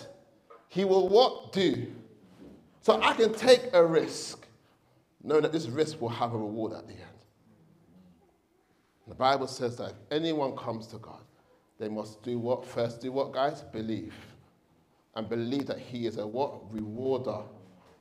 he 0.70 0.86
will 0.86 1.10
what? 1.10 1.52
Do. 1.52 1.88
So 2.82 3.02
I 3.02 3.12
can 3.14 3.34
take 3.34 3.74
a 3.74 3.86
risk 3.86 4.48
knowing 5.22 5.42
that 5.42 5.52
this 5.52 5.68
risk 5.68 6.00
will 6.00 6.08
have 6.08 6.34
a 6.34 6.38
reward 6.38 6.72
at 6.72 6.88
the 6.88 6.94
end. 6.94 7.02
The 9.10 9.16
Bible 9.16 9.48
says 9.48 9.76
that 9.76 9.90
if 9.90 9.96
anyone 10.12 10.56
comes 10.56 10.88
to 10.88 10.98
God, 10.98 11.20
they 11.78 11.90
must 11.90 12.24
do 12.24 12.40
what? 12.40 12.66
First, 12.66 13.02
do 13.02 13.12
what, 13.12 13.34
guys? 13.34 13.64
Believe. 13.64 14.14
And 15.14 15.28
believe 15.28 15.68
that 15.68 15.80
He 15.80 16.06
is 16.06 16.20
a 16.20 16.26
what? 16.26 16.72
Rewarder 16.74 17.42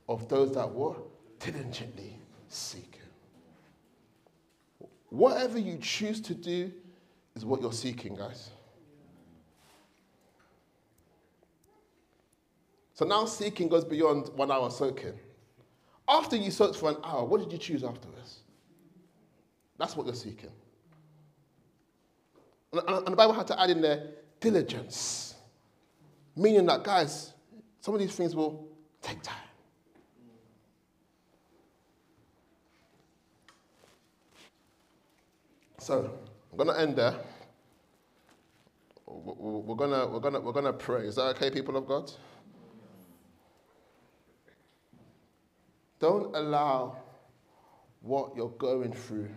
of 0.09 0.29
those 0.29 0.55
that 0.55 0.71
what? 0.71 0.99
Diligently 1.41 2.21
seek. 2.47 2.94
Whatever 5.15 5.59
you 5.59 5.79
choose 5.79 6.21
to 6.23 6.35
do 6.35 6.73
is 7.37 7.45
what 7.45 7.63
you're 7.63 7.73
seeking, 7.73 8.17
guys. 8.17 8.51
So 12.95 13.05
now 13.05 13.25
seeking 13.25 13.69
goes 13.69 13.85
beyond 13.85 14.31
one 14.35 14.51
hour 14.51 14.71
soaking. 14.71 15.15
After 16.09 16.35
you 16.35 16.51
searched 16.51 16.81
for 16.81 16.91
an 16.91 16.97
hour, 17.05 17.25
what 17.25 17.41
did 17.41 17.53
you 17.53 17.59
choose 17.59 17.85
afterwards? 17.85 18.41
That's 19.79 19.97
what 19.97 20.07
you're 20.07 20.17
seeking. 20.17 20.51
And, 22.73 23.07
the 23.07 23.17
Bible 23.17 23.35
had 23.35 23.47
to 23.47 23.61
add 23.61 23.71
in 23.71 23.81
there 23.81 24.09
diligence, 24.41 25.37
meaning 26.35 26.67
that, 26.67 26.83
guys, 26.83 27.35
some 27.81 27.95
of 27.95 28.01
these 28.01 28.17
things 28.17 28.35
will 28.35 28.67
take 29.01 29.23
time. 29.23 29.37
So, 35.85 36.11
I'm 36.51 36.57
going 36.57 36.75
to 36.75 36.81
end 36.81 36.97
there. 36.97 37.15
We're 39.07 39.75
going 39.77 39.91
to, 39.91 40.07
we're 40.07 40.19
to, 40.33 40.41
we're 40.41 40.63
to 40.63 40.73
pray. 40.73 41.07
Is 41.07 41.17
that 41.17 41.37
okay, 41.37 41.51
people 41.51 41.77
of 41.77 41.87
God? 41.87 42.11
Don't 45.99 46.35
allow 46.35 46.97
what 48.01 48.35
you're 48.35 48.49
going 48.49 48.95
through 48.95 49.29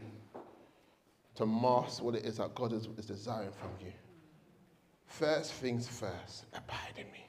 to 1.36 1.46
mask 1.46 2.02
what 2.02 2.16
it 2.16 2.24
is 2.24 2.38
that 2.38 2.56
God 2.56 2.72
is, 2.72 2.88
is 2.98 3.08
desiring 3.08 3.52
from 3.52 3.72
you. 3.82 3.92
First 5.06 5.52
things 5.52 5.86
first, 5.86 6.46
abide 6.54 6.94
in 6.96 7.12
me. 7.12 7.26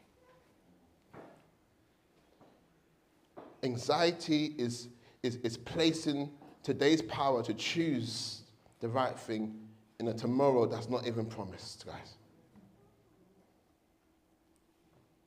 Anxiety 3.64 4.54
is, 4.58 4.86
is, 5.24 5.40
is 5.42 5.56
placing 5.56 6.30
today's 6.62 7.02
power 7.02 7.42
to 7.42 7.52
choose 7.52 8.42
the 8.80 8.88
right 8.88 9.18
thing 9.18 9.54
in 10.00 10.08
a 10.08 10.14
tomorrow 10.14 10.66
that's 10.66 10.88
not 10.88 11.06
even 11.06 11.26
promised, 11.26 11.86
guys. 11.86 12.14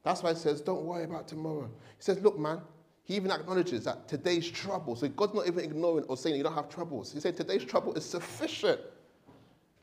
That's 0.03 0.23
why 0.23 0.33
he 0.33 0.39
says, 0.39 0.61
don't 0.61 0.83
worry 0.83 1.03
about 1.03 1.27
tomorrow. 1.27 1.69
He 1.97 2.03
says, 2.03 2.19
look, 2.21 2.39
man, 2.39 2.61
he 3.03 3.15
even 3.15 3.31
acknowledges 3.31 3.83
that 3.85 4.07
today's 4.07 4.49
trouble, 4.49 4.95
so 4.95 5.07
God's 5.09 5.33
not 5.33 5.47
even 5.47 5.63
ignoring 5.63 6.05
or 6.05 6.17
saying 6.17 6.35
you 6.35 6.43
don't 6.43 6.55
have 6.55 6.69
troubles. 6.69 7.11
He 7.11 7.19
said 7.19 7.35
today's 7.35 7.63
trouble 7.63 7.93
is 7.93 8.05
sufficient. 8.05 8.79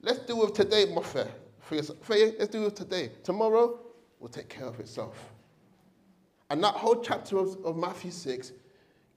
Let's 0.01 0.21
deal 0.21 0.41
with 0.41 0.55
today, 0.55 0.87
fair. 1.03 1.29
For 1.61 1.75
yourself. 1.75 1.99
Let's 2.09 2.49
deal 2.49 2.64
with 2.64 2.75
today. 2.75 3.11
Tomorrow 3.23 3.81
will 4.21 4.29
take 4.29 4.49
care 4.49 4.66
of 4.66 4.81
itself. 4.81 5.33
And 6.51 6.64
that 6.64 6.75
whole 6.75 7.03
chapter 7.03 7.37
of, 7.39 7.59
of 7.64 7.77
Matthew 7.77 8.11
6, 8.11 8.53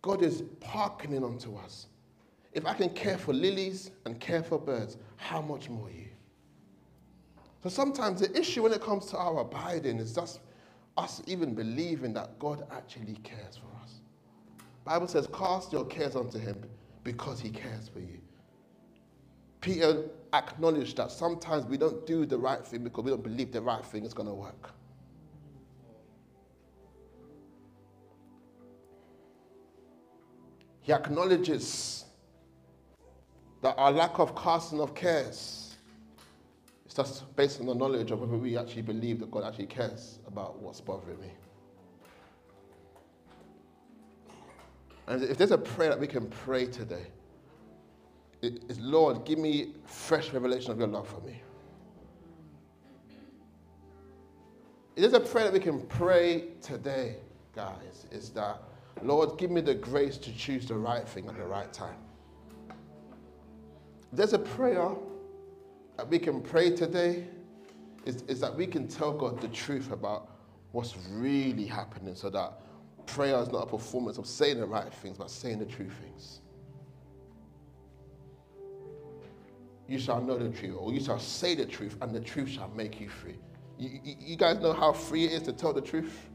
God 0.02 0.22
is 0.22 0.44
parking 0.60 1.24
onto 1.24 1.56
us. 1.56 1.88
If 2.54 2.66
I 2.66 2.74
can 2.74 2.90
care 2.90 3.18
for 3.18 3.34
lilies 3.34 3.92
and 4.06 4.20
care 4.20 4.44
for 4.44 4.60
birds, 4.60 4.98
how 5.16 5.42
much 5.42 5.70
more 5.70 5.90
you? 5.90 6.10
So 7.64 7.70
sometimes 7.70 8.22
the 8.22 8.38
issue 8.38 8.64
when 8.64 8.74
it 8.74 8.82
comes 8.82 9.06
to 9.08 9.18
our 9.18 9.42
abiding 9.42 10.00
is 10.00 10.14
just 10.14 10.40
us 10.98 11.22
even 11.28 11.54
believing 11.54 12.14
that 12.14 12.38
God 12.40 12.68
actually 12.72 13.16
cares 13.24 13.58
for 13.58 13.68
us. 13.84 14.02
Bible 14.84 15.08
says, 15.08 15.28
cast 15.34 15.72
your 15.72 15.86
cares 15.86 16.16
onto 16.16 16.40
him 16.40 16.62
because 17.04 17.40
he 17.40 17.50
cares 17.50 17.88
for 17.88 18.00
you. 18.00 18.20
Peter 19.62 20.10
acknowledged 20.34 20.98
that 20.98 21.12
sometimes 21.12 21.66
we 21.66 21.78
don't 21.78 22.06
do 22.08 22.26
the 22.26 22.38
right 22.38 22.66
thing 22.66 22.84
because 22.84 23.04
we 23.04 23.12
don't 23.12 23.24
believe 23.24 23.52
the 23.52 23.62
right 23.62 23.86
thing 23.86 24.04
is 24.04 24.14
going 24.14 24.28
to 24.28 24.34
work. 24.34 24.72
He 30.82 30.92
acknowledges 30.92 32.06
that 33.62 33.76
our 33.78 33.92
lack 33.92 34.20
of 34.20 34.36
casting 34.36 34.80
of 34.82 34.96
cares 34.96 35.76
is 36.88 36.94
just 36.94 37.36
based 37.36 37.60
on 37.60 37.68
the 37.68 37.76
knowledge 37.76 38.12
of 38.12 38.20
whether 38.20 38.38
we 38.38 38.58
actually 38.58 38.82
believe 38.82 39.20
that 39.20 39.32
God 39.32 39.44
actually 39.44 39.68
cares 39.68 40.20
about 40.28 40.60
what's 40.60 40.82
bothering 40.82 41.20
me. 41.20 41.32
And 45.08 45.24
if 45.24 45.38
there's 45.38 45.52
a 45.52 45.58
prayer 45.58 45.90
that 45.90 46.00
we 46.00 46.08
can 46.08 46.28
pray 46.28 46.66
today, 46.66 47.06
it 48.42 48.64
is 48.70 48.80
Lord, 48.80 49.26
give 49.26 49.38
me 49.38 49.74
fresh 49.86 50.32
revelation 50.34 50.72
of 50.72 50.80
your 50.80 50.88
love 50.88 51.08
for 51.08 51.22
me. 51.22 51.42
It 54.96 55.04
is 55.04 55.14
a 55.14 55.20
prayer 55.20 55.46
that 55.46 55.54
we 55.54 55.60
can 55.60 55.82
pray 55.82 56.46
today, 56.62 57.18
guys, 57.56 58.06
is 58.12 58.30
that, 58.32 58.62
Lord, 59.04 59.38
give 59.38 59.52
me 59.52 59.62
the 59.62 59.76
grace 59.76 60.18
to 60.18 60.36
choose 60.36 60.68
the 60.68 60.76
right 60.76 61.08
thing 61.08 61.28
at 61.28 61.38
the 61.38 61.46
right 61.46 61.72
time. 61.72 61.96
There's 64.14 64.34
a 64.34 64.40
prayer 64.40 64.90
that 65.98 66.08
we 66.08 66.20
can 66.20 66.42
pray 66.42 66.72
today, 66.72 67.26
is, 68.06 68.24
is 68.28 68.40
that 68.42 68.56
we 68.56 68.68
can 68.68 68.88
tell 68.88 69.14
God 69.14 69.40
the 69.40 69.48
truth 69.50 69.92
about 69.92 70.30
what's 70.72 70.96
really 71.12 71.66
happening 71.66 72.16
so 72.16 72.30
that 72.30 72.62
prayer 73.06 73.38
is 73.42 73.50
not 73.52 73.64
a 73.64 73.66
performance 73.66 74.18
of 74.18 74.28
saying 74.28 74.60
the 74.60 74.66
right 74.66 74.94
things, 74.94 75.18
but 75.18 75.30
saying 75.30 75.60
the 75.60 75.66
true 75.66 75.90
things. 75.90 76.40
You 79.88 80.00
shall 80.00 80.22
know 80.22 80.38
the 80.38 80.50
truth, 80.50 80.76
or 80.78 80.94
you 80.94 81.02
shall 81.02 81.20
say 81.20 81.56
the 81.56 81.66
truth, 81.66 81.98
and 82.02 82.14
the 82.14 82.22
truth 82.22 82.50
shall 82.50 82.70
make 82.70 83.00
you 83.02 83.10
free. 83.10 83.38
You, 83.78 84.00
you, 84.04 84.16
you 84.20 84.38
guys 84.38 84.60
know 84.60 84.74
how 84.74 84.94
free 84.94 85.26
it 85.26 85.34
is 85.34 85.42
to 85.44 85.54
tell 85.54 85.74
the 85.74 85.82
truth? 85.82 86.30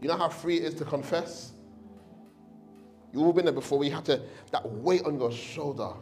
You 0.00 0.08
know 0.08 0.16
how 0.16 0.28
free 0.28 0.56
it 0.58 0.64
is 0.64 0.74
to 0.76 0.84
confess? 0.84 1.52
You've 3.14 3.36
been 3.36 3.44
there 3.44 3.54
before 3.54 3.78
We 3.78 3.90
have 3.90 4.04
to, 4.04 4.20
that 4.50 4.68
weight 4.68 5.04
on 5.04 5.18
your 5.18 5.30
shoulder. 5.30 5.92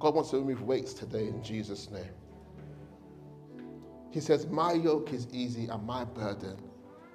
God 0.00 0.14
wants 0.14 0.30
to 0.30 0.38
remove 0.38 0.62
weights 0.62 0.94
today 0.94 1.28
in 1.28 1.42
Jesus' 1.42 1.90
name. 1.90 2.04
He 4.10 4.20
says, 4.20 4.46
My 4.46 4.72
yoke 4.72 5.12
is 5.12 5.28
easy 5.30 5.68
and 5.68 5.84
my 5.84 6.04
burden 6.04 6.56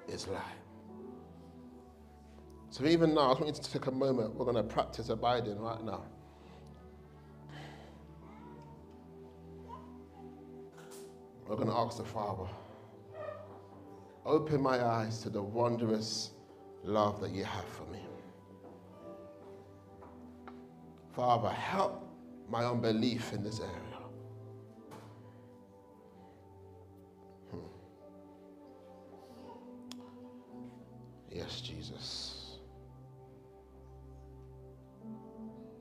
is 0.08 0.28
light. 0.28 0.42
So 2.70 2.84
even 2.86 3.14
now, 3.14 3.22
I 3.22 3.30
just 3.30 3.40
want 3.40 3.56
you 3.56 3.62
to 3.62 3.72
take 3.72 3.86
a 3.86 3.90
moment. 3.90 4.36
We're 4.36 4.44
going 4.44 4.56
to 4.56 4.62
practice 4.62 5.08
abiding 5.08 5.58
right 5.58 5.82
now. 5.84 6.04
We're 11.48 11.56
going 11.56 11.68
to 11.68 11.74
ask 11.74 11.96
the 11.96 12.04
Father, 12.04 12.48
open 14.24 14.60
my 14.60 14.84
eyes 14.84 15.20
to 15.22 15.30
the 15.30 15.42
wondrous 15.42 16.30
love 16.84 17.20
that 17.20 17.30
you 17.30 17.44
have 17.44 17.66
for 17.66 17.84
me. 17.92 18.00
Father, 21.14 21.50
help 21.50 22.08
my 22.48 22.64
unbelief 22.64 23.32
in 23.32 23.42
this 23.42 23.60
area. 23.60 23.90
Yes, 31.30 31.60
Jesus. 31.60 32.58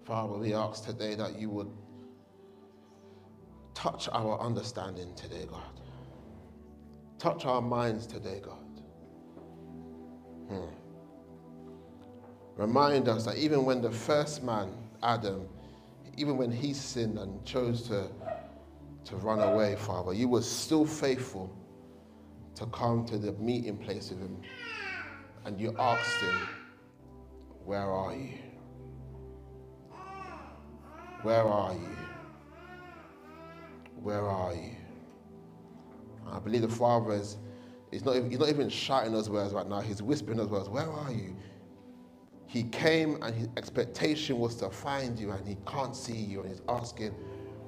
Father, 0.05 0.37
we 0.37 0.53
ask 0.53 0.85
today 0.85 1.15
that 1.15 1.39
you 1.39 1.49
would 1.49 1.71
touch 3.73 4.09
our 4.11 4.39
understanding 4.39 5.13
today, 5.15 5.45
God. 5.49 5.81
Touch 7.17 7.45
our 7.45 7.61
minds 7.61 8.07
today, 8.07 8.41
God. 8.43 8.81
Hmm. 10.47 10.78
Remind 12.59 13.07
us 13.07 13.23
that 13.23 13.37
even 13.37 13.63
when 13.63 13.81
the 13.81 13.89
first 13.89 14.43
man, 14.43 14.73
Adam, 15.01 15.47
even 16.17 16.35
when 16.35 16.51
he 16.51 16.73
sinned 16.73 17.17
and 17.17 17.45
chose 17.45 17.83
to, 17.83 18.09
to 19.05 19.15
run 19.15 19.39
away, 19.39 19.77
Father, 19.77 20.11
you 20.11 20.27
were 20.27 20.41
still 20.41 20.85
faithful 20.85 21.49
to 22.55 22.65
come 22.65 23.05
to 23.05 23.17
the 23.17 23.31
meeting 23.33 23.77
place 23.77 24.09
with 24.09 24.19
him 24.19 24.41
and 25.45 25.57
you 25.57 25.73
asked 25.79 26.19
him, 26.19 26.35
Where 27.63 27.89
are 27.89 28.13
you? 28.13 28.33
Where 31.21 31.43
are 31.43 31.71
you? 31.71 31.97
Where 34.03 34.27
are 34.27 34.53
you? 34.53 34.75
I 36.29 36.39
believe 36.39 36.63
the 36.63 36.67
Father 36.67 37.13
is 37.13 37.37
not, 38.03 38.15
he's 38.15 38.37
not 38.37 38.49
even 38.49 38.67
shouting 38.67 39.13
those 39.13 39.29
words 39.29 39.53
right 39.53 39.65
now, 39.65 39.79
he's 39.79 40.01
whispering 40.01 40.35
those 40.35 40.49
words, 40.49 40.67
Where 40.67 40.91
are 40.91 41.13
you? 41.13 41.37
He 42.49 42.63
came 42.63 43.21
and 43.21 43.35
his 43.35 43.47
expectation 43.57 44.39
was 44.39 44.55
to 44.55 44.71
find 44.71 45.19
you 45.19 45.29
and 45.29 45.47
he 45.47 45.55
can't 45.67 45.95
see 45.95 46.17
you 46.17 46.41
and 46.41 46.49
he's 46.49 46.63
asking, 46.67 47.11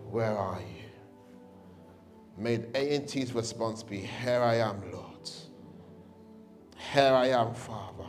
Where 0.10 0.36
are 0.36 0.60
you? 0.60 0.90
May 2.36 2.66
A&T's 2.74 3.34
response 3.34 3.84
be, 3.84 3.98
Here 4.00 4.42
I 4.42 4.56
am, 4.56 4.82
Lord. 4.92 5.30
Here 6.92 7.14
I 7.14 7.28
am, 7.28 7.54
Father. 7.54 8.06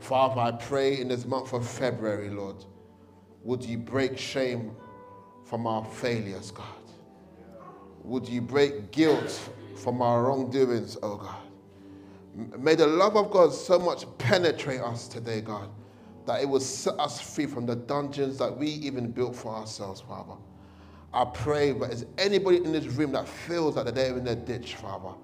Father, 0.00 0.38
I 0.38 0.50
pray 0.52 1.00
in 1.00 1.08
this 1.08 1.24
month 1.24 1.54
of 1.54 1.66
February, 1.66 2.28
Lord, 2.28 2.62
would 3.42 3.64
you 3.64 3.78
break 3.78 4.18
shame 4.18 4.76
from 5.44 5.66
our 5.66 5.86
failures, 5.86 6.50
God? 6.50 6.66
Would 8.02 8.28
you 8.28 8.42
break 8.42 8.90
guilt 8.90 9.50
from 9.76 10.02
our 10.02 10.24
wrongdoings, 10.24 10.98
oh 11.02 11.16
God? 11.16 11.45
May 12.36 12.74
the 12.74 12.86
love 12.86 13.16
of 13.16 13.30
God 13.30 13.52
so 13.52 13.78
much 13.78 14.04
penetrate 14.18 14.82
us 14.82 15.08
today, 15.08 15.40
God, 15.40 15.70
that 16.26 16.42
it 16.42 16.48
will 16.48 16.60
set 16.60 16.98
us 17.00 17.18
free 17.18 17.46
from 17.46 17.64
the 17.64 17.76
dungeons 17.76 18.36
that 18.38 18.54
we 18.54 18.68
even 18.68 19.10
built 19.10 19.34
for 19.34 19.54
ourselves, 19.54 20.02
Father. 20.02 20.34
I 21.14 21.24
pray, 21.24 21.72
but 21.72 21.90
is 21.92 22.04
anybody 22.18 22.58
in 22.58 22.72
this 22.72 22.84
room 22.84 23.12
that 23.12 23.26
feels 23.26 23.74
that 23.76 23.94
they're 23.94 24.18
in 24.18 24.24
the 24.24 24.36
ditch, 24.36 24.74
Father? 24.74 25.14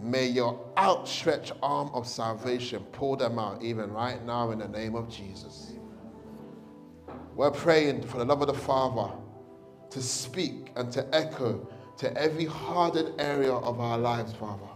May 0.00 0.26
your 0.26 0.58
outstretched 0.76 1.52
arm 1.62 1.90
of 1.94 2.08
salvation 2.08 2.82
pull 2.90 3.14
them 3.14 3.38
out 3.38 3.62
even 3.62 3.92
right 3.92 4.24
now 4.24 4.50
in 4.50 4.58
the 4.58 4.66
name 4.66 4.96
of 4.96 5.08
Jesus. 5.08 5.74
We're 7.36 7.52
praying 7.52 8.02
for 8.02 8.18
the 8.18 8.24
love 8.24 8.40
of 8.40 8.48
the 8.48 8.54
Father 8.54 9.14
to 9.90 10.02
speak 10.02 10.72
and 10.74 10.90
to 10.90 11.06
echo 11.14 11.68
to 11.98 12.12
every 12.20 12.46
hardened 12.46 13.20
area 13.20 13.52
of 13.52 13.78
our 13.78 13.96
lives, 13.96 14.32
Father. 14.32 14.71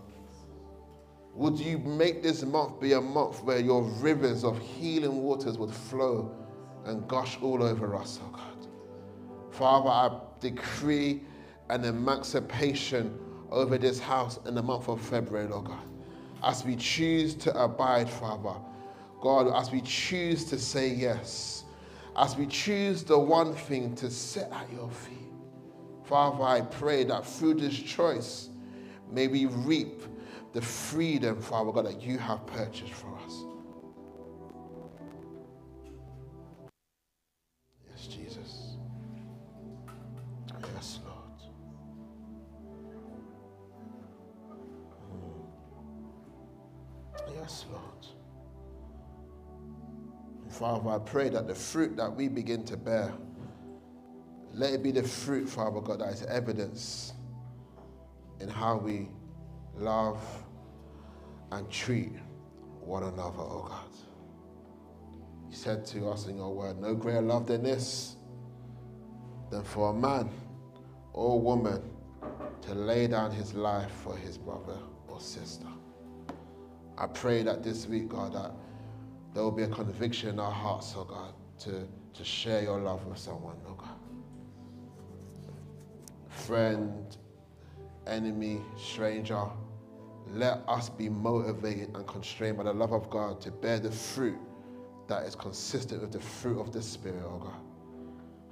Would 1.37 1.59
you 1.59 1.77
make 1.77 2.23
this 2.23 2.43
month 2.45 2.81
be 2.81 2.95
a 2.95 3.01
month 3.01 3.45
where 3.45 3.59
your 3.59 3.83
rivers 3.83 4.43
of 4.43 4.59
healing 4.59 5.23
waters 5.23 5.59
would 5.59 5.71
flow 5.71 6.35
and 6.87 7.07
gush 7.07 7.37
all 7.43 7.63
over 7.63 7.95
us, 7.95 8.19
oh 8.25 8.31
God? 8.31 9.53
Father, 9.53 9.91
I 9.91 10.19
decree 10.41 11.21
an 11.69 11.85
emancipation 11.85 13.19
over 13.51 13.77
this 13.77 13.99
house 13.99 14.39
in 14.47 14.55
the 14.55 14.63
month 14.63 14.89
of 14.89 14.99
February, 14.99 15.47
Lord 15.47 15.67
God. 15.67 15.85
As 16.43 16.65
we 16.65 16.75
choose 16.75 17.35
to 17.35 17.63
abide, 17.63 18.09
Father, 18.09 18.59
God, 19.21 19.55
as 19.55 19.71
we 19.71 19.83
choose 19.83 20.47
to 20.47 20.59
say 20.59 20.89
yes, 20.89 21.65
as 22.17 22.35
we 22.35 22.47
choose 22.47 23.05
the 23.05 23.19
one 23.19 23.53
thing 23.53 23.95
to 23.97 24.11
sit 24.11 24.49
at 24.53 24.73
your 24.73 24.91
feet. 24.91 25.19
Father, 26.05 26.43
I 26.45 26.63
pray 26.63 27.05
that 27.05 27.27
through 27.27 27.55
this 27.55 27.77
choice, 27.77 28.49
may 29.11 29.29
we 29.29 29.45
reap 29.45 30.03
the 30.57 30.63
freedom, 30.63 31.39
Father 31.43 31.71
God, 31.71 31.85
that 31.85 32.01
you 32.01 32.17
have 32.17 32.47
purchased 32.47 32.95
for 32.95 33.15
us. 33.19 33.45
Yes, 37.87 38.07
Jesus. 38.07 38.77
Yes, 40.75 41.01
Lord. 41.05 41.43
Mm. 45.13 45.45
Yes, 47.35 47.67
Lord. 47.71 48.07
Father, 50.49 50.89
I 50.89 50.99
pray 51.01 51.29
that 51.29 51.47
the 51.47 51.55
fruit 51.55 51.99
that 51.99 52.17
we 52.17 52.29
begin 52.29 52.65
to 52.65 52.79
bear, 52.79 53.13
let 54.55 54.73
it 54.73 54.83
be 54.83 54.91
the 54.91 55.03
fruit, 55.03 55.51
Father 55.51 55.83
God, 55.83 56.01
that 56.01 56.15
is 56.15 56.23
evidence 56.23 57.13
in 58.41 58.49
how 58.49 58.79
we 58.79 59.11
love 59.75 60.46
and 61.53 61.71
treat 61.71 62.13
one 62.81 63.03
another, 63.03 63.41
oh 63.41 63.67
God. 63.69 63.85
You 65.49 65.57
said 65.57 65.87
to 65.87 66.09
us 66.09 66.27
in 66.27 66.37
your 66.37 66.53
word, 66.55 66.81
no 66.81 66.95
greater 66.95 67.23
love 67.23 67.47
than 67.47 67.63
this, 67.63 68.17
than 69.51 69.63
for 69.63 69.91
a 69.91 69.95
man 69.95 70.31
or 71.13 71.41
woman 71.41 71.83
to 72.63 72.75
lay 72.75 73.07
down 73.07 73.31
his 73.31 73.55
life 73.55 73.91
for 73.91 74.17
his 74.17 74.37
brother 74.37 74.79
or 75.09 75.21
sister. 75.21 75.67
I 76.99 77.07
pray 77.07 77.43
that 77.43 77.63
this 77.63 77.87
week, 77.87 78.09
God, 78.09 78.35
that 78.35 78.53
there 79.35 79.43
will 79.43 79.53
be 79.53 79.65
a 79.65 79.69
conviction 79.69 80.31
in 80.31 80.41
our 80.41 80.51
hearts, 80.51 80.95
oh 80.97 81.05
God, 81.05 81.35
to, 81.61 81.87
to 82.15 82.25
share 82.25 82.63
your 82.63 82.81
love 82.81 83.07
with 83.07 83.19
someone, 83.19 83.57
oh 83.69 83.75
God. 83.75 83.91
Friend, 86.29 87.17
enemy, 88.07 88.61
stranger, 88.77 89.45
let 90.33 90.63
us 90.69 90.89
be 90.89 91.09
motivated 91.09 91.95
and 91.95 92.07
constrained 92.07 92.59
by 92.59 92.65
the 92.65 92.73
love 92.73 92.93
of 92.93 93.09
God 93.11 93.41
to 93.43 93.51
bear 93.51 93.79
the 93.79 93.91
fruit 93.91 94.39
that 95.09 95.25
is 95.25 95.35
consistent 95.35 96.03
with 96.03 96.13
the 96.13 96.21
fruit 96.21 96.61
of 96.61 96.73
the 96.73 96.83
Spirit, 96.83 97.23
oh 97.25 97.39
God. 97.39 97.61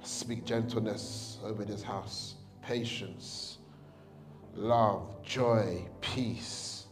Speak 0.01 0.45
gentleness 0.45 1.39
over 1.43 1.65
this 1.65 1.83
house, 1.83 2.35
patience, 2.61 3.57
love, 4.53 5.21
joy, 5.23 5.85
peace. 6.01 6.85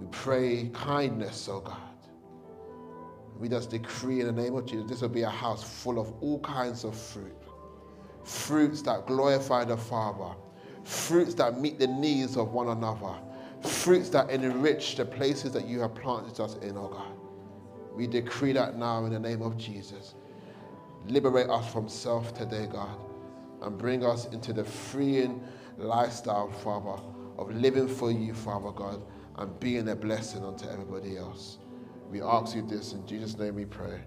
We 0.00 0.06
pray 0.10 0.70
kindness, 0.72 1.48
oh 1.50 1.60
God. 1.60 1.76
We 3.38 3.48
just 3.50 3.70
decree 3.70 4.20
in 4.20 4.26
the 4.26 4.32
name 4.32 4.54
of 4.54 4.64
Jesus, 4.64 4.88
this 4.88 5.02
will 5.02 5.10
be 5.10 5.22
a 5.22 5.30
house 5.30 5.62
full 5.62 5.98
of 5.98 6.12
all 6.22 6.40
kinds 6.40 6.84
of 6.84 6.96
fruit. 6.96 7.36
Fruits 8.24 8.80
that 8.82 9.06
glorify 9.06 9.64
the 9.64 9.76
Father, 9.76 10.34
fruits 10.84 11.34
that 11.34 11.60
meet 11.60 11.78
the 11.78 11.86
needs 11.86 12.36
of 12.36 12.52
one 12.52 12.68
another, 12.68 13.14
fruits 13.62 14.10
that 14.10 14.30
enrich 14.30 14.96
the 14.96 15.04
places 15.04 15.52
that 15.52 15.66
you 15.66 15.80
have 15.80 15.94
planted 15.94 16.40
us 16.40 16.56
in, 16.56 16.76
oh 16.76 16.88
God. 16.88 17.12
We 17.94 18.06
decree 18.06 18.52
that 18.52 18.76
now 18.78 19.04
in 19.06 19.12
the 19.12 19.18
name 19.18 19.42
of 19.42 19.56
Jesus. 19.56 20.14
Liberate 21.06 21.48
us 21.48 21.72
from 21.72 21.88
self 21.88 22.34
today, 22.34 22.66
God, 22.70 22.98
and 23.62 23.78
bring 23.78 24.04
us 24.04 24.26
into 24.26 24.52
the 24.52 24.64
freeing 24.64 25.42
lifestyle, 25.78 26.50
Father, 26.50 27.00
of 27.38 27.54
living 27.54 27.88
for 27.88 28.10
you, 28.10 28.34
Father 28.34 28.70
God, 28.70 29.02
and 29.38 29.58
being 29.60 29.88
a 29.88 29.96
blessing 29.96 30.44
unto 30.44 30.68
everybody 30.68 31.16
else. 31.16 31.58
We 32.10 32.22
ask 32.22 32.54
you 32.54 32.66
this 32.66 32.92
in 32.92 33.06
Jesus' 33.06 33.38
name 33.38 33.54
we 33.54 33.64
pray. 33.64 34.00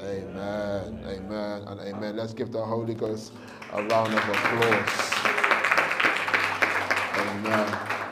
Amen, 0.00 1.04
amen, 1.06 1.62
and 1.68 1.80
amen. 1.80 2.16
Let's 2.16 2.34
give 2.34 2.50
the 2.50 2.64
Holy 2.64 2.94
Ghost 2.94 3.32
a 3.72 3.82
round 3.84 4.12
of 4.12 4.28
applause. 4.28 5.12
Amen. 7.16 8.03